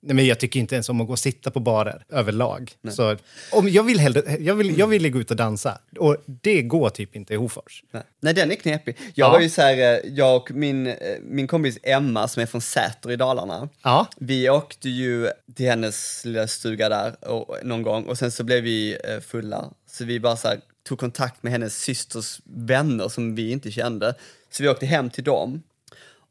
Nej, 0.07 0.17
men 0.17 0.27
jag 0.27 0.41
tycker 0.41 0.61
inte 0.61 0.75
ens 0.75 0.89
om 0.89 1.01
att 1.01 1.07
gå 1.07 1.13
och 1.13 1.19
sitta 1.19 1.51
på 1.51 1.61
barer 1.61 2.05
överlag. 2.09 2.73
Så, 2.91 3.17
om, 3.53 3.69
jag, 3.69 3.83
vill 3.83 4.01
hellre, 4.01 4.37
jag, 4.41 4.55
vill, 4.55 4.79
jag 4.79 4.87
vill 4.87 5.11
gå 5.11 5.19
ut 5.21 5.31
och 5.31 5.37
dansa. 5.37 5.79
Och 5.99 6.17
det 6.27 6.63
går 6.63 6.91
typ 6.91 7.17
inte 7.17 7.35
i 7.35 7.37
Hofors. 7.37 7.83
Nej. 7.91 8.03
Nej, 8.21 8.35
den 8.35 8.51
är 8.51 8.55
knepig. 8.55 8.97
Jag 9.15 9.27
Ja. 9.29 9.33
var 9.33 9.41
ju 9.41 9.49
så 9.51 9.63
här, 9.63 9.77
eh, 10.05 10.13
jag 10.13 10.37
och 10.37 10.51
min, 10.51 10.87
eh, 10.87 10.95
min 11.23 11.47
kompis 11.47 11.79
Emma 11.83 12.29
som 12.29 12.43
är 12.43 12.47
från 12.47 12.61
Säter 12.61 13.11
i 13.13 13.17
Dalarna. 13.17 13.69
Ja. 13.83 14.07
Vi 14.17 14.51
åkte 14.51 14.89
ju 14.89 15.29
till 15.55 15.67
hennes 15.67 16.25
lilla 16.25 16.47
stuga 16.49 16.89
där 16.89 17.29
och, 17.29 17.57
någon 17.63 17.83
gång 17.83 18.05
och 18.05 18.19
sen 18.19 18.31
så 18.31 18.45
blev 18.45 18.63
vi 18.63 18.97
eh, 19.05 19.21
fulla. 19.21 19.71
Så 19.91 20.05
vi 20.05 20.21
bara 20.21 20.37
så 20.37 20.49
här, 20.49 20.61
tog 20.89 20.99
kontakt 20.99 21.43
med 21.43 21.53
hennes 21.53 21.77
systers 21.83 22.41
vänner 22.45 23.09
som 23.09 23.35
vi 23.35 23.51
inte 23.51 23.71
kände. 23.71 24.15
Så 24.51 24.63
vi 24.63 24.69
åkte 24.69 24.87
hem 24.87 25.11
till 25.11 25.25
dem. 25.25 25.63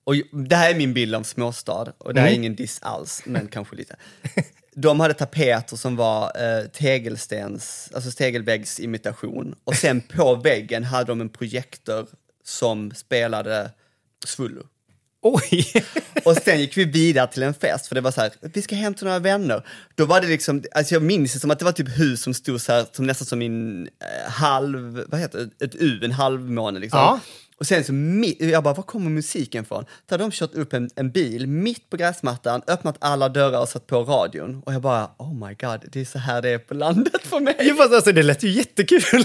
Och 0.06 0.16
det 0.48 0.56
här 0.56 0.72
är 0.72 0.76
min 0.76 0.94
bild 0.94 1.16
av 1.16 1.24
småstad 1.24 1.94
och 1.98 2.14
det 2.14 2.22
här 2.22 2.28
är 2.28 2.34
ingen 2.34 2.56
diss 2.56 2.80
alls, 2.82 3.22
men 3.26 3.48
kanske 3.48 3.76
lite. 3.76 3.96
De 4.76 5.00
hade 5.00 5.14
tapeter 5.14 5.76
som 5.76 5.96
var 5.96 6.24
eh, 6.24 6.66
tegelstens, 6.66 7.90
alltså 7.94 8.12
tegelväggsimitation. 8.12 9.56
Och 9.64 9.76
sen 9.76 10.02
på 10.02 10.36
väggen 10.36 10.84
hade 10.84 11.06
de 11.06 11.22
en 11.22 11.30
projektor 11.30 12.08
som 12.44 12.92
spelade 12.92 13.72
Svullo. 14.26 14.64
Oj! 15.22 15.66
Och 16.26 16.38
sen 16.38 16.60
gick 16.60 16.78
vi 16.78 16.86
vidare 16.86 17.28
till 17.28 17.44
en 17.44 17.54
fest, 17.54 17.88
för 17.88 17.96
det 17.96 18.02
var 18.02 18.12
så 18.12 18.22
här, 18.22 18.32
vi 18.42 18.62
ska 18.62 18.76
hem 18.76 18.94
till 18.94 19.06
några 19.06 19.20
vänner. 19.20 19.68
Då 19.96 20.06
var 20.06 20.22
det 20.22 20.28
liksom, 20.28 20.64
alltså 20.72 20.96
jag 20.96 21.04
minns 21.04 21.34
det 21.34 21.40
som 21.40 21.52
att 21.52 21.60
det 21.60 21.66
var 21.66 21.72
typ 21.72 22.00
hus 22.00 22.22
som 22.22 22.34
stod 22.34 22.62
så 22.62 22.74
här, 22.74 22.86
som 22.92 23.08
nästan 23.08 23.26
som 23.26 23.42
en 23.42 23.88
eh, 23.88 24.32
halv, 24.32 25.06
vad 25.08 25.20
heter 25.20 25.50
det, 25.58 25.66
ett 25.66 25.76
U, 25.76 26.00
en 26.04 26.12
halvmåne 26.12 26.80
liksom. 26.80 27.00
Ja. 27.00 27.20
Och 27.60 27.68
sen 27.68 27.84
så, 27.84 27.94
jag 28.46 28.64
bara, 28.64 28.74
var 28.74 28.84
kommer 28.84 29.10
musiken 29.10 29.64
ifrån? 29.64 29.86
Så 30.10 30.14
hade 30.14 30.24
de 30.24 30.32
kört 30.32 30.54
upp 30.54 30.74
en, 30.74 30.90
en 30.96 31.12
bil 31.12 31.48
mitt 31.48 31.90
på 31.90 31.98
gräsmattan, 31.98 32.62
öppnat 32.68 32.98
alla 33.00 33.30
dörrar 33.30 33.62
och 33.62 33.70
satt 33.70 33.88
på 33.88 34.04
radion. 34.04 34.64
Och 34.66 34.74
jag 34.74 34.82
bara, 34.82 35.12
oh 35.18 35.48
my 35.48 35.54
god, 35.54 35.86
det 35.92 36.02
är 36.02 36.06
så 36.06 36.20
här 36.20 36.42
det 36.42 36.50
är 36.50 36.58
på 36.58 36.74
landet 36.74 37.22
för 37.22 37.40
mig. 37.40 37.56
Jo, 37.60 37.76
fast 37.76 37.94
alltså, 37.94 38.12
det 38.12 38.24
lät 38.24 38.44
ju 38.44 38.50
jättekul. 38.50 39.02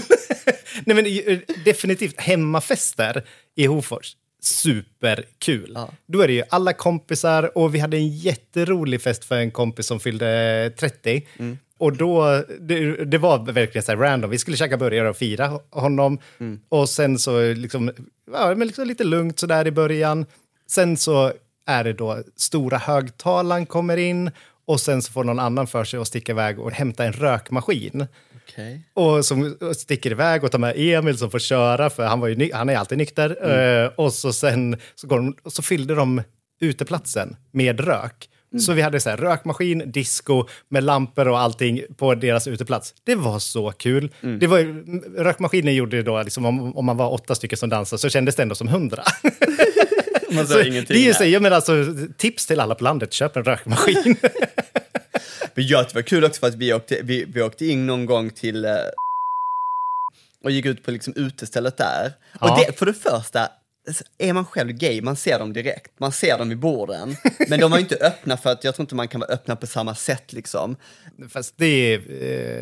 Nej, 0.85 0.95
men 0.95 1.05
eh, 1.05 1.39
definitivt 1.65 2.19
hemmafester 2.19 3.23
i 3.55 3.65
Hofors. 3.65 4.15
Superkul. 4.41 5.71
Ja. 5.75 5.89
Då 6.07 6.21
är 6.21 6.27
det 6.27 6.33
ju 6.33 6.43
alla 6.49 6.73
kompisar 6.73 7.57
och 7.57 7.75
vi 7.75 7.79
hade 7.79 7.97
en 7.97 8.09
jätterolig 8.09 9.01
fest 9.01 9.25
för 9.25 9.35
en 9.35 9.51
kompis 9.51 9.85
som 9.85 9.99
fyllde 9.99 10.71
30. 10.77 11.27
Och 11.81 11.97
då, 11.97 12.43
det, 12.59 13.05
det 13.05 13.17
var 13.17 13.51
verkligen 13.51 13.83
så 13.83 13.91
här 13.91 13.99
random. 13.99 14.29
Vi 14.29 14.37
skulle 14.37 14.57
käka 14.57 14.77
burgare 14.77 15.09
och 15.09 15.17
fira 15.17 15.59
honom. 15.69 16.19
Och 16.69 16.89
sen 16.89 17.19
så 17.19 17.53
liksom, 17.53 17.91
ja, 18.31 18.55
men 18.55 18.67
liksom 18.67 18.87
lite 18.87 19.03
lugnt 19.03 19.39
så 19.39 19.47
där 19.47 19.67
i 19.67 19.71
början. 19.71 20.25
Sen 20.67 20.97
så 20.97 21.33
är 21.67 21.83
det 21.83 21.93
då 21.93 22.23
stora 22.35 22.77
högtalaren 22.77 23.65
kommer 23.65 23.97
in 23.97 24.31
och 24.65 24.79
sen 24.79 25.01
så 25.01 25.11
får 25.11 25.23
någon 25.23 25.39
annan 25.39 25.67
för 25.67 25.83
sig 25.83 25.99
att 25.99 26.07
sticka 26.07 26.31
iväg 26.31 26.59
och 26.59 26.71
hämta 26.71 27.05
en 27.05 27.13
rökmaskin. 27.13 28.07
Okej. 28.35 28.81
Och 28.93 29.25
som 29.25 29.57
sticker 29.75 30.11
iväg 30.11 30.43
och 30.43 30.51
tar 30.51 30.59
med 30.59 30.73
Emil 30.77 31.17
som 31.17 31.31
får 31.31 31.39
köra, 31.39 31.89
för 31.89 32.05
han, 32.05 32.19
var 32.19 32.27
ju, 32.27 32.53
han 32.53 32.69
är 32.69 32.77
alltid 32.77 32.97
nykter. 32.97 33.51
Eh, 33.51 33.91
och 33.95 34.13
så 34.13 34.33
sen 34.33 34.77
så, 34.95 35.07
går 35.07 35.17
de, 35.17 35.35
så 35.45 35.61
fyllde 35.61 35.95
de 35.95 36.21
uteplatsen 36.59 37.35
med 37.51 37.79
rök. 37.79 38.29
Så 38.59 38.73
vi 38.73 38.81
hade 38.81 38.99
så 38.99 39.09
här, 39.09 39.17
rökmaskin, 39.17 39.91
disco 39.91 40.47
med 40.69 40.83
lampor 40.83 41.27
och 41.27 41.39
allting 41.39 41.81
på 41.97 42.15
deras 42.15 42.47
uteplats. 42.47 42.93
Det 43.03 43.15
var 43.15 43.39
så 43.39 43.71
kul. 43.71 44.11
Det 44.39 44.47
var, 44.47 44.59
rökmaskinen 45.23 45.75
gjorde 45.75 46.03
då, 46.03 46.23
liksom, 46.23 46.45
om, 46.45 46.77
om 46.77 46.85
man 46.85 46.97
var 46.97 47.13
åtta 47.13 47.35
stycken 47.35 47.57
som 47.57 47.69
dansade, 47.69 47.99
så 47.99 48.09
kändes 48.09 48.35
det 48.35 48.43
ändå 48.43 48.55
som 48.55 48.67
hundra. 48.67 49.03
Man 50.33 50.47
så 50.47 50.53
sa 50.53 50.59
det 50.59 50.67
ingenting. 50.67 50.97
är 50.97 51.01
ju 51.01 51.07
där. 51.07 51.13
så, 51.13 51.25
jag 51.25 51.41
menar, 51.41 51.55
alltså, 51.55 51.85
tips 52.17 52.45
till 52.45 52.59
alla 52.59 52.75
på 52.75 52.83
landet, 52.83 53.13
köp 53.13 53.37
en 53.37 53.43
rökmaskin. 53.43 54.15
Men 55.53 55.65
tyckte 55.67 55.83
det 55.83 55.95
var 55.95 56.01
kul 56.01 56.23
också 56.23 56.39
för 56.39 56.47
att 56.47 56.55
vi 56.55 56.73
åkte, 56.73 56.99
vi, 57.03 57.25
vi 57.27 57.41
åkte 57.41 57.65
in 57.65 57.87
någon 57.87 58.05
gång 58.05 58.29
till 58.29 58.65
eh, 58.65 58.71
och 60.43 60.51
gick 60.51 60.65
ut 60.65 60.83
på 60.83 60.91
liksom 60.91 61.13
utestället 61.15 61.77
där. 61.77 62.11
Ja. 62.39 62.51
Och 62.51 62.59
det, 62.59 62.79
för 62.79 62.85
det 62.85 62.93
första, 62.93 63.49
är 64.17 64.33
man 64.33 64.45
själv 64.45 64.71
gay, 64.71 65.01
man 65.01 65.15
ser 65.15 65.39
dem 65.39 65.53
direkt. 65.53 65.99
Man 65.99 66.11
ser 66.11 66.37
dem 66.37 66.49
vid 66.49 66.59
borden. 66.59 67.15
Men 67.47 67.59
de 67.59 67.71
var 67.71 67.77
ju 67.77 67.83
inte 67.83 67.95
öppna 67.95 68.37
för 68.37 68.49
att 68.51 68.63
jag 68.63 68.75
tror 68.75 68.83
inte 68.83 68.95
man 68.95 69.07
kan 69.07 69.21
vara 69.21 69.31
öppna 69.31 69.55
på 69.55 69.67
samma 69.67 69.95
sätt 69.95 70.33
liksom. 70.33 70.75
Fast 71.29 71.53
det 71.57 71.65
är 71.65 71.99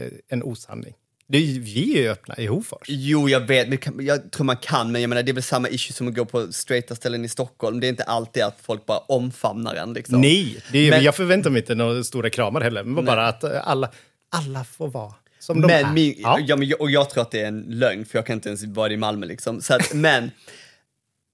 eh, 0.05 0.11
en 0.27 0.43
osanning. 0.43 0.93
Det 1.27 1.37
är, 1.37 1.59
vi 1.59 1.97
är 1.97 2.01
ju 2.01 2.09
öppna 2.09 2.35
i 2.37 2.45
Hofors. 2.45 2.87
Jo, 2.87 3.29
jag 3.29 3.39
vet, 3.39 3.69
men 3.69 4.05
jag 4.05 4.31
tror 4.31 4.45
man 4.45 4.57
kan, 4.57 4.91
men 4.91 5.01
jag 5.01 5.09
menar 5.09 5.23
det 5.23 5.31
är 5.31 5.33
väl 5.33 5.43
samma 5.43 5.69
issue 5.69 5.93
som 5.93 6.07
att 6.07 6.13
gå 6.13 6.25
på 6.25 6.51
straighta 6.51 6.95
ställen 6.95 7.25
i 7.25 7.29
Stockholm. 7.29 7.79
Det 7.79 7.87
är 7.87 7.89
inte 7.89 8.03
alltid 8.03 8.43
att 8.43 8.59
folk 8.61 8.85
bara 8.85 8.97
omfamnar 8.97 9.75
en 9.75 9.93
liksom. 9.93 10.21
Nej, 10.21 10.57
det 10.71 10.79
är, 10.79 10.89
Men- 10.89 11.03
jag 11.03 11.15
förväntar 11.15 11.49
mig 11.49 11.61
inte 11.61 11.75
några 11.75 12.03
stora 12.03 12.29
kramar 12.29 12.61
heller. 12.61 12.83
Men 12.83 13.05
bara 13.05 13.27
att 13.27 13.43
eh, 13.43 13.67
alla, 13.67 13.91
alla 14.29 14.63
får 14.63 14.87
vara 14.87 15.13
som 15.39 15.61
de 15.61 15.73
är. 15.73 15.83
Men, 15.83 15.93
min, 15.93 16.15
ja. 16.17 16.39
ja. 16.39 16.55
men, 16.55 16.73
och 16.79 16.91
jag 16.91 17.09
tror 17.09 17.21
att 17.21 17.31
det 17.31 17.41
är 17.41 17.47
en 17.47 17.61
lögn, 17.67 18.05
för 18.05 18.17
jag 18.17 18.25
kan 18.25 18.33
inte 18.33 18.49
ens 18.49 18.63
vara 18.63 18.93
i 18.93 18.97
Malmö 18.97 19.25
liksom. 19.25 19.61
Så 19.61 19.73
att, 19.73 19.93
men, 19.93 20.31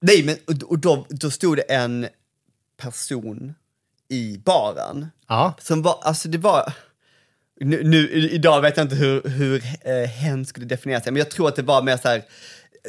nej, 0.00 0.24
men 0.24 0.36
och, 0.66 0.78
då, 0.78 1.06
då 1.08 1.30
stod 1.30 1.56
det 1.56 1.62
en 1.62 2.08
person 2.76 3.54
i 4.08 4.38
baren 4.44 5.06
ja. 5.28 5.54
som 5.60 5.82
var, 5.82 5.98
alltså 6.02 6.28
det 6.28 6.38
var, 6.38 6.72
nu, 7.60 7.84
nu 7.84 8.10
idag 8.30 8.60
vet 8.60 8.76
jag 8.76 8.84
inte 8.84 8.96
hur, 8.96 9.22
hur 9.28 9.62
eh, 9.80 10.08
hen 10.08 10.46
skulle 10.46 10.66
definiera 10.66 11.00
sig, 11.00 11.12
men 11.12 11.18
jag 11.18 11.30
tror 11.30 11.48
att 11.48 11.56
det 11.56 11.62
var 11.62 11.82
mer 11.82 11.96
så 11.96 12.08
här, 12.08 12.22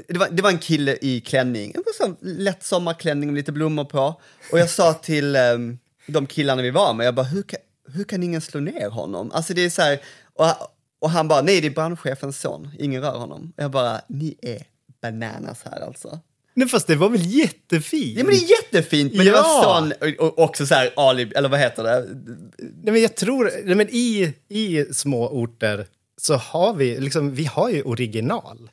det 0.08 0.18
var, 0.18 0.28
det 0.32 0.42
var 0.42 0.50
en 0.50 0.60
kille 0.60 0.98
i 1.02 1.22
klänning, 1.22 1.72
en 1.76 1.84
sån 1.98 2.16
lätt 2.22 2.64
sommarklänning 2.64 3.30
med 3.30 3.36
lite 3.36 3.52
blommor 3.52 3.86
på. 3.86 4.22
Och 4.52 4.60
jag 4.60 4.70
sa 4.70 4.94
till 4.94 5.36
eh, 5.36 5.42
de 6.08 6.28
killarna 6.28 6.62
vi 6.62 6.72
var 6.72 6.94
med, 6.94 7.08
jag 7.08 7.16
bara, 7.16 7.26
hur 7.26 7.44
kan, 7.44 7.60
hur 7.94 8.04
kan 8.04 8.24
ingen 8.24 8.42
slå 8.42 8.60
ner 8.60 8.90
honom? 8.90 9.32
Alltså 9.32 9.54
det 9.54 9.62
är 9.62 9.70
så 9.70 9.82
här, 9.82 10.00
och, 10.34 10.46
och 11.00 11.10
han 11.10 11.28
bara, 11.28 11.42
nej 11.42 11.62
det 11.62 11.68
är 11.68 11.72
brandchefens 11.72 12.42
son, 12.42 12.70
ingen 12.80 13.02
rör 13.02 13.18
honom. 13.18 13.54
Jag 13.56 13.72
bara, 13.72 14.02
ni 14.08 14.36
är 14.42 14.64
bananas 15.02 15.64
här 15.64 15.80
alltså. 15.80 16.20
Nej, 16.60 16.68
fast 16.68 16.88
det 16.88 16.96
var 16.96 17.10
väl 17.10 17.22
jättefint? 17.26 18.18
Ja 18.18 18.24
men 18.24 18.34
det 18.34 18.40
är 18.42 18.50
jättefint, 18.50 19.14
men 19.14 19.26
det 19.26 19.32
Ja. 19.32 19.42
var 19.42 19.64
sån, 19.82 19.94
och, 20.20 20.40
också 20.40 20.66
så 20.66 20.76
här 20.76 20.90
alibi, 20.96 21.34
eller 21.36 21.50
vad 21.50 21.60
heter 21.60 21.84
det? 21.84 22.06
Nej, 22.84 22.94
men 22.94 23.02
jag 23.02 23.16
tror, 23.16 23.52
nej, 23.66 23.76
men 23.76 23.88
i, 23.90 24.34
i 24.50 24.86
små 24.94 25.28
orter 25.30 25.86
så 26.22 26.36
har 26.36 26.74
vi, 26.74 27.00
liksom, 27.00 27.36
vi 27.36 27.46
har 27.46 27.70
ju 27.70 27.82
original. 27.84 28.70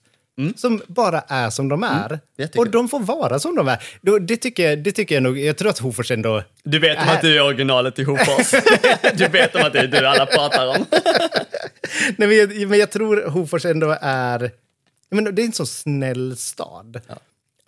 Som 0.56 0.82
bara 0.86 1.20
är 1.20 1.50
som 1.50 1.68
de 1.68 1.82
är. 1.82 2.20
jättekul. 2.38 2.60
och 2.60 2.70
de 2.70 2.88
får 2.88 3.00
vara 3.00 3.38
som 3.38 3.54
de 3.56 3.68
är. 3.68 3.78
Det, 4.20 4.36
tycker, 4.36 4.68
jag- 4.70 4.78
det 4.78 4.92
tycker 4.92 5.14
jag 5.14 5.22
nog, 5.22 5.38
jag 5.38 5.56
tror 5.56 5.70
att 5.70 5.78
Hofors 5.78 6.10
ändå... 6.10 6.42
Du 6.64 6.78
vet 6.78 6.96
om 6.98 7.02
Äh. 7.08 7.12
att 7.14 7.20
du 7.20 7.36
är 7.36 7.42
originalet 7.46 7.98
i 7.98 8.02
Hofors. 8.04 8.50
du 9.14 9.28
vet 9.28 9.54
om 9.54 9.62
att 9.62 9.72
det 9.72 9.78
är 9.78 9.86
du 9.86 10.06
alla 10.06 10.26
pratar 10.26 10.66
om. 10.66 10.84
Nej, 12.16 12.28
men, 12.28 12.36
jag, 12.36 12.68
men 12.68 12.78
jag 12.78 12.90
tror 12.90 13.28
Hofors 13.28 13.64
ändå 13.64 13.96
är... 14.00 14.50
Men 15.10 15.34
det 15.34 15.42
är 15.42 15.46
en 15.46 15.52
så 15.52 15.66
snäll 15.66 16.36
stad. 16.36 17.00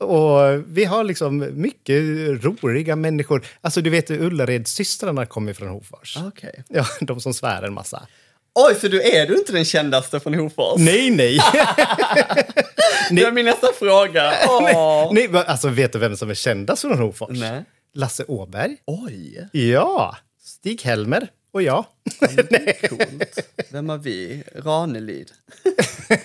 Och 0.00 0.62
vi 0.66 0.84
har 0.84 1.04
liksom 1.04 1.50
mycket 1.60 1.96
roliga 2.44 2.96
människor. 2.96 3.46
Alltså 3.60 3.80
du 3.80 3.90
vet, 3.90 4.10
Ullared-systrarna 4.10 5.26
kommer 5.26 5.52
från 5.52 5.68
Hofors. 5.68 6.16
Okej. 6.26 6.64
Ja, 6.68 6.86
de 7.00 7.20
som 7.20 7.34
svär 7.34 7.62
en 7.62 7.74
massa. 7.74 8.06
Oj, 8.54 8.74
så 8.74 8.88
du 8.88 9.02
är 9.02 9.26
du 9.26 9.34
inte 9.34 9.52
den 9.52 9.64
kändaste 9.64 10.20
från 10.20 10.34
Hofors? 10.34 10.78
Nej, 10.80 11.10
nej. 11.10 11.38
Det 13.10 13.24
var 13.24 13.32
min 13.32 13.44
nästa 13.44 13.72
fråga. 13.78 14.32
Åh. 14.48 15.10
nej 15.12 15.28
men 15.28 15.44
alltså, 15.46 15.68
vet 15.68 15.92
du 15.92 15.98
vem 15.98 16.16
som 16.16 16.30
är 16.30 16.34
kändast 16.34 16.82
från 16.82 16.98
Hofors? 16.98 17.38
Nej. 17.40 17.64
Lasse 17.94 18.24
Åberg. 18.28 18.76
Oj, 18.86 19.48
Ja, 19.52 20.16
Stig 20.44 20.82
Helmer 20.82 21.28
och 21.52 21.62
jag. 21.62 21.84
coolt. 22.88 23.48
Vem 23.70 23.88
har 23.88 23.98
vi? 23.98 24.42
Ranelid. 24.54 25.30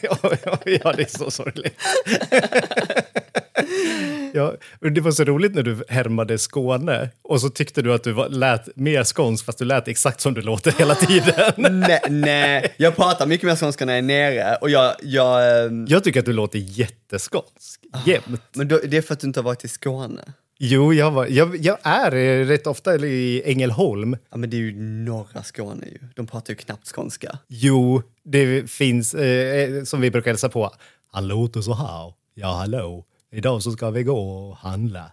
ja, 0.01 0.17
ja, 0.45 0.57
ja, 0.65 0.93
det 0.93 1.03
är 1.03 1.17
så 1.17 1.31
sorgligt. 1.31 1.75
ja, 4.33 4.53
det 4.79 5.01
var 5.01 5.11
så 5.11 5.23
roligt 5.23 5.55
när 5.55 5.63
du 5.63 5.83
härmade 5.89 6.37
Skåne 6.37 7.09
och 7.21 7.41
så 7.41 7.49
tyckte 7.49 7.81
du 7.81 7.93
att 7.93 8.03
du 8.03 8.11
var, 8.11 8.29
lät 8.29 8.75
mer 8.75 9.03
skånsk 9.03 9.45
fast 9.45 9.57
du 9.57 9.65
lät 9.65 9.87
exakt 9.87 10.21
som 10.21 10.33
du 10.33 10.41
låter 10.41 10.71
hela 10.71 10.95
tiden. 10.95 11.53
nej, 11.57 12.01
nej, 12.09 12.73
jag 12.77 12.95
pratar 12.95 13.25
mycket 13.25 13.47
mer 13.47 13.55
skånska 13.55 13.85
när 13.85 13.93
jag 13.93 13.97
är 13.97 14.01
nere 14.01 14.55
och 14.61 14.69
jag, 14.69 14.95
jag 15.01 15.65
ehm, 15.65 15.85
Jag 15.89 16.03
tycker 16.03 16.19
att 16.19 16.25
du 16.25 16.33
låter 16.33 16.59
jätteskånsk, 16.59 17.81
jämt. 18.05 18.41
men 18.53 18.67
då, 18.67 18.79
det 18.87 18.97
är 18.97 19.01
för 19.01 19.13
att 19.13 19.19
du 19.19 19.27
inte 19.27 19.39
har 19.39 19.45
varit 19.45 19.65
i 19.65 19.67
Skåne. 19.67 20.33
Jo, 20.63 20.93
jag, 20.93 21.11
var, 21.11 21.27
jag, 21.27 21.57
jag 21.65 21.77
är 21.83 22.15
eh, 22.15 22.45
rätt 22.45 22.67
ofta 22.67 22.95
i 22.95 23.41
Ängelholm. 23.45 24.17
Ja, 24.29 24.37
men 24.37 24.49
det 24.49 24.57
är 24.57 24.59
ju 24.59 24.81
norra 24.81 25.43
Skåne 25.43 25.85
ju. 25.85 25.97
De 26.15 26.27
pratar 26.27 26.53
ju 26.53 26.57
knappt 26.57 26.87
skånska. 26.87 27.39
Jo, 27.47 28.01
det 28.23 28.71
finns, 28.71 29.13
eh, 29.13 29.83
som 29.83 30.01
vi 30.01 30.11
brukar 30.11 30.31
hälsa 30.31 30.49
på. 30.49 30.71
Han 31.11 31.27
låter 31.27 31.61
så 31.61 31.73
här. 31.73 32.13
Ja, 32.33 32.53
hallå. 32.53 33.05
Idag 33.31 33.63
så 33.63 33.71
ska 33.71 33.89
vi 33.89 34.03
gå 34.03 34.19
och 34.19 34.57
handla. 34.57 35.11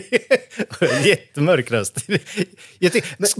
Jättemörk 1.04 1.70
röst. 1.70 2.06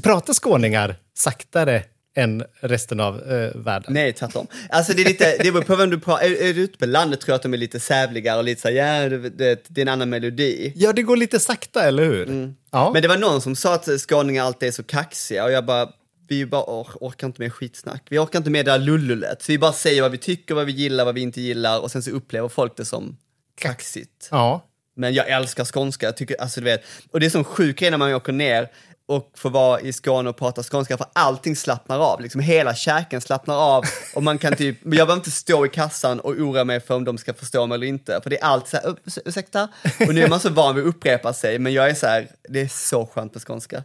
Pratar 0.02 0.34
skåningar 0.34 0.96
saktare 1.14 1.84
än 2.18 2.44
resten 2.60 3.00
av 3.00 3.32
eh, 3.32 3.50
världen? 3.54 3.94
Nej, 3.94 4.12
tvärtom. 4.12 4.46
Alltså 4.70 4.92
det 4.92 5.02
är 5.02 5.06
lite, 5.06 5.36
det 5.42 5.52
beror 5.52 5.64
på 5.64 5.76
vem 5.76 5.90
du 5.90 6.00
pratar, 6.00 6.24
är, 6.24 6.30
är 6.30 6.54
du 6.54 6.60
ute 6.60 6.78
på 6.78 6.86
landet 6.86 7.20
tror 7.20 7.32
jag 7.32 7.36
att 7.36 7.42
de 7.42 7.54
är 7.54 7.58
lite 7.58 7.80
sävligare 7.80 8.38
och 8.38 8.44
lite 8.44 8.60
så 8.60 8.68
här, 8.68 8.74
ja, 8.74 9.08
det, 9.08 9.30
det, 9.30 9.64
det 9.68 9.80
är 9.80 9.82
en 9.82 9.88
annan 9.88 10.10
melodi. 10.10 10.72
Ja, 10.76 10.92
det 10.92 11.02
går 11.02 11.16
lite 11.16 11.40
sakta, 11.40 11.84
eller 11.84 12.04
hur? 12.04 12.54
Ja. 12.70 12.90
Men 12.92 13.02
det 13.02 13.08
var 13.08 13.16
någon 13.16 13.40
som 13.40 13.56
sa 13.56 13.74
att 13.74 14.00
skåningar 14.00 14.44
alltid 14.44 14.68
är 14.68 14.72
så 14.72 14.82
kaxiga 14.82 15.44
och 15.44 15.52
jag 15.52 15.64
bara, 15.64 15.88
vi 16.28 16.46
bara 16.46 16.62
or 16.62 16.88
orkar 17.00 17.26
inte 17.26 17.42
med 17.42 17.52
skitsnack. 17.52 18.06
Vi 18.10 18.18
orkar 18.18 18.38
inte 18.38 18.50
med 18.50 18.64
det 18.64 18.70
där 18.70 18.78
lullulet. 18.78 19.42
Så 19.42 19.52
vi 19.52 19.58
bara 19.58 19.72
säger 19.72 20.02
vad 20.02 20.10
vi 20.10 20.18
tycker, 20.18 20.54
vad 20.54 20.66
vi 20.66 20.72
gillar, 20.72 21.04
vad 21.04 21.14
vi 21.14 21.20
inte 21.20 21.40
gillar 21.40 21.80
och 21.80 21.90
sen 21.90 22.02
så 22.02 22.10
upplever 22.10 22.48
folk 22.48 22.76
det 22.76 22.84
som 22.84 23.16
kaxigt. 23.60 24.28
ja. 24.30 24.64
Men 24.94 25.14
jag 25.14 25.28
älskar 25.28 25.64
skånska, 25.64 26.06
jag 26.06 26.16
tycker, 26.16 26.40
alltså 26.40 26.60
du 26.60 26.64
vet, 26.64 26.82
och 27.10 27.20
det 27.20 27.26
är 27.26 27.30
som 27.30 27.44
sjuk 27.44 27.78
grej 27.78 27.90
när 27.90 27.98
man 27.98 28.14
åker 28.14 28.32
ner 28.32 28.68
och 29.08 29.30
få 29.34 29.48
vara 29.48 29.80
i 29.80 29.92
Skåne 29.92 30.30
och 30.30 30.36
prata 30.36 30.62
skånska 30.62 30.96
för 30.96 31.06
allting 31.12 31.56
slappnar 31.56 31.98
av. 31.98 32.20
Liksom 32.20 32.40
hela 32.40 32.74
käken 32.74 33.20
slappnar 33.20 33.56
av 33.56 33.84
och 34.14 34.22
man 34.22 34.38
kan 34.38 34.56
typ, 34.56 34.78
jag 34.82 34.90
behöver 34.90 35.14
inte 35.14 35.30
stå 35.30 35.66
i 35.66 35.68
kassan 35.68 36.20
och 36.20 36.30
oroa 36.30 36.64
mig 36.64 36.80
för 36.80 36.94
om 36.94 37.04
de 37.04 37.18
ska 37.18 37.34
förstå 37.34 37.66
mig 37.66 37.74
eller 37.74 37.86
inte. 37.86 38.20
För 38.22 38.30
det 38.30 38.38
är 38.38 38.44
alltid 38.44 38.68
så 38.70 38.76
här, 38.76 38.96
ursäkta? 39.24 39.68
Och 40.00 40.14
nu 40.14 40.22
är 40.22 40.28
man 40.28 40.40
så 40.40 40.50
van 40.50 40.74
vid 40.74 40.84
att 40.84 40.94
upprepa 40.94 41.32
sig, 41.32 41.58
men 41.58 41.72
jag 41.72 41.90
är 41.90 41.94
så 41.94 42.06
här, 42.06 42.28
det 42.48 42.60
är 42.60 42.68
så 42.68 43.06
skönt 43.06 43.34
med 43.34 43.42
skånska. 43.46 43.82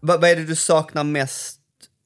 Vad, 0.00 0.20
vad 0.20 0.30
är 0.30 0.36
det 0.36 0.44
du 0.44 0.56
saknar 0.56 1.04
mest 1.04 1.58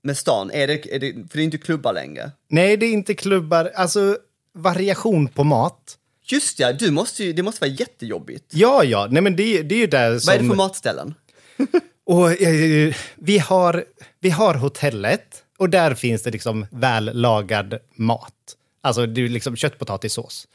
med 0.02 0.16
stan? 0.16 0.50
Är 0.50 0.66
det, 0.66 0.94
är 0.94 0.98
det, 0.98 1.12
för 1.12 1.36
det 1.36 1.42
är 1.42 1.44
inte 1.44 1.58
klubbar 1.58 1.92
längre. 1.92 2.30
Nej, 2.48 2.76
det 2.76 2.86
är 2.86 2.92
inte 2.92 3.14
klubbar. 3.14 3.70
Alltså, 3.74 4.18
variation 4.54 5.28
på 5.28 5.44
mat. 5.44 5.96
Just 6.24 6.58
ja, 6.58 6.72
du 6.72 6.90
måste 6.90 7.24
ju, 7.24 7.32
det 7.32 7.42
måste 7.42 7.60
vara 7.60 7.70
jättejobbigt. 7.70 8.44
Ja, 8.50 8.84
ja. 8.84 9.08
Nej, 9.10 9.22
men 9.22 9.36
det, 9.36 9.62
det 9.62 9.74
är 9.74 9.78
ju 9.78 9.86
där 9.86 10.18
som... 10.18 10.26
Vad 10.26 10.36
är 10.36 10.42
det 10.42 10.48
för 10.48 10.56
matställen? 10.56 11.14
Och, 12.04 12.42
eh, 12.42 12.94
vi, 13.14 13.38
har, 13.38 13.84
vi 14.20 14.30
har 14.30 14.54
hotellet 14.54 15.44
och 15.58 15.70
där 15.70 15.94
finns 15.94 16.22
det 16.22 16.30
liksom 16.30 16.66
vällagad 16.70 17.78
mat. 17.94 18.34
Alltså 18.80 19.06
det 19.06 19.20
är 19.20 19.28
liksom 19.28 19.56
köttpotatissås. 19.56 20.48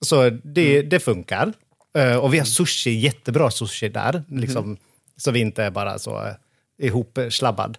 Så 0.00 0.30
det, 0.30 0.82
det 0.82 1.00
funkar. 1.00 1.52
Eh, 1.98 2.16
och 2.16 2.34
vi 2.34 2.38
har 2.38 2.46
sushi, 2.46 2.90
jättebra 2.90 3.50
sushi 3.50 3.88
där. 3.88 4.24
Liksom, 4.28 4.76
Så 5.16 5.30
vi 5.30 5.40
inte 5.40 5.64
är 5.64 5.70
bara 5.70 5.98
så 5.98 6.26
eh, 6.26 6.34
ihopslabbad. 6.78 7.78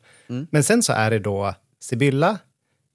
Men 0.49 0.64
sen 0.64 0.84
så 0.84 0.93
är 0.93 1.12
det 1.12 1.20
då 1.20 1.53
Sibylla, 1.80 2.38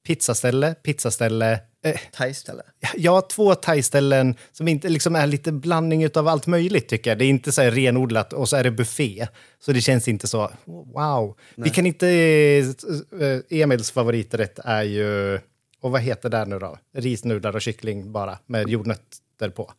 pizzaställe, 0.07 0.75
pizzaställe. 0.75 1.61
Eh, 1.85 2.01
Thaiställe. 2.13 2.63
jag 2.97 3.13
har 3.13 3.29
två 3.29 3.55
thai-ställen 3.55 4.35
som 4.53 4.69
inte 4.69 4.89
liksom 4.89 5.17
är 5.17 5.27
lite 5.27 5.53
blandning 5.53 6.09
av 6.15 6.29
allt 6.29 6.47
möjligt 6.47 6.89
tycker 6.89 7.11
jag. 7.11 7.19
Det 7.19 7.25
är 7.25 7.29
inte 7.29 7.53
så 7.53 7.63
här 7.63 7.71
renodlat 7.71 8.33
och 8.33 8.49
så 8.49 8.57
är 8.57 8.65
det 8.65 8.71
buffé. 8.71 9.27
Så 9.61 9.73
det 9.73 9.81
känns 9.81 10.09
inte 10.09 10.27
så, 10.27 10.51
wow. 10.65 11.37
Vi 11.57 11.71
kan 11.71 11.87
inte, 11.87 12.09
eh, 13.21 13.61
Emils 13.61 13.91
favoriträtt 13.91 14.59
är 14.65 14.83
ju, 14.83 15.35
och 15.81 15.91
vad 15.91 16.01
heter 16.01 16.29
det 16.29 16.45
nu 16.45 16.59
då? 16.59 16.79
Risnudlar 16.95 17.57
och 17.57 17.63
kyckling 17.63 18.13
bara 18.13 18.39
med 18.47 18.69
jordnötter 18.69 19.51
på. 19.55 19.73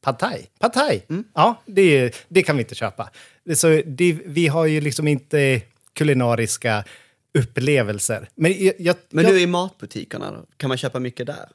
Pad 0.00 0.18
thai. 0.18 0.46
Pad 0.58 0.72
thai. 0.72 1.02
Ja, 1.34 1.62
det, 1.66 2.14
det 2.28 2.42
kan 2.42 2.56
vi 2.56 2.62
inte 2.62 2.74
köpa. 2.74 3.10
Så 3.54 3.82
det, 3.86 4.18
vi 4.26 4.46
har 4.46 4.66
ju 4.66 4.80
liksom 4.80 5.08
inte 5.08 5.60
kulinariska 5.92 6.84
upplevelser. 7.38 8.28
Men, 8.34 8.64
jag, 8.64 8.74
jag, 8.78 8.96
Men 9.10 9.24
nu 9.24 9.40
i 9.40 9.46
matbutikerna 9.46 10.30
då? 10.30 10.46
Kan 10.56 10.68
man 10.68 10.78
köpa 10.78 10.98
mycket 11.00 11.26
där? 11.26 11.48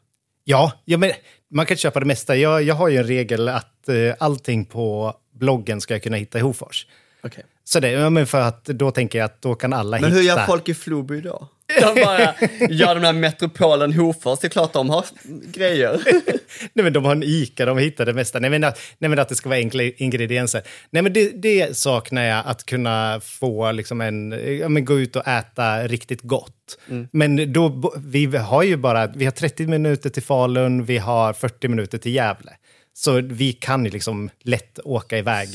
Ja, 0.43 0.71
ja 0.85 0.97
men 0.97 1.11
man 1.49 1.65
kan 1.65 1.77
köpa 1.77 1.99
det 1.99 2.05
mesta. 2.05 2.35
Jag, 2.35 2.63
jag 2.63 2.75
har 2.75 2.87
ju 2.89 2.97
en 2.97 3.03
regel 3.03 3.47
att 3.49 3.89
eh, 3.89 3.95
allting 4.19 4.65
på 4.65 5.13
bloggen 5.33 5.81
ska 5.81 5.93
jag 5.93 6.03
kunna 6.03 6.17
hitta 6.17 6.37
i 6.37 6.41
Hofors. 6.41 6.87
Okej. 7.23 7.43
Så 7.63 7.79
det, 7.79 7.91
ja, 7.91 8.09
men 8.09 8.27
för 8.27 8.41
att 8.41 8.65
då 8.65 8.91
tänker 8.91 9.19
jag 9.19 9.25
att 9.25 9.41
då 9.41 9.55
kan 9.55 9.73
alla 9.73 9.97
Men 9.99 10.09
hitta. 10.11 10.21
hur 10.21 10.27
gör 10.27 10.45
folk 10.45 10.69
i 10.69 10.73
Floby 10.73 11.21
då? 11.21 11.47
De 11.81 12.01
bara, 12.01 12.33
ja 12.69 12.93
den 12.93 13.03
här 13.03 13.13
metropolen 13.13 13.93
Hofors, 13.93 14.39
det 14.39 14.47
är 14.47 14.49
klart 14.49 14.73
de 14.73 14.89
har 14.89 15.05
grejer. 15.53 16.01
Nej, 16.73 16.83
men 16.83 16.93
de 16.93 17.05
har 17.05 17.11
en 17.11 17.23
Ica, 17.23 17.65
de 17.65 17.77
hittar 17.77 18.05
det 18.05 18.13
mesta. 18.13 18.39
Nej, 18.39 18.49
men 18.49 18.63
att, 18.63 18.79
nej, 18.97 19.09
men 19.09 19.19
att 19.19 19.29
det 19.29 19.35
ska 19.35 19.49
vara 19.49 19.59
enkla 19.59 19.83
ingredienser. 19.83 20.61
Nej, 20.89 21.03
men 21.03 21.13
det, 21.13 21.29
det 21.41 21.77
saknar 21.77 22.23
jag, 22.23 22.43
att 22.45 22.65
kunna 22.65 23.19
få 23.23 23.71
liksom 23.71 24.01
en, 24.01 24.31
ja, 24.59 24.69
men 24.69 24.85
gå 24.85 24.99
ut 24.99 25.15
och 25.15 25.27
äta 25.27 25.87
riktigt 25.87 26.21
gott. 26.21 26.77
Men 27.11 27.53
då, 27.53 27.93
vi 27.97 28.25
har 28.25 28.63
ju 28.63 28.77
bara, 28.77 29.07
vi 29.07 29.25
har 29.25 29.31
30 29.31 29.67
minuter 29.67 30.09
till 30.09 30.23
Falun, 30.23 30.85
vi 30.85 30.97
har 30.97 31.33
40 31.33 31.67
minuter 31.67 31.97
till 31.97 32.15
Gävle. 32.15 32.51
Så 32.93 33.21
vi 33.21 33.53
kan 33.53 33.85
ju 33.85 33.91
liksom 33.91 34.29
lätt 34.43 34.79
åka 34.83 35.17
iväg 35.17 35.49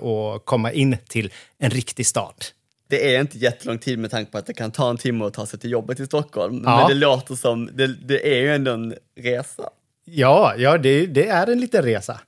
och 0.00 0.44
komma 0.44 0.72
in 0.72 0.96
till 1.08 1.32
en 1.58 1.70
riktig 1.70 2.06
stad. 2.06 2.34
Det 2.88 3.14
är 3.14 3.20
inte 3.20 3.38
jättelång 3.38 3.78
tid 3.78 3.98
med 3.98 4.10
tanke 4.10 4.32
på 4.32 4.38
att 4.38 4.46
det 4.46 4.54
kan 4.54 4.70
ta 4.70 4.90
en 4.90 4.96
timme 4.96 5.24
att 5.24 5.34
ta 5.34 5.46
sig 5.46 5.58
till 5.58 5.70
jobbet 5.70 6.00
i 6.00 6.06
Stockholm. 6.06 6.62
Ja. 6.64 6.78
Men 6.78 6.88
det 6.88 6.94
låter 6.94 7.34
som, 7.34 7.70
det, 7.72 7.86
det 7.86 8.34
är 8.34 8.40
ju 8.40 8.54
ändå 8.54 8.72
en 8.72 8.94
resa. 9.20 9.70
Ja, 10.04 10.54
ja 10.56 10.78
det, 10.78 11.06
det 11.06 11.28
är 11.28 11.46
en 11.46 11.60
liten 11.60 11.82
resa. 11.82 12.20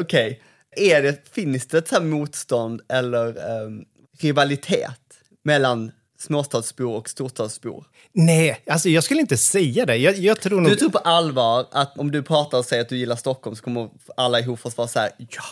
Okej, 0.00 0.40
är 0.76 1.02
det, 1.02 1.28
finns 1.34 1.66
det 1.66 1.78
ett 1.78 1.88
så 1.88 2.00
motstånd 2.00 2.80
eller 2.88 3.26
ehm, 3.66 3.84
rivalitet 4.18 5.00
mellan 5.44 5.92
småstadsbor 6.18 6.96
och 6.96 7.08
storstadsbor? 7.08 7.84
Nej, 8.12 8.62
alltså 8.66 8.88
jag 8.88 9.04
skulle 9.04 9.20
inte 9.20 9.36
säga 9.36 9.86
det. 9.86 9.96
Jag, 9.96 10.16
jag 10.16 10.40
tror 10.40 10.60
nog... 10.60 10.70
Du 10.70 10.76
tror 10.76 10.90
på 10.90 10.98
allvar 10.98 11.66
att 11.72 11.98
om 11.98 12.10
du 12.10 12.22
pratar 12.22 12.58
och 12.58 12.64
säger 12.64 12.82
att 12.82 12.88
du 12.88 12.96
gillar 12.96 13.16
Stockholm 13.16 13.56
så 13.56 13.64
kommer 13.64 13.90
alla 14.16 14.40
i 14.40 14.42
Hofors 14.42 14.76
vara 14.76 14.88
så 14.88 14.98
här, 14.98 15.10
ja, 15.18 15.44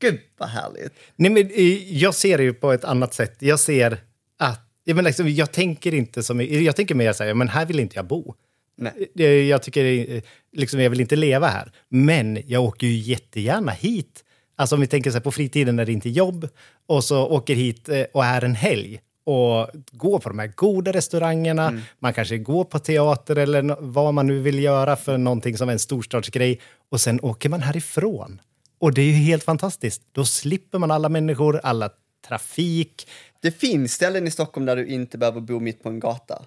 gud 0.00 0.20
vad 0.38 0.48
härligt. 0.48 0.92
Nej, 1.16 1.30
men 1.30 1.50
eh, 1.50 1.92
jag 1.98 2.14
ser 2.14 2.38
det 2.38 2.44
ju 2.44 2.54
på 2.54 2.72
ett 2.72 2.84
annat 2.84 3.14
sätt. 3.14 3.36
Jag 3.38 3.60
ser 3.60 3.98
att... 4.38 4.60
Jag, 4.84 4.96
menar, 4.96 5.08
liksom, 5.08 5.28
jag 5.28 5.52
tänker 5.52 5.94
inte 5.94 6.22
som... 6.22 6.40
Jag 6.40 6.76
tänker 6.76 6.94
mer 6.94 7.12
så 7.12 7.24
här, 7.24 7.34
men 7.34 7.48
här 7.48 7.66
vill 7.66 7.80
inte 7.80 7.96
jag 7.96 8.06
bo. 8.06 8.34
Nej. 8.78 9.08
Eh, 9.18 9.24
Jag 9.26 9.62
tycker 9.62 10.10
eh, 10.14 10.22
liksom, 10.52 10.80
jag 10.80 10.90
vill 10.90 11.00
inte 11.00 11.16
leva 11.16 11.46
här. 11.46 11.72
Men 11.88 12.42
jag 12.46 12.64
åker 12.64 12.86
ju 12.86 12.92
jättegärna 12.96 13.72
hit. 13.72 14.22
Alltså 14.56 14.74
om 14.74 14.80
vi 14.80 14.86
tänker 14.86 15.10
så 15.10 15.16
här, 15.16 15.22
på 15.22 15.32
fritiden 15.32 15.76
när 15.76 15.84
det 15.86 15.92
inte 15.92 16.08
är 16.08 16.10
jobb 16.10 16.48
och 16.86 17.04
så 17.04 17.26
åker 17.26 17.54
hit 17.54 17.88
eh, 17.88 18.02
och 18.14 18.24
är 18.24 18.44
en 18.44 18.54
helg 18.54 19.00
och 19.24 19.68
går 19.92 20.18
på 20.18 20.28
de 20.28 20.38
här 20.38 20.52
goda 20.54 20.92
restaurangerna. 20.92 21.80
Man 21.98 22.14
kanske 22.14 22.38
går 22.38 22.64
på 22.64 22.78
teater 22.78 23.36
eller 23.36 23.76
vad 23.80 24.14
man 24.14 24.26
nu 24.26 24.38
vill 24.40 24.58
göra 24.62 24.96
för 24.96 25.18
någonting 25.18 25.56
som 25.58 25.68
är 25.68 25.72
en 25.72 25.78
storstadsgrej. 25.78 26.60
Och 26.90 27.00
sen 27.00 27.20
åker 27.20 27.48
man 27.48 27.62
härifrån. 27.62 28.40
Och 28.78 28.94
det 28.94 29.00
är 29.02 29.06
ju 29.06 29.12
helt 29.12 29.44
fantastiskt. 29.44 30.02
Då 30.12 30.24
slipper 30.24 30.78
man 30.78 30.90
alla 30.90 31.08
människor, 31.08 31.60
alla 31.62 31.90
trafik. 32.28 33.08
Det 33.42 33.50
finns 33.50 33.92
ställen 33.92 34.26
i 34.26 34.30
Stockholm 34.30 34.66
där 34.66 34.76
du 34.76 34.86
inte 34.86 35.18
behöver 35.18 35.40
bo 35.40 35.60
mitt 35.60 35.82
på 35.82 35.88
en 35.88 36.00
gata. 36.00 36.42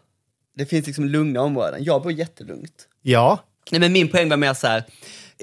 Det 0.58 0.66
finns 0.66 0.88
liksom 0.88 1.06
lugna 1.06 1.42
områden. 1.42 1.84
Jag 1.84 2.02
bor 2.04 2.12
jättelugnt. 2.12 2.88
Ja, 3.02 3.40
Nej, 3.72 3.80
men 3.82 3.94
min 3.94 4.08
poäng 4.10 4.30
var 4.30 4.38
mer 4.38 4.54
så 4.54 4.68
här, 4.68 4.84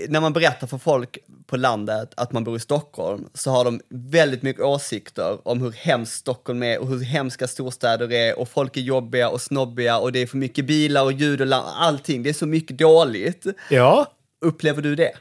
när 0.09 0.21
man 0.21 0.33
berättar 0.33 0.67
för 0.67 0.79
folk 0.79 1.19
på 1.47 1.57
landet 1.57 2.13
att 2.17 2.33
man 2.33 2.45
bor 2.45 2.57
i 2.57 2.61
Stockholm 2.61 3.29
så 3.35 3.51
har 3.51 3.65
de 3.65 3.81
väldigt 3.89 4.43
mycket 4.43 4.63
åsikter 4.63 5.49
om 5.49 5.61
hur 5.63 5.73
hemskt 5.73 6.13
Stockholm 6.13 6.63
är 6.63 6.79
och 6.79 6.89
hur 6.89 7.01
hemska 7.01 7.49
storstäder 7.49 8.13
är 8.13 8.39
och 8.39 8.49
folk 8.49 8.77
är 8.77 8.81
jobbiga 8.81 9.29
och 9.29 9.41
snobbiga 9.41 9.99
och 9.99 10.13
det 10.13 10.19
är 10.19 10.27
för 10.27 10.37
mycket 10.37 10.65
bilar 10.65 11.03
och 11.05 11.13
ljud 11.13 11.41
och 11.41 11.47
la- 11.47 11.73
allting. 11.77 12.23
Det 12.23 12.29
är 12.29 12.35
så 12.35 12.47
mycket 12.47 12.79
dåligt. 12.79 13.47
ja. 13.71 14.07
Upplever 14.41 14.83
du 14.83 14.95
det? 14.95 15.13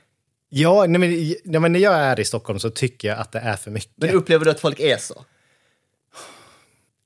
Ja, 0.57 0.85
nej, 0.87 0.99
men, 0.99 1.35
nej, 1.43 1.61
men 1.61 1.71
när 1.71 1.79
jag 1.79 1.93
är 1.93 2.19
i 2.19 2.25
Stockholm 2.25 2.59
så 2.59 2.69
tycker 2.69 3.07
jag 3.07 3.17
att 3.17 3.31
det 3.31 3.39
är 3.39 3.55
för 3.55 3.71
mycket. 3.71 3.91
Men 3.95 4.09
upplever 4.09 4.45
du 4.45 4.51
att 4.51 4.59
folk 4.59 4.79
är 4.79 4.97
så? 4.97 5.25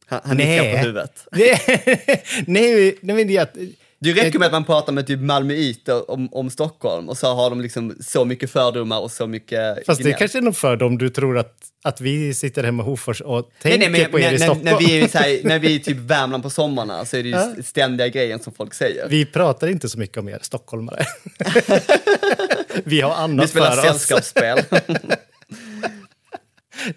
Han, 0.05 0.21
han 0.23 0.37
nickar 0.37 0.71
på 0.71 0.77
huvudet. 0.77 1.27
nej, 1.31 2.97
nej, 3.01 3.25
nej, 3.35 3.75
det, 3.99 4.13
Det 4.13 4.21
räcker 4.23 4.39
med 4.39 4.45
att 4.45 4.51
man 4.51 4.65
pratar 4.65 4.93
med 4.93 5.07
typ 5.07 5.19
malmöiter 5.19 6.11
om, 6.11 6.29
om 6.33 6.49
Stockholm 6.49 7.09
och 7.09 7.17
så 7.17 7.33
har 7.35 7.49
de 7.49 7.61
liksom 7.61 7.95
så 7.99 8.25
mycket 8.25 8.51
fördomar 8.51 8.99
och 8.99 9.11
så 9.11 9.27
mycket 9.27 9.85
fast 9.85 9.97
det 9.97 10.03
gnäll. 10.03 10.19
kanske 10.19 10.37
är 10.37 10.41
någon 10.41 10.53
fördom 10.53 10.97
du 10.97 11.09
tror 11.09 11.37
att, 11.37 11.55
att 11.83 12.01
vi 12.01 12.33
sitter 12.33 12.63
hemma 12.63 12.83
i 12.83 12.85
Hofors 12.85 13.21
och 13.21 13.35
Nej, 13.63 13.71
tänker 13.73 13.89
nej, 13.91 14.01
men 14.01 14.11
på 14.11 14.19
er 14.19 14.23
när, 14.23 14.29
i 14.29 14.37
när, 14.37 14.45
Stockholm. 14.45 14.63
när, 14.65 14.77
vi 14.79 14.99
är 15.01 15.07
här, 15.19 15.39
när 15.47 15.59
vi 15.59 15.75
är 15.75 15.79
typ 15.79 15.97
Värmland 15.97 16.43
på 16.43 16.49
sommarna 16.49 17.05
så 17.05 17.17
är 17.17 17.23
det 17.23 17.29
ju 17.29 17.35
Ja. 17.35 17.53
ständiga 17.65 18.07
grejen 18.07 18.39
som 18.39 18.53
folk 18.53 18.73
säger. 18.73 19.07
Vi 19.09 19.25
pratar 19.25 19.67
inte 19.67 19.89
så 19.89 19.99
mycket 19.99 20.17
om 20.17 20.29
er 20.29 20.39
stockholmare. 20.41 21.05
vi 22.83 23.01
har 23.01 23.09
Vi 23.09 23.15
annat 23.15 23.49
spelar 23.49 23.71
för 23.71 23.77
oss. 23.79 23.85
sällskapsspel. 23.85 24.59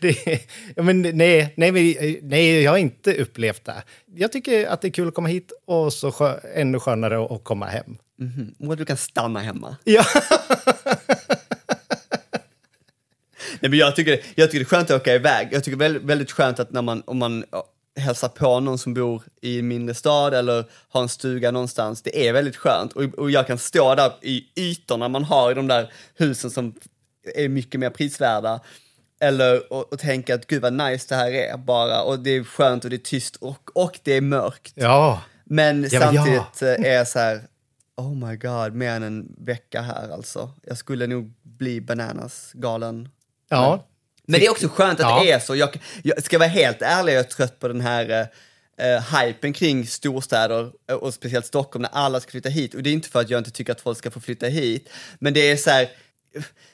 Det, 0.00 0.40
ja, 0.76 0.82
men 0.82 1.02
nej, 1.02 1.54
nej, 1.56 1.72
men, 1.72 1.94
nej, 2.22 2.62
jag 2.62 2.70
har 2.70 2.78
inte 2.78 3.14
upplevt 3.14 3.64
det. 3.64 3.82
Jag 4.14 4.32
tycker 4.32 4.66
att 4.66 4.80
det 4.80 4.88
är 4.88 4.92
kul 4.92 5.08
att 5.08 5.14
komma 5.14 5.28
hit 5.28 5.52
och 5.66 5.92
så 5.92 6.12
skö, 6.12 6.38
ännu 6.54 6.80
skönare 6.80 7.24
att 7.24 7.44
komma 7.44 7.66
hem. 7.66 7.96
Och 8.58 8.76
du 8.76 8.84
kan 8.84 8.96
stanna 8.96 9.40
hemma. 9.40 9.76
Ja. 9.84 10.04
Nej, 13.60 13.70
men 13.70 13.78
jag, 13.78 13.96
tycker, 13.96 14.20
jag 14.34 14.50
tycker 14.50 14.58
det 14.58 14.62
är 14.62 14.76
skönt 14.76 14.90
att 14.90 15.00
åka 15.00 15.14
iväg. 15.14 15.48
Jag 15.50 15.64
tycker 15.64 15.78
väldigt, 15.78 16.02
väldigt 16.02 16.30
skönt 16.30 16.60
att 16.60 16.72
när 16.72 16.82
man, 16.82 17.02
om 17.06 17.18
man 17.18 17.44
ja, 17.50 17.64
hälsar 17.96 18.28
på 18.28 18.60
någon 18.60 18.78
som 18.78 18.94
bor 18.94 19.22
i 19.40 19.58
en 19.58 19.68
mindre 19.68 19.94
stad 19.94 20.34
eller 20.34 20.64
har 20.88 21.02
en 21.02 21.08
stuga 21.08 21.50
någonstans, 21.50 22.02
det 22.02 22.28
är 22.28 22.32
väldigt 22.32 22.56
skönt. 22.56 22.92
Och, 22.92 23.02
och 23.02 23.30
jag 23.30 23.46
kan 23.46 23.58
stå 23.58 23.94
där 23.94 24.12
i 24.22 24.44
ytorna 24.56 25.08
man 25.08 25.24
har 25.24 25.50
i 25.50 25.54
de 25.54 25.66
där 25.66 25.92
husen 26.14 26.50
som 26.50 26.74
är 27.34 27.48
mycket 27.48 27.80
mer 27.80 27.90
prisvärda. 27.90 28.60
Eller 29.22 29.72
och, 29.72 29.92
och 29.92 29.98
tänka 29.98 30.34
att 30.34 30.46
gud 30.46 30.62
vad 30.62 30.72
nice 30.72 31.06
det 31.08 31.14
här 31.14 31.32
är 31.32 31.56
bara. 31.56 32.02
Och 32.02 32.18
det 32.18 32.30
är 32.30 32.44
skönt 32.44 32.84
och 32.84 32.90
det 32.90 32.96
är 32.96 32.98
tyst 32.98 33.36
och, 33.36 33.70
och 33.74 33.98
det 34.02 34.12
är 34.12 34.20
mörkt. 34.20 34.72
ja. 34.74 35.22
Men 35.44 35.86
Ja, 35.90 36.00
men 36.00 36.14
ja. 36.14 36.22
samtidigt 36.24 36.62
eh, 36.86 36.92
är 36.92 37.04
så 37.04 37.18
här, 37.18 37.40
oh 37.96 38.28
my 38.28 38.36
god, 38.36 38.74
mer 38.74 38.90
än 38.90 39.02
en 39.02 39.34
vecka 39.38 39.80
här 39.82 40.08
alltså. 40.12 40.50
Jag 40.62 40.76
skulle 40.78 41.06
nog 41.06 41.32
bli 41.42 41.80
bananas 41.80 42.50
galen. 42.54 43.08
Ja. 43.48 43.86
Men 44.26 44.40
det 44.40 44.46
är 44.46 44.50
också 44.50 44.68
skönt 44.68 45.00
att 45.00 45.06
Ja. 45.06 45.22
det 45.24 45.30
är 45.30 45.38
så. 45.38 45.56
Jag, 45.56 45.80
jag 46.02 46.22
ska 46.24 46.38
vara 46.38 46.48
helt 46.48 46.82
ärlig, 46.82 47.12
jag 47.12 47.20
är 47.20 47.24
trött 47.24 47.58
på 47.58 47.68
den 47.68 47.80
här 47.80 48.28
eh, 48.78 49.18
hypen 49.20 49.52
kring 49.52 49.86
storstäder 49.86 50.72
eh, 50.90 50.96
och 50.96 51.14
speciellt 51.14 51.46
Stockholm 51.46 51.82
när 51.82 51.90
alla 51.92 52.20
ska 52.20 52.30
flytta 52.30 52.48
hit. 52.48 52.74
Och 52.74 52.82
det 52.82 52.90
är 52.90 52.94
inte 52.94 53.08
för 53.08 53.20
att 53.20 53.30
jag 53.30 53.38
inte 53.38 53.50
tycker 53.50 53.72
att 53.72 53.80
folk 53.80 53.98
ska 53.98 54.10
få 54.10 54.20
flytta 54.20 54.46
hit, 54.46 54.88
men 55.18 55.34
det 55.34 55.50
är 55.50 55.56
så 55.56 55.70
här, 55.70 55.88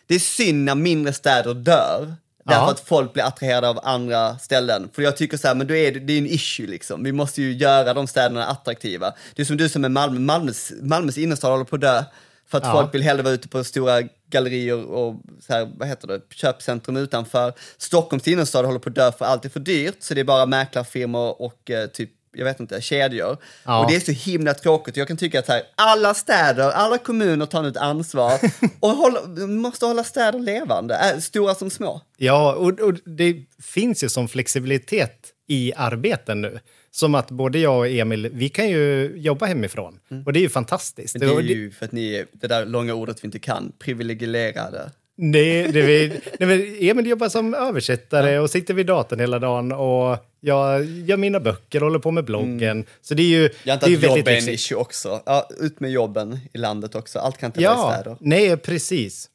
det 0.07 0.15
är 0.15 0.19
synd 0.19 0.65
när 0.65 0.75
mindre 0.75 1.13
städer 1.13 1.55
dör. 1.55 2.15
Därför 2.49 2.63
Ja. 2.63 2.71
att 2.71 2.81
folk 2.81 3.13
blir 3.13 3.25
attraherade 3.25 3.69
av 3.69 3.81
andra 3.83 4.39
ställen. 4.39 4.89
För 4.93 5.03
jag 5.03 5.17
tycker 5.17 5.37
så 5.37 5.49
här, 5.49 5.55
men 5.55 5.67
då 5.67 5.75
är 5.75 5.93
det, 5.93 6.01
det 6.01 6.13
är 6.13 6.19
en 6.19 6.27
issue 6.27 6.67
liksom. 6.67 7.03
Vi 7.05 7.13
måste 7.13 7.43
ju 7.43 7.53
göra 7.53 7.95
de 7.95 8.07
städerna 8.07 8.45
attraktiva. 8.47 9.13
Det 9.35 9.43
är 9.43 9.47
som 9.47 9.57
du 9.57 9.69
som 9.69 9.85
är 9.85 9.89
Malmö, 9.89 10.21
Malmös, 10.21 10.73
Malmös 10.83 11.19
innerstad 11.19 11.51
håller 11.51 11.65
på 11.65 11.75
att 11.77 11.81
dö. 11.81 12.05
För 12.51 12.59
att 12.59 12.65
Ja. 12.65 12.73
folk 12.73 12.95
vill 12.95 13.03
hellre 13.03 13.23
vara 13.23 13.35
ute 13.35 13.49
på 13.49 13.65
stora 13.65 14.03
gallerier 14.31 14.85
och 14.85 15.15
så 15.47 15.53
här, 15.53 15.69
vad 15.77 15.89
heter 15.89 16.09
det, 16.09 16.21
köpcentrum 16.35 16.97
utanför. 16.97 17.53
Stockholms 17.79 18.29
innerstad 18.29 18.65
håller 18.65 18.79
på 18.79 18.89
att 18.89 18.95
dö 18.95 19.13
för 19.13 19.25
allt 19.25 19.45
är 19.45 19.49
för 19.49 19.61
dyrt. 19.61 19.97
Så 20.01 20.15
det 20.15 20.21
är 20.21 20.25
bara 20.25 20.47
mäklarfirmor 20.47 21.43
och 21.43 21.71
eh, 21.71 21.87
typ 21.87 22.11
jag 22.39 22.45
vet 22.45 22.61
inte, 22.61 22.81
kedjor. 22.81 23.37
Ja. 23.65 23.81
Och 23.81 23.91
det 23.91 23.97
är 23.97 24.01
så 24.01 24.13
himla 24.13 24.55
tråkigt. 24.55 24.97
Jag 24.97 25.09
kan 25.09 25.17
tycka 25.17 25.39
att 25.39 25.49
här, 25.49 25.63
alla 25.75 26.15
städer, 26.15 26.71
alla 26.71 26.99
kommuner 26.99 27.47
tar 27.47 27.63
nu 27.63 27.69
ett 27.69 27.77
ansvar 27.77 28.33
och 28.81 28.91
håller, 28.91 29.47
måste 29.47 29.87
hålla 29.87 30.05
städer 30.05 30.39
levande, 30.39 31.13
äh, 31.15 31.21
stora 31.21 31.55
som 31.55 31.71
små. 31.71 32.01
Ja, 32.17 32.55
och, 32.55 32.81
och 32.81 32.95
det 32.95 33.37
finns 33.63 34.05
ju 34.05 34.09
som 34.09 34.29
flexibilitet 34.29 35.33
i 35.49 35.73
arbeten 35.77 36.41
nu. 36.41 36.61
Som 36.91 37.15
att 37.15 37.31
både 37.31 37.59
jag 37.59 37.79
och 37.79 37.89
Emil, 37.89 38.31
vi 38.33 38.49
kan 38.49 38.69
ju 38.69 39.13
jobba 39.17 39.47
hemifrån. 39.47 39.99
Och 40.27 40.33
det 40.33 40.39
är 40.39 40.43
ju 40.43 40.49
fantastiskt. 40.49 41.17
Men 41.19 41.29
det 41.29 41.35
är 41.35 41.41
ju 41.43 41.71
för 41.71 41.85
att 41.85 41.93
ni 41.93 42.15
är, 42.15 42.27
det 42.33 42.47
där 42.47 42.67
långa 42.67 42.95
ordet 42.95 43.25
vi 43.25 43.27
inte 43.27 43.39
kan, 43.39 43.73
privilegierade. 43.79 44.91
Det, 45.33 45.67
det, 45.67 45.83
vi, 45.83 46.09
nej, 46.39 46.49
men 46.49 46.77
Emil 46.91 47.07
jobbar 47.07 47.29
som 47.29 47.55
översättare 47.55 48.39
och 48.39 48.51
sitter 48.51 48.75
vid 48.75 48.87
datorn 48.87 49.21
hela 49.21 49.39
dagen. 49.39 49.73
Och 49.73 50.17
jag 50.41 50.85
gör 50.85 51.17
mina 51.17 51.41
böcker 51.41 51.81
och 51.83 51.87
håller 51.87 51.99
på 51.99 52.11
med 52.11 52.25
bloggen. 52.25 52.85
Så 53.03 53.15
det 53.15 53.23
är 53.23 53.27
ju, 53.27 53.51
Jag 53.65 53.73
antar 53.75 53.87
att 53.87 53.93
jobb 53.93 54.03
väldigt 54.03 54.29
är 54.29 54.37
en 54.37 54.49
issue 54.49 54.79
också. 54.79 55.23
Ja, 55.27 55.49
ut 55.61 55.81
med 55.81 55.91
jobben 55.91 56.39
i 56.53 56.59
landet 56.59 56.95
också. 56.95 57.19
Allt 57.19 57.39
kan 57.39 57.47
inte 57.47 57.61
vara 57.61 57.71
Ja, 57.75 57.93
städer. 57.95 58.17
nej 58.21 58.57
precis. 58.57 59.29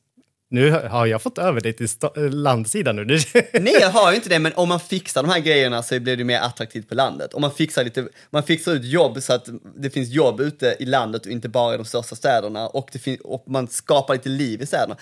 Nu 0.49 0.71
har 0.71 1.05
jag 1.05 1.21
fått 1.21 1.37
över 1.37 1.61
dig 1.61 1.73
till 1.73 1.87
landsidan 2.31 2.95
nu. 2.95 3.03
Nej, 3.53 3.75
jag 3.81 3.89
har 3.89 4.11
ju 4.11 4.15
inte 4.15 4.29
det, 4.29 4.39
men 4.39 4.51
om 4.55 4.69
man 4.69 4.79
fixar 4.79 5.23
de 5.23 5.29
här 5.29 5.39
grejerna 5.39 5.83
så 5.83 5.99
blir 5.99 6.17
det 6.17 6.23
mer 6.23 6.39
attraktivt 6.39 6.89
på 6.89 6.95
landet. 6.95 7.33
Om 7.33 7.41
man 7.41 7.51
fixar, 7.51 7.83
lite, 7.83 8.07
man 8.29 8.43
fixar 8.43 8.71
ut 8.71 8.83
jobb 8.85 9.23
så 9.23 9.33
att 9.33 9.49
det 9.75 9.89
finns 9.89 10.09
jobb 10.09 10.39
ute 10.41 10.75
i 10.79 10.85
landet 10.85 11.25
och 11.25 11.31
inte 11.31 11.49
bara 11.49 11.73
i 11.73 11.77
de 11.77 11.85
största 11.85 12.15
städerna 12.15 12.67
och, 12.67 12.89
det 12.93 12.99
fin- 12.99 13.21
och 13.23 13.43
man 13.47 13.67
skapar 13.67 14.13
lite 14.13 14.29
liv 14.29 14.61
i 14.61 14.65
städerna. 14.65 14.95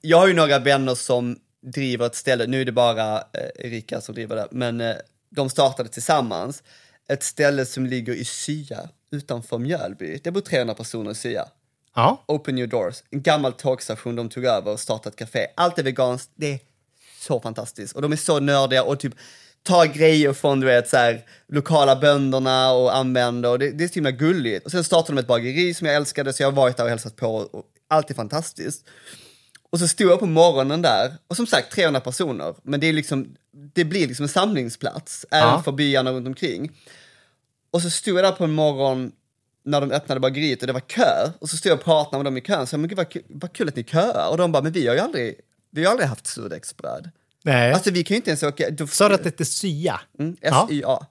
Jag 0.00 0.18
har 0.18 0.26
ju 0.26 0.34
några 0.34 0.58
vänner 0.58 0.94
som 0.94 1.38
driver 1.62 2.06
ett 2.06 2.14
ställe, 2.14 2.46
nu 2.46 2.60
är 2.60 2.64
det 2.64 2.72
bara 2.72 3.16
eh, 3.18 3.66
Erika 3.66 4.00
som 4.00 4.14
driver 4.14 4.36
det, 4.36 4.48
men 4.50 4.80
eh, 4.80 4.96
de 5.30 5.50
startade 5.50 5.88
tillsammans 5.88 6.62
ett 7.08 7.22
ställe 7.22 7.66
som 7.66 7.86
ligger 7.86 8.12
i 8.14 8.24
Sya 8.24 8.88
utanför 9.10 9.58
Mjölby. 9.58 10.20
Det 10.24 10.30
bor 10.30 10.40
300 10.40 10.74
personer 10.74 11.10
i 11.10 11.14
Sya. 11.14 11.44
Ja, 11.94 12.24
Open 12.26 12.58
Your 12.58 12.68
Doors, 12.68 13.02
en 13.10 13.22
gammal 13.22 13.52
tågstation 13.52 14.16
de 14.16 14.28
tog 14.28 14.44
över 14.44 14.72
och 14.72 14.80
startade 14.80 15.08
ett 15.08 15.16
café. 15.16 15.46
Allt 15.54 15.78
är 15.78 15.82
veganskt, 15.82 16.30
det 16.34 16.52
är 16.52 16.60
så 17.20 17.40
fantastiskt. 17.40 17.96
Och 17.96 18.02
de 18.02 18.12
är 18.12 18.16
så 18.16 18.40
nördiga 18.40 18.82
och 18.82 19.00
typ 19.00 19.14
tar 19.62 19.86
grejer 19.86 20.32
från 20.32 20.60
du 20.60 20.66
vet, 20.66 20.88
så 20.88 20.96
här, 20.96 21.24
lokala 21.48 21.96
bönderna 21.96 22.72
och 22.72 22.96
använder. 22.96 23.50
Och 23.50 23.58
det, 23.58 23.70
det 23.70 23.84
är 23.84 23.88
så 23.88 23.94
himla 23.94 24.10
gulligt. 24.10 24.64
Och 24.64 24.70
sen 24.70 24.84
startade 24.84 25.16
de 25.16 25.20
ett 25.20 25.26
bageri 25.26 25.74
som 25.74 25.86
jag 25.86 25.96
älskade 25.96 26.32
så 26.32 26.42
jag 26.42 26.46
har 26.46 26.56
varit 26.56 26.76
där 26.76 26.84
och 26.84 26.90
hälsat 26.90 27.16
på. 27.16 27.36
Och 27.36 27.64
allt 27.88 28.10
är 28.10 28.14
fantastiskt. 28.14 28.84
Och 29.70 29.78
så 29.78 29.88
stod 29.88 30.10
jag 30.10 30.20
på 30.20 30.26
morgonen 30.26 30.82
där, 30.82 31.12
och 31.28 31.36
som 31.36 31.46
sagt 31.46 31.72
300 31.72 32.00
personer, 32.00 32.54
men 32.62 32.80
det, 32.80 32.86
är 32.86 32.92
liksom, 32.92 33.34
det 33.74 33.84
blir 33.84 34.08
liksom 34.08 34.22
en 34.22 34.28
samlingsplats, 34.28 35.26
även 35.30 35.48
Ja. 35.48 35.62
för 35.62 35.72
byarna 35.72 36.10
runt 36.12 36.26
omkring. 36.26 36.72
Och 37.70 37.82
så 37.82 37.90
stod 37.90 38.18
jag 38.18 38.24
där 38.24 38.32
på 38.32 38.44
en 38.44 38.52
morgon 38.52 39.12
när 39.64 39.80
de 39.80 39.90
öppnade 39.90 40.20
bageriet 40.20 40.60
och 40.60 40.66
det 40.66 40.72
var 40.72 40.80
kö, 40.80 41.30
och 41.38 41.50
så 41.50 41.56
stod 41.56 41.70
jag 41.70 41.78
och 41.78 41.84
pratade 41.84 42.16
med 42.18 42.24
dem 42.24 42.36
i 42.36 42.40
kön, 42.40 42.66
så 42.66 42.74
jag, 42.74 42.80
men 42.80 42.88
gud 42.88 42.96
vad, 42.96 43.08
kul- 43.08 43.24
vad 43.28 43.52
kul 43.52 43.68
att 43.68 43.76
ni 43.76 43.84
köar, 43.84 44.28
och 44.30 44.36
de 44.36 44.52
bara, 44.52 44.62
men 44.62 44.72
vi 44.72 44.86
har 44.86 44.94
ju 44.94 45.00
aldrig, 45.00 45.34
vi 45.70 45.84
har 45.84 45.90
aldrig 45.90 46.08
haft 46.08 46.26
surdegsbröd. 46.26 47.10
nej. 47.44 47.72
Alltså 47.72 47.90
vi 47.90 48.04
kan 48.04 48.14
ju 48.14 48.16
inte 48.16 48.30
ens 48.30 48.42
åka... 48.42 48.70
Då, 48.70 48.86
Sa 48.86 49.08
du 49.08 49.14
att 49.14 49.22
det 49.22 49.28
heter 49.28 49.44
Sya? 49.44 50.00
Mm, 50.18 50.36
Ja. 50.40 51.06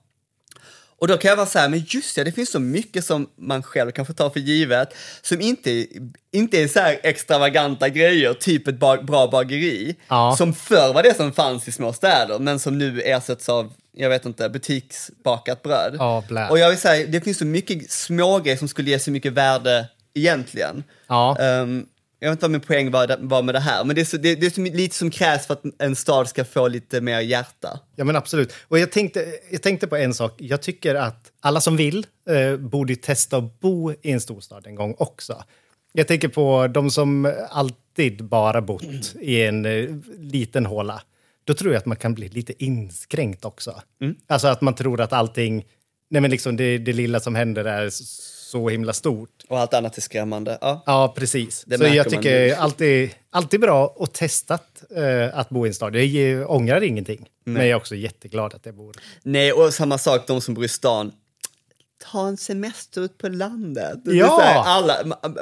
Och 1.00 1.08
då 1.08 1.18
kan 1.18 1.30
jag 1.30 1.36
vara 1.36 1.48
så 1.48 1.60
här, 1.60 1.70
men 1.70 1.86
just 1.88 2.16
det, 2.16 2.24
det 2.24 2.32
finns 2.32 2.52
så 2.52 2.60
mycket 2.60 3.06
som 3.06 3.30
man 3.40 3.64
själv 3.64 3.92
kanske 3.92 4.14
tar 4.14 4.30
för 4.30 4.40
givet, 4.40 4.90
som 5.22 5.42
inte, 5.42 5.88
inte 6.34 6.62
är 6.64 6.68
så 6.68 6.80
här 6.80 7.00
extravaganta 7.04 7.90
grejer, 7.90 8.34
typ 8.34 8.68
ett 8.68 8.80
ba- 8.80 9.02
bra 9.02 9.28
bageri, 9.28 9.96
Ja. 10.08 10.36
som 10.38 10.54
förr 10.54 10.94
var 10.94 11.04
det 11.04 11.14
som 11.18 11.32
fanns 11.34 11.68
i 11.68 11.72
små 11.72 11.94
städer, 11.94 12.40
men 12.40 12.60
som 12.60 12.78
nu 12.78 13.02
ersätts 13.02 13.50
av, 13.50 13.74
jag 13.94 14.10
vet 14.10 14.26
inte, 14.26 14.50
butiksbakat 14.50 15.64
bröd. 15.64 15.96
Ja. 16.00 16.24
Och 16.50 16.60
jag 16.60 16.70
vill 16.70 16.80
säga, 16.80 17.08
det 17.08 17.22
finns 17.22 17.38
så 17.38 17.46
mycket 17.46 17.92
smågrejer 17.92 18.58
som 18.58 18.68
skulle 18.68 18.90
ge 18.90 19.00
så 19.00 19.12
mycket 19.12 19.34
värde 19.34 19.88
egentligen. 20.14 20.84
Ja. 21.08 21.38
Ehm, 21.40 21.86
jag 22.20 22.30
vet 22.30 22.36
inte 22.36 22.44
vad 22.44 22.52
min 22.52 22.62
poäng 22.62 22.92
var, 22.92 23.18
var 23.20 23.42
med 23.42 23.56
det 23.56 23.60
här, 23.60 23.84
men 23.84 23.96
det 23.96 24.02
är, 24.02 24.06
så, 24.06 24.18
det, 24.18 24.36
det 24.36 24.46
är 24.46 24.50
så 24.50 24.62
lite 24.62 24.96
som 24.96 25.12
krävs 25.12 25.48
för 25.48 25.54
att 25.54 25.64
en 25.80 25.96
stad 25.96 26.28
ska 26.30 26.46
få 26.46 26.68
lite 26.68 27.02
mer 27.02 27.20
hjärta. 27.20 27.80
Ja, 27.96 28.04
men 28.04 28.16
absolut. 28.16 28.54
Och 28.68 28.80
jag 28.80 28.92
tänkte, 28.92 29.26
jag 29.52 29.62
tänkte 29.62 29.88
på 29.88 29.96
en 29.96 30.14
sak. 30.14 30.34
Jag 30.38 30.62
tycker 30.62 30.96
att 30.96 31.32
alla 31.40 31.62
som 31.62 31.78
vill 31.78 32.06
eh, 32.30 32.58
borde 32.58 32.96
testa 32.96 33.38
att 33.38 33.60
bo 33.60 33.92
i 33.92 34.12
en 34.12 34.22
storstad 34.22 34.68
en 34.68 34.76
gång 34.76 34.96
också. 34.98 35.44
Jag 35.94 36.08
tänker 36.08 36.28
på 36.28 36.68
de 36.68 36.92
som 36.92 37.34
alltid 37.50 38.24
bara 38.24 38.62
bott 38.62 39.16
i 39.22 39.42
en 39.42 39.66
eh, 39.66 39.90
liten 40.20 40.66
håla. 40.66 41.02
Då 41.44 41.54
tror 41.54 41.74
jag 41.74 41.80
att 41.80 41.86
man 41.86 41.98
kan 41.98 42.14
bli 42.14 42.30
lite 42.30 42.64
inskränkt 42.64 43.46
också. 43.46 43.82
Alltså 44.28 44.48
att 44.48 44.62
man 44.62 44.76
tror 44.76 45.02
att 45.02 45.14
allting, 45.14 45.66
nej 46.10 46.22
men 46.22 46.32
liksom 46.32 46.58
det, 46.58 46.78
det 46.78 46.94
lilla 46.94 47.20
som 47.20 47.36
händer 47.36 47.66
är 47.66 47.90
så 48.48 48.70
himla 48.70 48.94
stort. 48.94 49.30
Och 49.50 49.60
allt 49.60 49.74
annat 49.74 49.98
är 49.98 50.02
skrämmande. 50.02 50.58
Ja. 50.62 50.84
Ja, 50.86 51.14
precis. 51.18 51.64
Det 51.68 51.78
så 51.78 51.84
jag 51.84 51.96
man 51.96 52.06
tycker 52.14 52.46
ju. 52.46 52.52
alltid, 52.54 53.10
alltid 53.30 53.60
bra 53.60 53.96
att 54.00 54.14
testat 54.14 54.84
eh, 54.96 55.40
att 55.40 55.50
bo 55.50 55.66
i 55.66 55.70
en 55.70 55.74
stad. 55.74 55.96
Jag 55.96 56.52
ångrar 56.52 56.82
ingenting, 56.84 57.26
men 57.44 57.56
jag 57.56 57.70
är 57.70 57.76
också 57.76 57.96
jätteglad 57.96 58.54
att 58.54 58.66
jag 58.66 58.76
bor. 58.76 58.96
Nej, 59.24 59.54
och 59.54 59.74
samma 59.74 59.98
sak 59.98 60.28
de 60.28 60.42
som 60.42 60.54
bor 60.54 60.66
i 60.66 60.68
stan. 60.68 61.12
Ta 62.12 62.28
en 62.28 62.38
semester 62.38 63.02
ut 63.02 63.18
på 63.18 63.28
landet. 63.30 64.00
Ja. 64.06 64.40
här, 64.44 64.64
alla, 64.64 64.96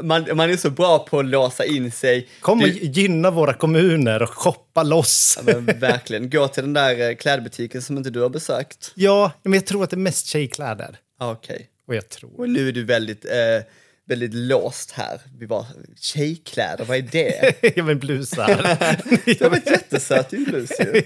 man, 0.03 0.25
man 0.37 0.51
är 0.51 0.57
så 0.57 0.69
bra 0.69 0.99
på 0.99 1.19
att 1.19 1.25
låsa 1.25 1.65
in 1.65 1.91
sig. 1.91 2.27
Kom 2.41 2.61
och 2.61 2.67
Du- 2.67 2.73
gynna 2.73 3.31
våra 3.31 3.53
kommuner 3.53 4.21
och 4.23 4.29
shoppa 4.29 4.83
loss. 4.83 5.39
Ja, 5.47 5.53
verkligen, 5.59 6.29
gå 6.29 6.47
till 6.47 6.63
den 6.63 6.73
där 6.73 7.09
eh, 7.09 7.15
klädbutiken 7.15 7.81
som 7.81 7.97
inte 7.97 8.09
du 8.09 8.21
har 8.21 8.29
besökt. 8.29 8.91
Ja, 8.95 9.31
men 9.43 9.53
jag 9.53 9.65
tror 9.65 9.83
att 9.83 9.89
det 9.89 9.95
är 9.95 9.97
mest 9.97 10.25
tjejkläder. 10.27 10.97
Okej. 11.19 11.69
Och 11.87 11.95
jag 11.95 12.09
tror... 12.09 12.39
Och 12.39 12.49
nu 12.49 12.67
är 12.67 12.71
du 12.71 12.83
väldigt, 12.83 13.25
eh, 13.25 13.63
väldigt 14.05 14.33
låst 14.33 14.91
här. 14.91 15.21
Vi 15.39 15.47
bara, 15.47 15.65
tjejkläder, 15.99 16.85
vad 16.85 16.97
är 16.97 17.01
det? 17.01 17.55
ja, 17.75 17.83
men 17.83 17.99
blusar. 17.99 18.47
Det 19.39 19.41
var 19.49 19.57
ett 19.57 19.69
jättesöt 19.71 20.29
blus 20.29 20.71
ju. 20.79 21.01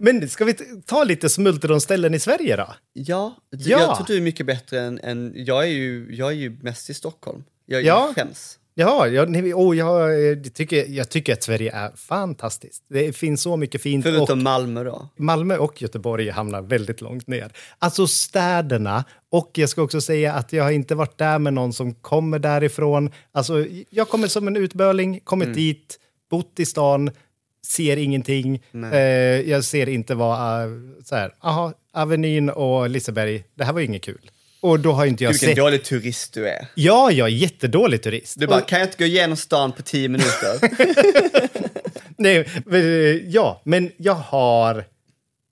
men 0.00 0.28
ska 0.28 0.44
vi 0.44 0.54
ta 0.86 1.04
lite 1.04 1.28
smultronställen 1.28 2.14
i 2.14 2.20
Sverige 2.20 2.56
då? 2.56 2.74
Ja, 2.92 3.36
du- 3.50 3.70
Ja. 3.70 3.78
jag 3.80 3.96
tror 3.96 4.06
du 4.06 4.16
är 4.16 4.20
mycket 4.20 4.46
bättre 4.46 4.80
än, 4.80 4.98
än 5.02 5.32
jag, 5.36 5.62
är 5.64 5.68
ju, 5.68 6.06
jag 6.14 6.28
är 6.28 6.36
ju 6.36 6.50
mest 6.62 6.90
i 6.90 6.94
Stockholm. 6.94 7.44
Jag, 7.66 7.82
Ja. 7.82 8.12
skäms. 8.16 8.58
Ja, 8.80 9.08
jag, 9.08 9.30
nej, 9.30 9.54
oh, 9.54 9.76
jag, 9.76 10.30
eh, 10.30 10.36
tycker, 10.38 10.86
jag 10.88 11.08
tycker 11.08 11.32
att 11.32 11.42
Sverige 11.42 11.72
är 11.72 11.90
fantastiskt. 11.96 12.84
Det 12.88 13.16
finns 13.16 13.42
så 13.42 13.56
mycket 13.56 13.82
fint. 13.82 14.04
Förutom 14.04 14.38
och 14.38 14.44
Malmö 14.44 14.84
då. 14.84 15.08
Malmö 15.16 15.56
och 15.56 15.82
Göteborg 15.82 16.30
hamnar 16.30 16.62
väldigt 16.62 17.00
långt 17.00 17.26
ner. 17.26 17.52
Alltså 17.78 18.06
städerna. 18.06 19.04
Och 19.30 19.50
jag 19.54 19.68
ska 19.68 19.82
också 19.82 20.00
säga 20.00 20.32
att 20.32 20.52
jag 20.52 20.64
har 20.64 20.70
inte 20.70 20.94
varit 20.94 21.18
där 21.18 21.38
med 21.38 21.52
någon 21.54 21.72
som 21.72 21.94
kommer 21.94 22.38
därifrån. 22.38 23.10
Alltså, 23.32 23.66
jag 23.90 24.08
kommer 24.08 24.28
som 24.28 24.48
en 24.48 24.56
utböling, 24.56 25.20
kommit 25.24 25.46
Mm. 25.46 25.56
dit, 25.56 25.98
bott 26.30 26.60
i 26.60 26.66
stan, 26.66 27.10
ser 27.66 27.96
ingenting. 27.96 28.62
Eh, 28.92 28.98
jag 29.50 29.64
ser 29.64 29.88
inte 29.88 30.14
vad, 30.14 30.68
uh, 30.68 30.78
så 31.04 31.14
här, 31.14 31.34
aha, 31.40 31.72
Avenyn 31.92 32.50
och 32.50 32.88
Liseberg, 32.88 33.44
det 33.54 33.64
här 33.64 33.72
var 33.72 33.80
ju 33.80 33.86
inget 33.86 34.04
kul. 34.04 34.30
Och 34.60 34.80
då 34.80 34.92
har 34.92 35.06
inte 35.06 35.24
jag 35.24 35.32
Gud, 35.32 35.40
vilken 35.40 35.54
sett... 35.56 35.64
dålig 35.64 35.84
turist 35.84 36.32
du 36.34 36.48
är. 36.48 36.66
Ja, 36.74 37.10
jag 37.12 37.26
är 37.28 37.32
jättedålig 37.32 38.02
turist. 38.02 38.40
Du 38.40 38.46
bara, 38.46 38.60
Och- 38.60 38.68
kan 38.68 38.78
jag 38.78 38.88
inte 38.88 38.98
gå 38.98 39.04
igenom 39.04 39.36
stan 39.36 39.72
på 39.72 39.82
tio 39.82 40.08
minuter? 40.08 40.58
Nej, 42.18 42.48
men, 42.66 42.80
eh, 42.82 42.88
ja, 43.28 43.62
men 43.64 43.92
jag 43.96 44.14
har... 44.14 44.78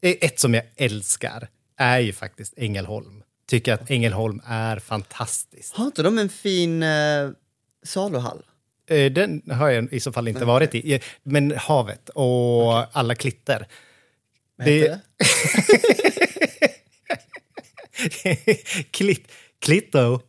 eh, 0.02 0.14
Ett 0.20 0.40
som 0.40 0.54
jag 0.54 0.62
älskar 0.76 1.48
är 1.78 1.98
ju 1.98 2.12
faktiskt 2.12 2.54
Ängelholm. 2.56 3.22
Tycker 3.48 3.72
att 3.72 3.90
Ängelholm 3.90 4.40
är 4.46 4.78
fantastiskt. 4.78 5.74
har 5.74 5.84
inte 5.86 6.02
de 6.02 6.18
en 6.18 6.28
fin 6.28 6.82
eh, 6.82 7.30
saluhall? 7.86 8.42
Eh, 8.90 9.12
Den 9.12 9.42
har 9.50 9.68
jag 9.70 9.92
i 9.92 10.00
så 10.00 10.12
fall 10.12 10.28
inte 10.28 10.44
varit 10.44 10.74
i. 10.74 11.00
Men 11.22 11.54
havet 11.56 12.08
och 12.08 12.96
alla 12.98 13.14
klitter. 13.14 13.66
Vad 14.58 14.68
heter 14.68 14.88
det? 14.88 15.00
Klit, 18.90 19.32
klitto. 19.64 20.20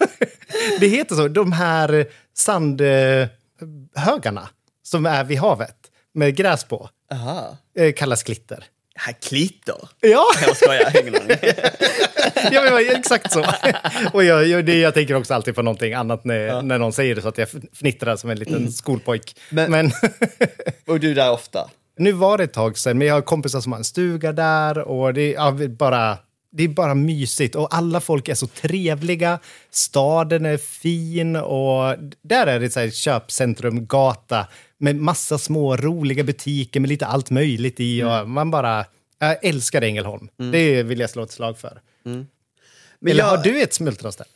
det 0.80 0.86
heter 0.88 1.14
så. 1.14 1.28
De 1.28 1.52
här 1.52 2.06
sandhögarna 2.36 4.48
som 4.82 5.06
är 5.06 5.24
vid 5.24 5.38
havet 5.38 5.76
med 6.14 6.36
gräs 6.36 6.64
på. 6.64 6.88
Aha. 7.12 7.56
Eh, 7.78 7.92
kallas 7.92 8.22
klitter. 8.22 8.64
Här 8.94 9.12
klitter. 9.22 9.76
Ja, 10.00 10.24
Jag 10.46 10.56
skojar, 10.56 11.00
ingen 11.00 11.14
aning. 11.14 11.36
ja 12.52 12.62
men, 12.62 12.96
exakt 12.96 13.32
så. 13.32 13.44
Och 14.12 14.24
jag, 14.24 14.46
jag, 14.48 14.64
det, 14.66 14.80
jag 14.80 14.94
tänker 14.94 15.14
också 15.14 15.34
alltid 15.34 15.54
på 15.54 15.62
någonting 15.62 15.94
annat 15.94 16.24
när, 16.24 16.62
när 16.62 16.78
någon 16.78 16.92
säger 16.92 17.14
det 17.14 17.22
så 17.22 17.28
att 17.28 17.38
jag 17.38 17.48
fnittrar 17.72 18.16
som 18.16 18.30
en 18.30 18.38
liten 18.38 18.72
skolpojk. 18.72 19.36
Men- 19.50 19.70
men 19.70 19.92
Och 20.86 21.00
du 21.00 21.10
är 21.10 21.14
där 21.14 21.30
ofta? 21.30 21.70
Nu 21.98 22.12
var 22.12 22.38
det 22.38 22.44
ett 22.44 22.52
tag 22.52 22.78
sedan, 22.78 22.98
men 22.98 23.06
jag 23.06 23.14
har 23.14 23.22
kompisar 23.22 23.60
som 23.60 23.72
har 23.72 23.78
en 23.78 23.84
stuga 23.84 24.32
där 24.32 24.78
och 24.78 25.14
det 25.14 25.22
är 25.22 25.32
ja, 25.34 25.56
bara, 25.68 26.18
det 26.52 26.64
är 26.64 26.68
bara 26.68 26.94
mysigt. 26.94 27.54
Och 27.54 27.74
alla 27.74 28.00
folk 28.00 28.28
är 28.28 28.34
så 28.34 28.46
trevliga, 28.46 29.38
staden 29.70 30.46
är 30.46 30.56
fin 30.56 31.36
och 31.36 31.96
där 32.22 32.46
är 32.46 32.60
det 32.60 32.70
så 32.70 32.80
här 32.80 32.90
köpcentrum, 32.90 33.86
gata 33.86 34.46
med 34.78 34.96
massa 34.96 35.38
små 35.38 35.76
roliga 35.76 36.24
butiker 36.24 36.80
med 36.80 36.88
lite 36.88 37.06
allt 37.06 37.30
möjligt 37.30 37.80
i. 37.80 38.02
Och 38.02 38.28
man 38.28 38.50
bara, 38.50 38.84
jag 39.18 39.44
älskar 39.44 39.82
Ängelholm. 39.82 40.28
Det 40.52 40.82
vill 40.82 41.00
jag 41.00 41.10
slå 41.10 41.22
ett 41.22 41.30
slag 41.30 41.58
för. 41.58 41.80
Men 42.04 42.26
Eller 43.10 43.24
jag, 43.24 43.30
har 43.30 43.44
du 43.44 43.62
ett 43.62 43.74
smultronställe? 43.74 44.28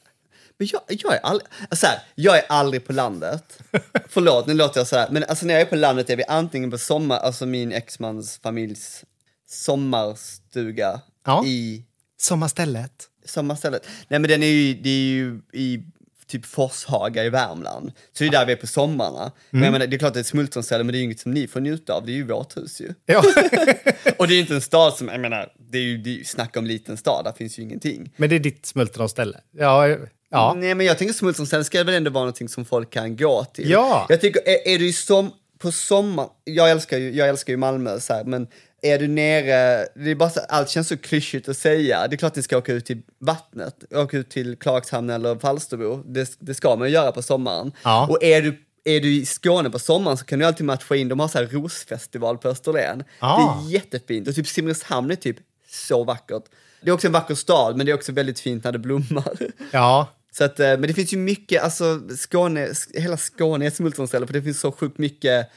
Men 0.58 0.68
jag, 0.72 0.80
jag, 0.88 1.14
är 1.14 1.20
aldrig, 1.20 1.48
alltså 1.70 1.86
här, 1.86 1.98
jag 2.14 2.38
är 2.38 2.44
aldrig 2.48 2.86
på 2.86 2.92
landet. 2.92 3.58
Förlåt, 4.08 4.46
nu 4.46 4.54
låter 4.54 4.80
jag 4.80 4.86
så 4.86 4.96
här. 4.96 5.08
Men 5.10 5.24
alltså 5.24 5.46
när 5.46 5.54
jag 5.54 5.60
är 5.60 5.66
på 5.66 5.76
landet 5.76 6.10
är 6.10 6.16
vi 6.16 6.24
antingen 6.24 6.70
på 6.70 6.78
sommar, 6.78 7.16
alltså 7.18 7.46
min 7.46 7.72
exmans 7.72 8.38
familjs 8.42 9.04
sommarstuga 9.48 11.00
Ja. 11.26 11.44
i 11.46 11.82
Sommarstället? 12.16 13.10
sommarstället. 13.28 13.86
Nej 14.08 14.20
men 14.20 14.30
den 14.30 14.42
är 14.42 14.46
ju, 14.46 14.74
det 14.74 14.90
är 14.90 15.02
ju 15.02 15.40
i 15.52 15.82
typ 16.26 16.46
Forshaga 16.46 17.24
i 17.24 17.30
Värmland. 17.30 17.92
Så 18.12 18.24
det 18.24 18.28
är 18.28 18.30
där 18.30 18.46
vi 18.46 18.52
är 18.52 18.56
på 18.56 18.66
sommarna. 18.66 19.32
Men 19.50 19.62
jag 19.62 19.72
menar, 19.72 19.86
det 19.86 19.96
är 19.96 19.98
klart 19.98 20.14
det 20.14 20.18
är 20.18 20.20
ett 20.20 20.26
smultronställe 20.26 20.84
men 20.84 20.92
det 20.92 20.96
är 20.96 21.00
ju 21.00 21.04
inget 21.04 21.20
som 21.20 21.32
ni 21.32 21.48
får 21.48 21.60
njuta 21.60 21.92
av, 21.94 22.06
det 22.06 22.12
är 22.12 22.14
ju 22.14 22.26
vårt 22.26 22.56
hus 22.56 22.80
ju. 22.80 22.94
Ja, 23.06 23.18
Och 24.16 24.28
det 24.28 24.34
är 24.34 24.36
ju 24.36 24.40
inte 24.40 24.54
en 24.54 24.60
stad 24.60 24.94
som, 24.94 25.08
jag 25.08 25.20
menar, 25.20 25.52
det 25.70 25.78
är 25.78 25.82
ju, 25.82 25.98
det 25.98 26.10
är 26.10 26.14
ju 26.14 26.24
snacka 26.24 26.58
om 26.58 26.66
liten 26.66 26.96
stad, 26.96 27.24
där 27.24 27.32
finns 27.32 27.58
ju 27.58 27.62
ingenting. 27.62 28.12
men 28.16 28.28
det 28.28 28.34
är 28.36 28.40
ditt 28.40 28.66
smultronställe? 28.66 29.40
Ja, 29.50 29.88
ja. 30.30 30.54
Nej, 30.56 30.74
men 30.74 30.86
jag 30.86 30.98
tänker 30.98 31.14
smultronställe 31.14 31.64
ska 31.64 31.84
väl 31.84 31.94
ändå 31.94 32.10
vara 32.10 32.24
någonting 32.24 32.48
som 32.48 32.64
folk 32.64 32.90
kan 32.90 33.16
gå 33.16 33.44
till. 33.44 33.70
Ja. 33.70 34.06
Jag 34.08 34.20
tycker, 34.20 34.48
är, 34.48 34.74
är 34.74 34.78
du 34.78 34.92
som, 34.92 35.30
på 35.58 35.72
sommar, 35.72 36.28
jag 36.44 36.70
älskar 36.70 36.98
ju, 36.98 37.10
jag 37.10 37.28
älskar 37.28 37.52
ju 37.52 37.56
Malmö 37.56 38.00
så 38.00 38.14
här, 38.14 38.24
men 38.24 38.48
är 38.86 38.98
du 38.98 39.08
nere, 39.08 39.86
det 39.94 40.10
är 40.10 40.14
bara 40.14 40.30
så, 40.30 40.40
allt 40.48 40.68
känns 40.68 40.88
så 40.88 40.96
klyschigt 40.96 41.48
att 41.48 41.56
säga. 41.56 42.08
Det 42.08 42.14
är 42.14 42.18
klart 42.18 42.36
ni 42.36 42.42
ska 42.42 42.58
åka 42.58 42.72
ut 42.72 42.86
till 42.86 43.02
vattnet, 43.18 43.84
åka 43.94 44.16
ut 44.16 44.30
till 44.30 44.56
Klagshamn 44.56 45.10
eller 45.10 45.38
Falsterbo. 45.38 46.02
Det, 46.06 46.36
det 46.38 46.54
ska 46.54 46.76
man 46.76 46.88
ju 46.88 46.94
göra 46.94 47.12
på 47.12 47.22
sommaren. 47.22 47.72
Ja. 47.82 48.06
Och 48.10 48.22
är 48.22 48.42
du 48.42 48.62
är 48.84 49.00
du 49.00 49.14
i 49.14 49.26
Skåne 49.26 49.70
på 49.70 49.78
sommaren 49.78 50.16
så 50.16 50.24
kan 50.24 50.38
du 50.38 50.44
alltid 50.44 50.66
matcha 50.66 50.96
in, 50.96 51.08
de 51.08 51.20
har 51.20 51.28
så 51.28 51.38
här 51.38 51.46
rosfestival 51.46 52.38
på 52.38 52.48
Österlen. 52.48 53.04
Ah. 53.18 53.36
Det 53.36 53.42
är 53.42 53.72
jättefint 53.72 54.28
och 54.28 54.34
typ 54.34 54.46
Simrishamn 54.46 55.10
är 55.10 55.16
typ 55.16 55.36
så 55.70 56.04
vackert. 56.04 56.42
Det 56.80 56.90
är 56.90 56.94
också 56.94 57.06
en 57.06 57.12
vacker 57.12 57.34
stad 57.34 57.76
men 57.76 57.86
det 57.86 57.92
är 57.92 57.96
också 57.96 58.12
väldigt 58.12 58.40
fint 58.40 58.64
när 58.64 58.72
det 58.72 58.78
blommar. 58.78 59.36
ja. 59.72 60.08
Så 60.32 60.44
att, 60.44 60.60
eh, 60.60 60.66
men 60.66 60.82
det 60.82 60.94
finns 60.94 61.12
ju 61.12 61.16
mycket, 61.16 61.62
alltså 61.62 62.00
Skåne, 62.16 62.68
hela 62.94 63.16
Skåne 63.16 63.64
är 63.64 63.68
ett 63.68 63.76
smultronställe 63.76 64.26
för 64.26 64.34
det 64.34 64.42
finns 64.42 64.60
så 64.60 64.72
sjukt 64.72 64.98
mycket, 64.98 65.50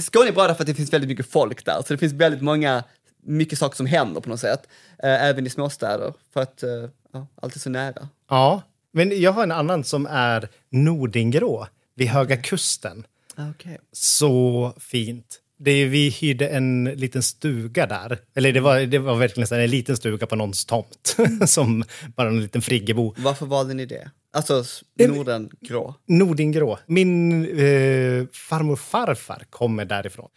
Skåne 0.00 0.28
är 0.28 0.32
bra 0.32 0.46
därför 0.46 0.62
att 0.62 0.66
det 0.66 0.74
finns 0.74 0.92
väldigt 0.92 1.08
mycket 1.08 1.30
folk 1.30 1.64
där, 1.64 1.82
så 1.86 1.92
det 1.94 1.98
finns 1.98 2.12
väldigt 2.12 2.42
många, 2.42 2.84
mycket 3.22 3.58
saker 3.58 3.76
som 3.76 3.86
händer 3.86 4.20
på 4.20 4.28
något 4.28 4.40
sätt, 4.40 4.68
eh, 5.02 5.24
även 5.24 5.46
i 5.46 5.50
småstäder, 5.50 6.14
för 6.32 6.40
att 6.42 6.62
eh, 6.62 6.70
ja, 7.12 7.26
allt 7.42 7.54
är 7.54 7.60
så 7.60 7.70
nära. 7.70 8.08
Ja, 8.28 8.62
men 8.92 9.20
jag 9.20 9.32
har 9.32 9.42
en 9.42 9.52
annan 9.52 9.84
som 9.84 10.06
är 10.10 10.48
Nordingrå 10.70 11.66
vid 11.94 12.08
Höga 12.08 12.36
Kusten. 12.36 13.06
Okay. 13.50 13.76
Så 13.92 14.72
fint. 14.78 15.40
Det 15.58 15.84
vi 15.84 16.08
hyrde 16.10 16.48
en 16.48 16.84
liten 16.84 17.22
stuga 17.22 17.86
där. 17.86 18.18
Eller 18.36 18.52
det 18.52 18.60
var, 18.60 18.80
det 18.80 18.98
var 18.98 19.14
verkligen 19.16 19.60
en 19.60 19.70
liten 19.70 19.96
stuga 19.96 20.26
på 20.26 20.36
någons 20.36 20.64
tomt. 20.64 21.16
som 21.46 21.84
bara 22.16 22.28
en 22.28 22.40
liten 22.40 22.62
friggebo. 22.62 23.14
Varför 23.18 23.46
valde 23.46 23.74
ni 23.74 23.86
det? 23.86 24.10
Alltså 24.32 24.60
s- 24.60 24.82
Norden 24.98 25.50
grå? 25.60 25.94
Nordingrå. 26.08 26.78
Min 26.86 27.42
eh, 27.44 28.26
farmor 28.32 28.72
och 28.72 28.80
farfar 28.80 29.42
kommer 29.50 29.84
därifrån. 29.84 30.28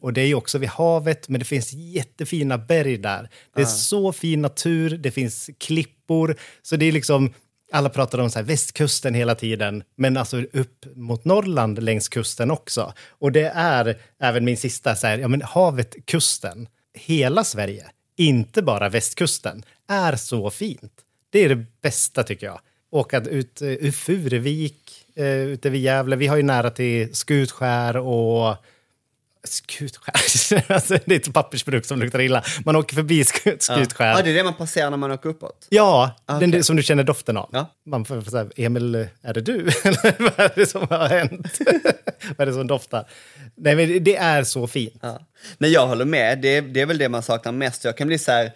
Och 0.00 0.12
det 0.12 0.20
är 0.20 0.26
ju 0.26 0.34
också 0.34 0.58
vid 0.58 0.68
havet, 0.68 1.28
men 1.28 1.38
det 1.38 1.44
finns 1.44 1.72
jättefina 1.72 2.58
berg 2.58 2.96
där. 2.98 3.30
Det 3.56 3.62
är 3.62 3.66
så 3.66 4.12
fin 4.12 4.42
natur, 4.42 4.90
det 4.96 5.10
finns 5.10 5.50
klippor. 5.60 6.36
Så 6.62 6.76
det 6.76 6.86
är 6.86 6.92
liksom, 6.92 7.32
alla 7.74 7.88
pratar 7.88 8.18
om 8.18 8.30
så 8.30 8.38
här 8.38 8.46
västkusten 8.46 9.14
hela 9.14 9.34
tiden, 9.34 9.82
men 9.96 10.16
alltså 10.16 10.42
upp 10.52 10.86
mot 10.94 11.24
Norrland 11.24 11.82
längs 11.82 12.08
kusten 12.08 12.50
också. 12.50 12.92
Och 13.08 13.32
det 13.32 13.52
är 13.54 13.98
även 14.20 14.44
min 14.44 14.56
sista, 14.56 14.96
så 14.96 15.06
här, 15.06 15.18
ja 15.18 15.28
men 15.28 15.42
havet, 15.42 16.06
kusten, 16.06 16.68
hela 16.94 17.44
Sverige, 17.44 17.86
inte 18.16 18.62
bara 18.62 18.88
västkusten, 18.88 19.62
är 19.88 20.16
så 20.16 20.50
fint. 20.50 20.92
Det 21.30 21.38
är 21.38 21.48
det 21.48 21.66
bästa 21.82 22.22
tycker 22.22 22.46
jag. 22.46 22.60
Åka 22.90 23.20
ut 23.20 23.62
eh, 23.62 23.68
ur 23.68 23.92
Furuvik, 23.92 25.06
eh, 25.16 25.26
ute 25.26 25.70
vid 25.70 25.80
Gävle. 25.82 26.16
Vi 26.16 26.26
har 26.26 26.36
ju 26.36 26.42
nära 26.42 26.70
till 26.70 27.14
Skutskär 27.14 27.96
och... 27.96 28.56
Skutskär? 29.44 30.64
alltså, 30.72 30.98
det 31.06 31.14
är 31.14 31.20
ett 31.20 31.32
pappersbruk 31.32 31.84
som 31.84 32.00
luktar 32.00 32.20
illa. 32.20 32.44
Man 32.64 32.76
åker 32.76 32.94
förbi 32.94 33.24
Skut, 33.24 33.62
Skutskär. 33.62 34.06
Ja, 34.06 34.22
det 34.22 34.30
är 34.30 34.34
det 34.34 34.44
man 34.44 34.54
passerar 34.54 34.90
när 34.90 34.96
man 34.96 35.10
åker 35.12 35.28
uppåt. 35.28 35.66
Ja, 35.68 36.10
Okej. 36.26 36.48
den 36.50 36.64
som 36.64 36.76
du 36.76 36.82
känner 36.82 37.04
doften 37.04 37.36
av. 37.36 37.48
Ja. 37.52 37.70
Man 37.86 38.04
får 38.04 38.22
säga, 38.22 38.46
Emil, 38.56 38.94
är 39.22 39.34
det 39.34 39.40
du? 39.40 39.62
Vad 40.18 40.40
är 40.40 40.52
det 40.54 40.66
som 40.66 40.86
har 40.90 41.08
hänt? 41.08 41.58
vad 42.36 42.40
är 42.40 42.46
det 42.46 42.52
som 42.52 42.66
doftar? 42.66 43.08
Nej, 43.56 43.76
men 43.76 44.04
det- 44.04 44.16
är 44.16 44.44
så 44.44 44.66
fint. 44.66 44.98
Ja. 45.00 45.20
Men 45.58 45.72
jag 45.72 45.86
håller 45.86 46.04
med, 46.04 46.38
det 46.40 46.56
är, 46.56 46.62
det 46.62 46.80
är 46.80 46.86
väl 46.86 46.98
det 46.98 47.08
man 47.08 47.22
saknar 47.22 47.52
mest. 47.52 47.84
Jag 47.84 47.96
kan 47.96 48.06
bli 48.06 48.18
så 48.18 48.32
här, 48.32 48.52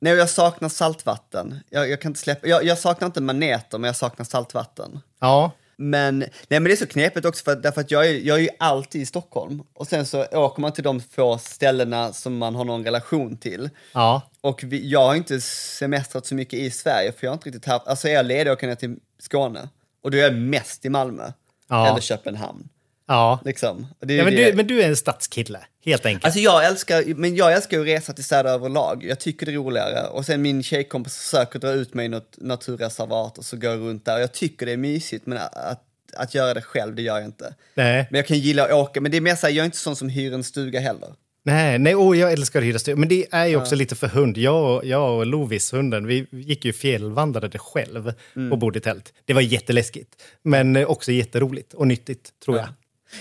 nej 0.00 0.14
jag 0.14 0.30
saknar 0.30 0.68
saltvatten. 0.68 1.60
Jag, 1.70 1.90
jag 1.90 2.00
kan 2.00 2.10
inte 2.10 2.20
släppa, 2.20 2.46
jag, 2.46 2.64
jag 2.64 2.78
saknar 2.78 3.06
inte 3.06 3.20
maneter 3.20 3.78
men 3.78 3.88
jag 3.88 3.96
saknar 3.96 4.24
saltvatten. 4.24 5.00
Ja, 5.20 5.52
Men, 5.78 6.18
nej 6.18 6.30
men 6.48 6.64
det 6.64 6.72
är 6.72 6.76
så 6.76 6.86
knepigt 6.86 7.26
också 7.26 7.44
för, 7.44 7.56
därför 7.56 7.80
att 7.80 7.90
jag 7.90 8.06
är, 8.06 8.14
jag 8.14 8.38
är 8.38 8.42
ju 8.42 8.48
alltid 8.58 9.02
i 9.02 9.06
Stockholm 9.06 9.62
och 9.74 9.86
sen 9.86 10.06
så 10.06 10.24
åker 10.24 10.60
man 10.60 10.72
till 10.72 10.84
de 10.84 11.00
få 11.00 11.38
ställena 11.38 12.12
som 12.12 12.38
man 12.38 12.54
har 12.54 12.64
någon 12.64 12.84
relation 12.84 13.36
till. 13.36 13.70
ja, 13.92 14.22
Och 14.40 14.64
vi, 14.64 14.88
jag 14.90 15.06
har 15.06 15.14
inte 15.14 15.40
semestrat 15.40 16.26
så 16.26 16.34
mycket 16.34 16.58
i 16.58 16.70
Sverige 16.70 17.12
för 17.12 17.26
jag 17.26 17.30
har 17.30 17.34
inte 17.34 17.48
riktigt 17.48 17.66
haft, 17.66 17.86
alltså 17.86 18.08
är 18.08 18.12
jag 18.12 18.26
ledig 18.26 18.52
åker 18.52 18.68
jag 18.68 18.78
till 18.78 18.96
Skåne 19.18 19.68
och 20.02 20.10
då 20.10 20.18
är 20.18 20.22
jag 20.22 20.34
mest 20.34 20.84
i 20.84 20.88
Malmö. 20.88 21.32
Ja. 21.68 21.88
Eller 21.88 22.00
Köpenhamn. 22.00 22.68
Ja. 23.06 23.40
Liksom. 23.44 23.86
Ja 24.00 24.06
men, 24.24 24.34
du, 24.34 24.52
men 24.54 24.66
du 24.66 24.82
är 24.82 24.88
en 24.88 24.96
stadskille, 24.96 25.60
helt 25.84 26.06
enkelt. 26.06 26.24
Alltså 26.24 26.40
jag 26.40 26.66
älskar, 26.66 27.14
men 27.14 27.36
jag 27.36 27.52
älskar 27.52 27.80
att 27.80 27.86
resa 27.86 28.12
till 28.12 28.24
städer 28.24 28.50
överlag. 28.50 29.04
Jag 29.04 29.20
tycker 29.20 29.46
det 29.46 29.52
är 29.52 29.56
roligare. 29.56 30.06
Och 30.08 30.26
sen 30.26 30.42
min 30.42 30.62
tjejkompis 30.62 31.16
försöker 31.16 31.58
dra 31.58 31.70
ut 31.72 31.94
mig 31.94 32.06
i 32.06 32.08
något 32.08 32.34
naturreservat 32.36 33.38
och 33.38 33.44
så 33.44 33.56
går 33.56 33.70
jag 33.70 33.80
runt 33.80 34.04
där. 34.04 34.18
Jag 34.18 34.32
tycker 34.32 34.66
det 34.66 34.72
är 34.72 34.76
mysigt, 34.76 35.26
men 35.26 35.38
att, 35.38 35.82
att 36.16 36.34
göra 36.34 36.54
det 36.54 36.62
själv, 36.62 36.94
det 36.94 37.02
gör 37.02 37.16
jag 37.16 37.24
inte. 37.24 37.54
Nej. 37.74 38.06
Men 38.10 38.18
jag 38.18 38.26
kan 38.26 38.38
gilla 38.38 38.64
att 38.64 38.72
åka, 38.72 39.00
men 39.00 39.10
det 39.10 39.16
är 39.16 39.20
mer 39.20 39.34
så 39.36 39.46
här, 39.46 39.54
jag 39.54 39.62
är 39.62 39.66
inte 39.66 39.76
sån 39.78 39.96
som 39.96 40.08
hyr 40.08 40.32
en 40.34 40.44
stuga 40.44 40.80
heller. 40.80 41.08
Nej, 41.44 41.78
nej 41.78 41.94
oh, 41.94 42.18
jag 42.18 42.32
älskar 42.32 42.60
att 42.60 42.66
hyra 42.66 42.78
stuga. 42.78 42.96
Men 42.96 43.08
det 43.08 43.26
är 43.30 43.46
ju 43.46 43.56
också 43.56 43.74
lite 43.74 43.94
för 43.94 44.06
hund. 44.08 44.38
Jag, 44.38 44.76
och- 44.76 44.84
jag 44.86 45.16
och 45.18 45.26
Lovis, 45.26 45.72
hunden, 45.72 46.06
vi 46.06 46.26
gick 46.30 46.64
ju 46.64 46.72
fjällvandrade 46.72 47.58
själv 47.58 48.12
Mm. 48.36 48.52
och 48.52 48.58
bodde 48.58 48.78
i 48.78 48.82
tält. 48.82 49.12
Det 49.24 49.32
var 49.34 49.40
jätteläskigt, 49.40 50.10
men 50.42 50.86
också 50.86 51.12
jätteroligt 51.12 51.74
och 51.74 51.86
nyttigt, 51.86 52.30
tror 52.44 52.56
jag. 52.56 52.68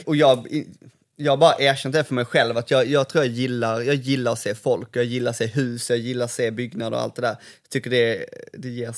Och 0.06 0.16
jag, 0.16 0.48
jag 1.16 1.32
har 1.32 1.38
bara 1.38 1.56
erkänt 1.60 1.96
det 1.96 2.04
för 2.04 2.14
mig 2.14 2.26
själv, 2.26 2.58
att 2.58 2.72
jag, 2.72 2.88
jag 2.88 3.10
tror 3.10 3.24
jag 3.24 3.34
gillar, 3.34 3.82
jag 3.82 3.96
gillar 3.96 4.32
att 4.32 4.40
se 4.40 4.56
folk, 4.56 4.90
jag 4.92 5.06
gillar 5.06 5.30
att 5.30 5.38
se 5.38 5.46
hus, 5.46 5.90
jag 5.90 6.00
gillar 6.00 6.26
att 6.26 6.32
se 6.32 6.52
byggnader 6.52 6.98
och 6.98 7.04
allt 7.04 7.16
det 7.16 7.22
där. 7.22 7.36
Jag 7.62 7.70
tycker 7.70 7.90
det, 7.90 8.26
det 8.54 8.70
ger... 8.70 8.94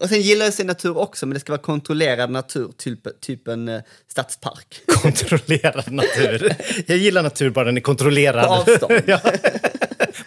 Och 0.00 0.08
sen 0.08 0.20
gillar 0.20 0.44
jag 0.44 0.48
att 0.48 0.54
se 0.54 0.64
natur 0.64 0.98
också, 0.98 1.26
men 1.26 1.34
det 1.34 1.40
ska 1.40 1.52
vara 1.52 1.62
kontrollerad 1.62 2.30
natur, 2.30 2.72
typ, 2.76 3.20
typ 3.20 3.48
en 3.48 3.68
eh, 3.68 3.82
stadspark. 4.08 4.80
Kontrollerad 4.86 5.92
natur. 5.92 6.56
Jag 6.86 6.98
gillar 6.98 7.22
natur 7.22 7.50
bara 7.50 7.64
den 7.64 7.76
är 7.76 7.80
kontrollerad. 7.80 8.46
På 8.46 8.52
avstånd. 8.52 9.02
ja. 9.06 9.20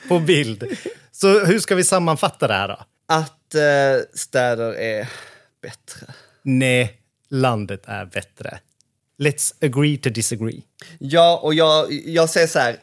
På 0.07 0.19
bild. 0.19 0.77
Så 1.11 1.45
hur 1.45 1.59
ska 1.59 1.75
vi 1.75 1.83
sammanfatta 1.83 2.47
det 2.47 2.53
här 2.53 2.67
då? 2.67 2.79
Att 3.07 3.55
eh, 3.55 4.05
städer 4.13 4.73
är 4.75 5.09
bättre. 5.61 6.13
Nej, 6.43 7.01
landet 7.29 7.81
är 7.85 8.05
bättre. 8.05 8.59
Let's 9.19 9.53
agree 9.61 9.97
to 9.97 10.09
disagree. 10.09 10.61
Ja, 10.99 11.39
och 11.43 11.53
jag, 11.53 11.91
jag 11.91 12.29
säger 12.29 12.47
så 12.47 12.59
här, 12.59 12.77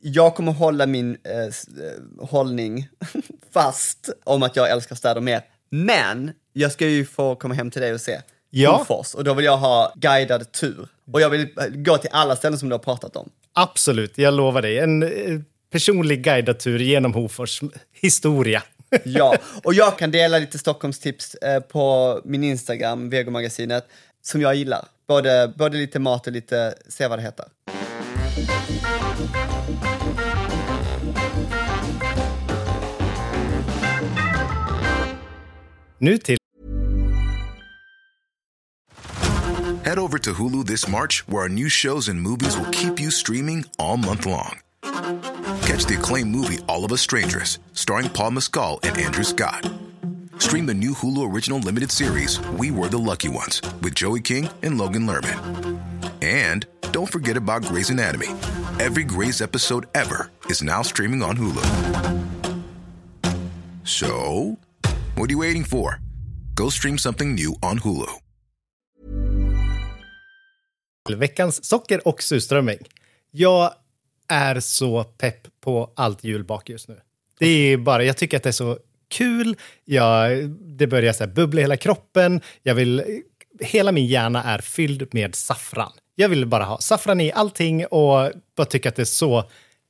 jag 0.00 0.34
kommer 0.34 0.52
hålla 0.52 0.86
min 0.86 1.16
eh, 1.24 1.40
eh, 1.40 1.50
hållning 2.20 2.88
fast 3.52 4.10
om 4.24 4.42
att 4.42 4.56
jag 4.56 4.70
älskar 4.70 4.96
städer 4.96 5.20
mer. 5.20 5.42
Men 5.70 6.32
jag 6.52 6.72
ska 6.72 6.86
ju 6.88 7.04
få 7.04 7.34
komma 7.36 7.54
hem 7.54 7.70
till 7.70 7.82
dig 7.82 7.94
och 7.94 8.00
se 8.00 8.20
Ja. 8.50 8.76
Hofors 8.76 9.14
och 9.14 9.24
då 9.24 9.34
vill 9.34 9.44
jag 9.44 9.56
ha 9.56 9.92
guidad 9.96 10.52
tur. 10.52 10.88
Och 11.12 11.20
jag 11.20 11.30
vill 11.30 11.40
eh, 11.40 11.66
gå 11.66 11.98
till 11.98 12.10
alla 12.12 12.36
ställen 12.36 12.58
som 12.58 12.68
du 12.68 12.74
har 12.74 12.78
pratat 12.78 13.16
om. 13.16 13.30
Absolut, 13.52 14.18
jag 14.18 14.34
lovar 14.34 14.62
dig. 14.62 14.78
En 14.78 15.02
eh, 15.02 15.40
personlig 15.70 16.22
guidad 16.22 16.58
tur 16.58 16.78
genom 16.78 17.14
Hofors 17.14 17.60
historia. 18.00 18.62
Ja, 19.04 19.36
och 19.64 19.74
jag 19.74 19.98
kan 19.98 20.10
dela 20.10 20.38
lite 20.38 20.58
Stockholmstips 20.58 21.36
på 21.68 22.20
min 22.24 22.44
Instagram, 22.44 23.10
Vegomagasinet. 23.10 23.88
Som 24.26 24.40
jag 24.40 24.54
gillar. 24.54 24.88
Både, 25.08 25.52
både 25.56 25.76
lite 25.76 25.98
mat 25.98 26.26
och 26.26 26.32
lite, 26.32 26.74
se 26.88 27.08
vad 27.08 27.18
det 27.18 27.22
heter. 27.22 27.46
Nu 35.98 36.18
till 36.18 36.36
Head 39.84 39.98
over 39.98 40.18
to 40.18 40.32
Hulu 40.32 40.64
this 40.64 40.88
March, 40.88 41.24
where 41.28 41.42
our 41.42 41.48
new 41.48 41.68
shows 41.68 42.08
and 42.08 42.20
movies 42.20 42.56
will 42.58 42.70
keep 42.72 43.00
you 43.00 43.10
streaming 43.10 43.64
all 43.78 43.96
month 43.96 44.26
long. 44.26 44.58
Catch 45.62 45.86
the 45.86 45.94
acclaimed 45.94 46.30
movie 46.30 46.58
All 46.66 46.84
of 46.84 46.92
Us 46.92 47.00
Strangers, 47.00 47.60
starring 47.72 48.08
Paul 48.08 48.32
Mescal 48.32 48.80
and 48.82 48.98
Andrew 48.98 49.24
Scott. 49.24 49.70
Stream 50.38 50.66
the 50.66 50.74
new 50.74 50.92
Hulu 50.94 51.32
original 51.34 51.58
limited 51.58 51.90
series 51.90 52.40
We 52.58 52.70
Were 52.70 52.88
the 52.88 52.98
Lucky 52.98 53.28
Ones 53.28 53.60
with 53.82 53.94
Joey 53.94 54.20
King 54.20 54.48
and 54.62 54.78
Logan 54.78 55.06
Lerman. 55.06 55.80
And 56.22 56.66
don't 56.92 57.10
forget 57.10 57.36
about 57.36 57.64
Grey's 57.64 57.90
Anatomy. 57.90 58.28
Every 58.80 59.04
Grey's 59.04 59.42
episode 59.42 59.86
ever 59.94 60.30
is 60.46 60.62
now 60.62 60.82
streaming 60.82 61.22
on 61.22 61.36
Hulu. 61.36 61.64
So, 63.84 64.56
what 65.16 65.28
are 65.28 65.32
you 65.32 65.38
waiting 65.38 65.64
for? 65.64 66.00
Go 66.54 66.70
stream 66.70 66.98
something 66.98 67.34
new 67.34 67.54
on 67.62 67.78
Hulu. 67.78 68.10
veckans 71.16 71.64
socker 71.64 72.08
och 72.08 72.22
surströmming. 72.22 72.78
Jag 73.30 73.74
är 74.28 74.60
så 74.60 75.04
pepp 75.04 75.60
på 75.60 75.92
allt 75.96 76.24
julbak 76.24 76.68
just 76.68 76.88
nu. 76.88 77.00
Det 77.38 77.46
är 77.46 77.76
bara, 77.76 78.04
jag 78.04 78.16
tycker 78.16 78.36
att 78.36 78.42
det 78.42 78.50
är 78.50 78.52
så 78.52 78.78
kul. 79.10 79.56
Jag, 79.84 80.50
det 80.50 80.86
börjar 80.86 81.12
så 81.12 81.26
bubbla 81.26 81.60
i 81.60 81.64
hela 81.64 81.76
kroppen. 81.76 82.40
Jag 82.62 82.74
vill, 82.74 83.22
hela 83.60 83.92
min 83.92 84.06
hjärna 84.06 84.42
är 84.44 84.58
fylld 84.58 85.08
med 85.14 85.34
saffran. 85.34 85.92
Jag 86.14 86.28
vill 86.28 86.46
bara 86.46 86.64
ha 86.64 86.78
saffran 86.78 87.20
i 87.20 87.32
allting 87.32 87.86
och 87.86 88.32
bara 88.56 88.64
tycka 88.64 88.88
att 88.88 88.96
det 88.96 89.02
är 89.02 89.04
så 89.04 89.44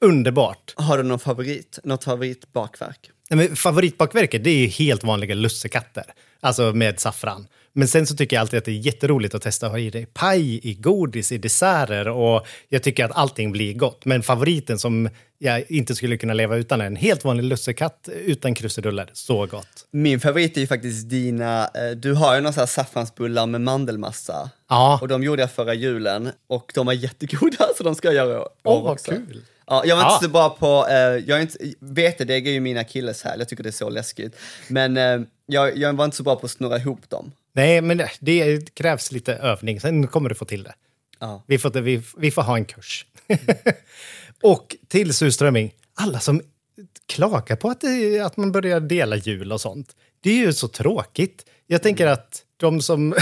underbart. 0.04 0.74
Har 0.76 0.98
du 0.98 1.04
någon 1.04 1.18
favorit? 1.18 1.78
Något 1.84 2.04
favoritbakverk? 2.04 3.10
Nej, 3.30 3.48
Men 3.48 3.56
favoritbakverket 3.56 4.44
det 4.44 4.50
är 4.50 4.58
ju 4.58 4.66
helt 4.66 5.04
vanliga 5.04 5.34
lussekatter, 5.34 6.04
alltså 6.40 6.72
med 6.72 7.00
saffran. 7.00 7.46
Men 7.78 7.88
sen 7.88 8.06
så 8.06 8.16
tycker 8.16 8.36
jag 8.36 8.40
alltid 8.40 8.58
att 8.58 8.64
det 8.64 8.70
är 8.70 8.74
jätteroligt 8.86 9.34
att 9.34 9.42
testa 9.42 9.66
att 9.66 9.72
ha 9.72 9.78
i 9.78 9.90
det 9.90 10.14
paj, 10.14 10.60
i 10.70 10.74
godis, 10.74 11.32
i 11.32 11.38
desserter 11.38 12.08
och 12.08 12.46
jag 12.68 12.82
tycker 12.82 13.04
att 13.04 13.10
allting 13.16 13.52
blir 13.52 13.74
gott. 13.74 14.04
Men 14.04 14.22
favoriten 14.22 14.78
som 14.78 15.08
jag 15.38 15.70
inte 15.70 15.94
skulle 15.94 16.16
kunna 16.16 16.34
leva 16.34 16.56
utan 16.56 16.80
är 16.80 16.84
en 16.86 16.96
helt 16.96 17.24
vanlig 17.24 17.44
lussekatt 17.44 18.08
utan 18.24 18.54
krusiduller. 18.54 19.10
Så 19.12 19.46
gott. 19.46 19.86
Min 19.90 20.20
favorit 20.20 20.56
är 20.56 20.60
ju 20.60 20.66
faktiskt 20.66 21.08
dina, 21.10 21.64
eh, 21.64 21.90
du 21.96 22.12
har 22.12 22.34
ju 22.34 22.40
några 22.40 22.52
så 22.52 22.60
här 22.60 22.66
saffransbullar 22.66 23.46
med 23.46 23.60
mandelmassa. 23.60 24.50
Ja. 24.68 24.98
Och 25.02 25.08
de 25.08 25.22
gjorde 25.22 25.42
jag 25.42 25.50
förra 25.52 25.74
julen 25.74 26.30
och 26.46 26.72
de 26.74 26.86
var 26.86 26.92
jättegoda 26.92 27.66
så 27.76 27.82
de 27.84 27.94
ska 27.94 28.08
jag 28.12 28.14
göra 28.28 28.40
år 28.40 28.48
Åh, 28.64 28.82
vad 28.84 28.92
också. 28.92 29.10
kul. 29.10 29.42
Ja, 29.66 29.82
jag 29.86 29.96
var 29.96 30.02
Ja. 30.02 30.12
inte 30.14 30.24
så 30.24 30.30
bra 30.30 30.50
på, 30.50 30.86
eh, 30.90 30.96
jag 30.96 31.30
är 31.30 31.40
inte, 31.40 31.58
vetedeg 31.80 32.48
är 32.48 32.52
ju 32.52 32.60
min 32.60 32.78
akilleshäl, 32.78 33.38
jag 33.38 33.48
tycker 33.48 33.62
det 33.62 33.70
är 33.70 33.72
så 33.72 33.88
läskigt. 33.90 34.36
Men 34.68 34.96
eh, 34.96 35.20
jag, 35.46 35.76
jag 35.78 35.92
var 35.92 36.04
inte 36.04 36.16
så 36.16 36.22
bra 36.22 36.36
på 36.36 36.46
att 36.46 36.52
snurra 36.52 36.76
ihop 36.78 37.10
dem. 37.10 37.32
Nej, 37.56 37.80
men 37.80 38.02
det- 38.20 38.74
krävs 38.74 39.12
lite 39.12 39.34
övning. 39.34 39.80
Sen 39.80 40.06
kommer 40.06 40.28
du 40.28 40.34
få 40.34 40.44
till 40.44 40.62
det. 40.62 40.74
Ja. 41.18 41.44
Vi, 41.46 41.58
får, 41.58 41.70
vi, 41.70 42.02
vi 42.16 42.30
får 42.30 42.42
ha 42.42 42.56
en 42.56 42.64
kurs. 42.64 43.06
och 44.42 44.76
till 44.88 45.14
surströmming, 45.14 45.74
alla 45.94 46.20
som 46.20 46.42
klagar 47.06 47.56
på 47.56 47.68
att, 47.68 47.80
det, 47.80 48.20
att 48.20 48.36
man 48.36 48.52
börjar 48.52 48.80
dela 48.80 49.16
jul 49.16 49.52
och 49.52 49.60
sånt. 49.60 49.96
Det 50.20 50.30
är 50.30 50.34
ju 50.36 50.52
så 50.52 50.68
tråkigt. 50.68 51.46
Jag 51.66 51.82
tänker 51.82 52.06
att 52.06 52.42
de 52.56 52.82
som... 52.82 53.14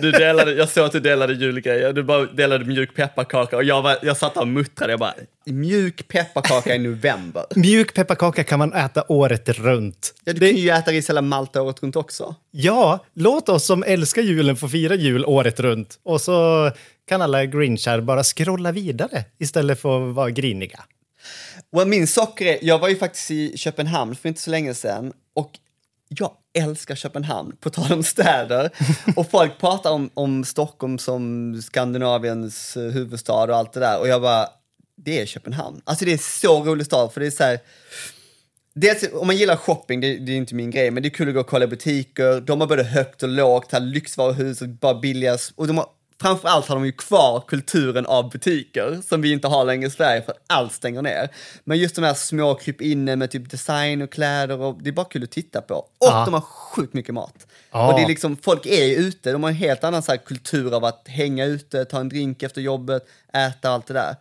Du 0.00 0.10
delade, 0.12 0.52
jag 0.52 0.68
såg 0.68 0.84
att 0.84 0.92
du 0.92 1.00
delade 1.00 1.32
julgrejer, 1.34 1.92
du 1.92 2.02
bara 2.02 2.26
delade 2.26 2.64
mjuk 2.64 2.94
pepparkaka 2.94 3.56
och 3.56 3.64
jag, 3.64 3.82
var, 3.82 3.98
jag 4.02 4.16
satt 4.16 4.34
där 4.34 4.40
och 4.40 4.48
muttrade, 4.48 4.92
jag 4.92 5.00
bara, 5.00 5.14
mjuk 5.46 6.08
pepparkaka 6.08 6.74
i 6.74 6.78
november. 6.78 7.44
Mjuk 7.56 7.94
pepparkaka 7.94 8.44
kan 8.44 8.58
man 8.58 8.72
äta 8.72 9.04
året 9.08 9.48
runt. 9.48 10.14
Ja, 10.24 10.32
du 10.32 10.38
Det- 10.40 10.50
kan 10.52 10.56
ju 10.60 10.70
äta 10.70 10.90
ris 10.90 11.10
eller 11.10 11.22
malt 11.22 11.56
året 11.56 11.82
runt 11.82 11.96
också. 11.96 12.34
Ja, 12.50 13.04
låt 13.14 13.48
oss 13.48 13.64
som 13.66 13.82
älskar 13.82 14.22
julen 14.22 14.56
få 14.56 14.68
fira 14.68 14.94
jul 14.94 15.24
året 15.24 15.60
runt. 15.60 15.98
Och 16.02 16.20
så 16.20 16.70
kan 17.08 17.22
alla 17.22 17.44
grinchar 17.44 18.00
bara 18.00 18.22
scrolla 18.24 18.72
vidare 18.72 19.24
istället 19.38 19.80
för 19.80 20.08
att 20.08 20.14
vara 20.14 20.30
griniga. 20.30 20.80
Och 21.72 21.88
min 21.88 22.06
socker 22.06 22.58
jag 22.62 22.78
var 22.78 22.88
ju 22.88 22.96
faktiskt 22.96 23.30
i 23.30 23.56
Köpenhamn 23.56 24.14
för 24.16 24.28
inte 24.28 24.40
så 24.40 24.50
länge 24.50 24.74
sedan 24.74 25.12
och 25.34 25.50
jag 26.08 26.30
älskar 26.54 26.94
Köpenhamn, 26.94 27.56
på 27.60 27.70
tal 27.70 27.92
om 27.92 28.02
städer. 28.02 28.70
Och 29.16 29.30
folk 29.30 29.58
pratar 29.58 29.90
om, 29.90 30.10
om 30.14 30.44
Stockholm 30.44 30.98
som 30.98 31.54
Skandinaviens 31.62 32.76
eh, 32.76 32.82
huvudstad 32.82 33.44
och 33.44 33.56
allt 33.56 33.72
det 33.72 33.80
där. 33.80 34.00
Och 34.00 34.08
jag 34.08 34.22
bara, 34.22 34.48
det 34.96 35.20
är 35.20 35.26
Köpenhamn. 35.26 35.80
Alltså 35.84 36.04
det 36.04 36.12
är 36.12 36.40
så 36.40 36.64
rolig 36.64 36.86
stad, 36.86 37.12
för 37.12 37.20
det 37.20 37.26
är 37.26 37.30
så 37.30 37.44
här, 37.44 37.60
Dels, 38.74 39.04
om 39.12 39.26
man 39.26 39.36
gillar 39.36 39.56
shopping, 39.56 40.00
det, 40.00 40.16
det 40.18 40.32
är 40.32 40.36
inte 40.36 40.54
min 40.54 40.70
grej, 40.70 40.90
men 40.90 41.02
det 41.02 41.08
är 41.08 41.10
kul 41.10 41.28
att 41.28 41.34
gå 41.34 41.40
och 41.40 41.46
kolla 41.46 41.66
butiker. 41.66 42.40
De 42.40 42.60
har 42.60 42.68
både 42.68 42.84
högt 42.84 43.22
och 43.22 43.28
lågt, 43.28 43.72
här 43.72 43.80
lyxvaruhus 43.80 44.62
och 44.62 44.68
bara 44.68 44.94
billigast. 44.94 45.52
Och 45.56 45.66
de 45.66 45.78
har, 45.78 45.86
framförallt 46.22 46.66
har 46.66 46.74
de 46.76 46.84
ju 46.86 46.92
kvar 46.92 47.44
kulturen 47.48 48.06
av 48.06 48.30
butiker 48.30 49.00
som 49.08 49.22
vi 49.22 49.32
inte 49.32 49.48
har 49.48 49.64
längre 49.64 49.86
i 49.86 49.90
Sverige 49.90 50.22
för 50.22 50.32
att 50.32 50.38
allt 50.46 50.72
stänger 50.72 51.02
ner. 51.02 51.28
Men 51.64 51.78
just 51.78 51.94
de 51.94 52.02
här 52.04 52.14
små 52.14 52.54
krypinne 52.54 53.16
med 53.16 53.30
typ 53.30 53.50
design 53.50 54.02
och 54.02 54.12
kläder 54.12 54.60
och 54.60 54.82
det 54.82 54.90
är 54.90 54.92
bara 54.92 55.06
kul 55.06 55.22
att 55.22 55.30
titta 55.30 55.60
på. 55.60 55.74
Och 55.74 55.88
Ja. 56.00 56.24
de 56.24 56.34
har 56.34 56.40
sjukt 56.40 56.94
mycket 56.94 57.14
mat. 57.14 57.46
Ja. 57.72 57.88
Och 57.92 57.98
det 57.98 58.04
är 58.04 58.08
liksom, 58.08 58.36
folk 58.42 58.66
är 58.66 58.84
ju 58.84 58.94
ute, 58.94 59.32
de 59.32 59.42
har 59.42 59.50
en 59.50 59.56
helt 59.56 59.84
annan 59.84 60.02
så 60.02 60.18
kultur 60.18 60.74
av 60.76 60.84
att 60.84 61.02
hänga 61.08 61.44
ute, 61.44 61.84
ta 61.84 62.00
en 62.00 62.08
drink 62.08 62.42
efter 62.42 62.60
jobbet, 62.60 63.02
äta 63.34 63.70
allt 63.70 63.86
det 63.86 63.94
där. 63.94 64.16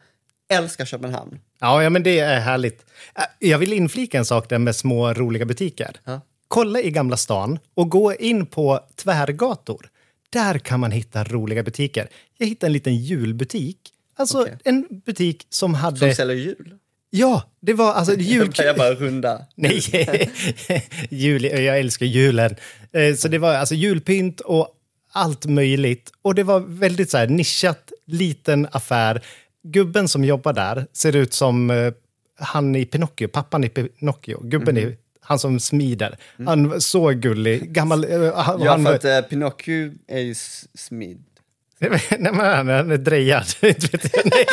Älskar 0.54 0.86
Köpenhamn. 0.86 1.40
Ja, 1.60 1.84
ja, 1.84 1.90
men 1.90 2.04
det 2.04 2.20
är 2.20 2.40
härligt. 2.40 2.86
Äh, 3.16 3.24
Jag 3.50 3.58
vill 3.58 3.74
inflika 3.74 4.18
en 4.18 4.26
sak 4.26 4.50
där 4.50 4.58
med 4.60 4.76
små 4.76 5.14
roliga 5.14 5.46
butiker. 5.46 5.96
Ja. 6.04 6.22
Kolla 6.48 6.80
i 6.82 6.92
Gamla 6.92 7.18
stan 7.18 7.60
och 7.74 7.90
gå 7.90 8.14
in 8.14 8.46
på 8.46 8.80
tvärgator. 8.96 9.90
Där 10.32 10.60
kan 10.60 10.80
man 10.80 10.92
hitta 10.92 11.24
roliga 11.24 11.64
butiker. 11.64 12.08
Jag 12.38 12.48
hittade 12.48 12.68
en 12.70 12.74
liten 12.74 12.96
julbutik. 12.96 13.78
Alltså 14.16 14.42
Okej. 14.42 14.58
en 14.64 14.88
butik 15.06 15.46
som 15.50 15.74
hade... 15.74 15.98
Som 15.98 16.14
säljer 16.14 16.36
jul. 16.36 16.74
Ja, 17.10 17.44
det 17.60 17.74
var 17.74 17.94
alltså 17.94 18.16
jul... 18.16 18.52
Jag 18.58 18.78
bara 18.78 18.94
runda. 18.94 19.46
Nej, 19.56 19.82
jul, 21.10 21.44
jag 21.44 21.80
älskar 21.80 22.06
julen. 22.06 22.56
Eh, 22.92 23.16
Så 23.16 23.28
det 23.28 23.38
var 23.38 23.54
alltså 23.54 23.76
julpynt 23.76 24.40
och 24.40 24.68
allt 25.12 25.46
möjligt. 25.46 26.12
Och 26.22 26.36
det 26.36 26.44
var 26.44 26.60
väldigt 26.60 27.10
så 27.10 27.18
här 27.18 27.28
nischat, 27.28 27.92
liten 28.08 28.68
affär. 28.72 29.22
Gubben 29.64 30.08
som 30.08 30.24
jobbar 30.26 30.54
där 30.54 30.86
ser 30.94 31.16
ut 31.16 31.34
som 31.34 31.70
eh, 31.70 31.94
han 32.40 32.76
i 32.76 32.86
Pinocchio, 32.86 33.28
pappan 33.28 33.64
i 33.64 33.70
Pinocchio. 33.70 34.40
Gubben 34.44 34.76
Mhm. 34.76 34.84
i, 34.90 34.98
han 35.22 35.40
som 35.40 35.60
smider. 35.60 36.18
Han 36.46 36.70
var 36.70 36.80
så 36.80 37.10
gullig. 37.10 37.72
Gammal... 37.72 38.04
eh, 38.04 38.36
Han, 38.36 38.62
Ja, 38.62 38.72
han, 38.72 38.84
för 38.86 38.96
att 38.96 39.06
eh, 39.06 39.22
Pinocchio 39.22 39.92
är 40.08 40.20
ju 40.20 40.32
s- 40.32 40.66
smidd. 40.74 41.24
Nej, 41.82 42.02
men 42.20 42.36
han 42.40 42.68
han 42.70 42.92
är 42.92 42.98
drejad. 42.98 43.46
Nej, 43.62 43.76
nej, 44.26 44.46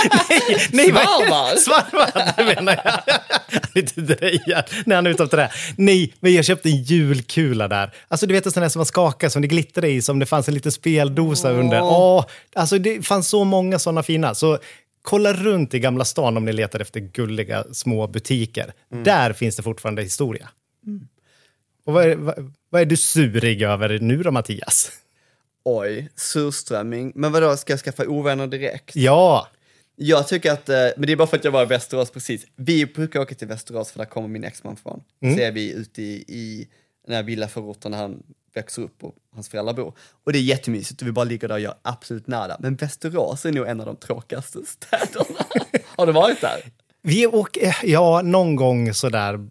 nej, 0.73 0.93
vad- 0.93 1.03
Svarvar? 1.03 1.57
Svarvar, 1.57 2.33
det 2.37 2.45
menar 2.55 2.81
jag. 2.85 2.93
Han 2.93 3.63
är 3.75 3.79
inte 3.81 4.01
drejad 4.01 4.65
när 4.87 4.97
han 4.97 5.07
är 5.07 5.11
ute 5.11 5.27
trä. 5.27 5.51
Nej, 5.77 6.15
men 6.21 6.33
jag 6.35 6.45
köpte 6.45 6.69
en 6.69 6.83
julkula 6.83 7.69
där. 7.69 7.91
Alltså 8.09 8.27
du 8.27 8.35
vet 8.35 8.47
en 8.47 8.53
sån 8.53 8.61
där 8.63 8.69
som 8.69 8.79
man 8.81 8.87
skakar, 8.87 9.29
som 9.29 9.43
det 9.43 9.49
glittrade 9.49 9.89
i, 9.89 10.03
som 10.03 10.19
det 10.19 10.27
fanns 10.27 10.49
en 10.49 10.55
liten 10.55 10.73
speldosa 10.73 11.51
under. 11.51 11.81
Åh, 11.83 12.25
alltså 12.55 12.79
det 12.79 13.07
fanns 13.07 13.29
så 13.29 13.45
många 13.45 13.79
såna 13.79 14.03
fina. 14.03 14.35
Så 14.35 14.59
kolla 15.09 15.33
runt 15.33 15.75
i 15.75 15.79
Gamla 15.79 16.05
stan 16.05 16.37
om 16.37 16.45
ni 16.45 16.53
letar 16.53 16.81
efter 16.81 17.01
gulliga 17.01 17.65
små 17.73 18.07
butiker. 18.07 18.73
Där 19.05 19.33
finns 19.33 19.57
det 19.57 19.63
fortfarande 19.63 20.03
historia. 20.03 20.49
Och 21.85 21.93
vad 21.93 22.05
är, 22.05 22.17
vad, 22.17 22.55
vad 22.71 22.81
är 22.81 22.87
du 22.87 22.97
surig 22.97 23.63
över 23.63 23.99
nu 23.99 24.23
då, 24.23 24.31
Mattias? 24.31 24.93
Oj, 25.65 26.09
surströmming. 26.17 27.13
Men 27.15 27.33
vadå, 27.33 27.57
ska 27.57 27.73
jag 27.73 27.81
skaffa 27.81 28.07
ovänner 28.07 28.47
direkt? 28.47 28.97
Ja, 28.97 29.49
Jag 29.97 30.29
tycker 30.29 30.53
att, 30.53 30.69
eh, 30.69 30.77
men 30.97 31.07
det 31.07 31.13
är 31.13 31.17
bara 31.17 31.29
för 31.29 31.37
att 31.37 31.45
jag 31.45 31.53
var 31.53 31.63
i 31.63 31.67
Västerås 31.67 32.11
precis. 32.11 32.47
Vi 32.57 32.87
brukar 32.87 33.21
åka 33.21 33.35
till 33.35 33.49
Västerås 33.49 33.93
för 33.93 33.99
där 33.99 34.07
kommer 34.07 34.29
min 34.29 34.45
exman 34.45 34.77
från. 34.77 35.03
Så 35.21 35.41
är 35.41 35.53
vi 35.53 35.73
ute 35.73 36.03
i, 36.03 36.25
i 36.29 36.69
den 37.07 37.17
här 37.17 37.23
villaförorten 37.23 37.93
han 37.93 38.23
växer 38.55 38.83
upp 38.83 39.05
och 39.05 39.15
hans 39.35 39.49
föräldrar 39.49 39.75
bor. 39.75 39.95
Och 40.25 40.33
det 40.33 40.39
är 40.39 40.43
jättemysigt 40.43 41.03
och 41.03 41.09
vi 41.09 41.13
bara 41.13 41.25
ligger 41.25 41.49
där 41.49 41.55
och 41.55 41.61
gör 41.61 41.75
absolut 41.83 42.27
nada. 42.27 42.57
Men 42.61 42.77
Västerås 42.77 43.47
är 43.47 43.53
nog 43.53 43.67
en 43.67 43.81
av 43.81 43.87
de 43.87 43.97
tråkigaste 43.97 44.59
städerna. 44.67 45.45
Har 45.97 46.07
du 46.07 46.13
varit 46.13 46.41
där? 46.41 46.61
Vi 47.03 47.27
åker, 47.27 47.77
ja, 47.85 48.23
någon 48.23 48.57
gång 48.57 48.95
sådär 48.95 49.49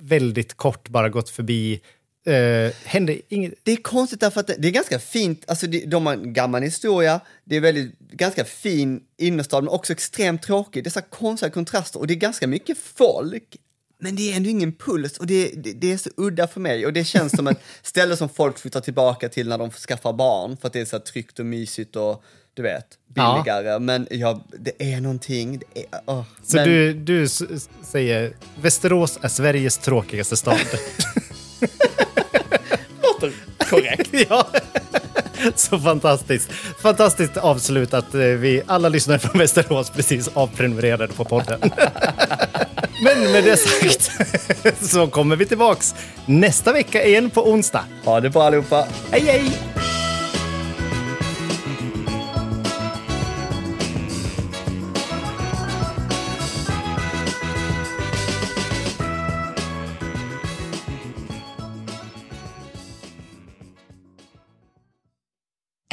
väldigt 0.00 0.54
kort 0.54 0.88
bara 0.88 1.08
gått 1.08 1.30
förbi. 1.30 1.80
Eh, 2.26 2.72
hände 2.84 3.20
inget. 3.28 3.54
Det 3.62 3.72
är 3.72 3.76
konstigt 3.76 4.20
därför 4.20 4.40
att 4.40 4.46
det, 4.46 4.56
det 4.58 4.68
är 4.68 4.72
ganska 4.72 4.98
fint, 4.98 5.44
alltså 5.48 5.66
det, 5.66 5.84
de 5.86 6.06
har 6.06 6.12
en 6.12 6.32
gammal 6.32 6.62
historia, 6.62 7.20
det 7.44 7.56
är 7.56 7.60
väldigt, 7.60 7.98
ganska 7.98 8.44
fin 8.44 9.00
innerstad 9.18 9.64
men 9.64 9.72
också 9.72 9.92
extremt 9.92 10.42
tråkig. 10.42 10.84
Det 10.84 10.88
är 10.88 10.90
så 10.90 11.00
här 11.00 11.08
konstiga 11.10 11.50
kontraster 11.50 12.00
och 12.00 12.06
det 12.06 12.14
är 12.14 12.16
ganska 12.16 12.46
mycket 12.46 12.78
folk 12.78 13.56
Men 14.02 14.16
det 14.16 14.32
är 14.32 14.36
ändå 14.36 14.50
ingen 14.50 14.72
puls 14.72 15.18
och 15.18 15.26
det, 15.26 15.48
det, 15.56 15.72
det 15.72 15.92
är 15.92 15.96
så 15.96 16.10
udda 16.16 16.46
för 16.48 16.60
mig 16.60 16.86
och 16.86 16.92
det 16.92 17.04
känns 17.04 17.36
som 17.36 17.46
ett 17.46 17.60
ställe 17.82 18.16
som 18.16 18.28
folk 18.28 18.58
flyttar 18.58 18.80
tillbaka 18.80 19.28
till 19.28 19.48
när 19.48 19.58
de 19.58 19.70
skaffar 19.70 20.12
barn 20.12 20.56
för 20.56 20.66
att 20.66 20.72
det 20.72 20.80
är 20.80 20.84
så 20.84 20.96
här 20.96 21.04
tryggt 21.04 21.38
och 21.38 21.46
mysigt 21.46 21.96
och 21.96 22.24
du 22.54 22.62
vet, 22.62 22.86
Ja. 23.14 23.34
billigare. 23.44 23.78
Men 23.78 24.06
ja, 24.10 24.44
det 24.58 24.92
är 24.94 25.00
någonting. 25.00 25.58
Det 25.74 25.80
är, 25.80 25.86
åh. 26.06 26.22
Så 26.42 26.56
men, 26.56 26.68
du, 26.68 26.92
du 26.92 27.28
säger 27.82 28.36
Västerås 28.62 29.18
är 29.22 29.28
Sveriges 29.28 29.78
tråkigaste 29.78 30.36
stad. 30.36 30.58
låter 33.02 33.32
korrekt. 33.70 34.10
ja. 34.28 34.48
Så 35.54 35.78
fantastiskt. 35.78 36.52
Fantastiskt 36.82 37.36
avslut 37.36 37.94
att 37.94 38.14
eh, 38.14 38.20
vi 38.20 38.62
alla 38.66 38.88
lyssnare 38.88 39.18
från 39.18 39.38
Västerås 39.38 39.90
precis 39.90 40.28
avprenumererade 40.34 41.12
på 41.12 41.24
podden. 41.24 41.60
Men 43.04 43.32
med 43.32 43.44
det 43.44 43.56
sagt 43.56 44.10
så 44.80 45.06
kommer 45.06 45.36
vi 45.36 45.46
tillbaks 45.46 45.94
nästa 46.26 46.72
vecka 46.72 47.04
igen 47.04 47.30
på 47.30 47.50
onsdag. 47.50 47.84
Ha 48.04 48.20
det 48.20 48.30
bra 48.30 48.42
allihopa. 48.42 48.86
Hej 49.10 49.20
hej! 49.20 49.52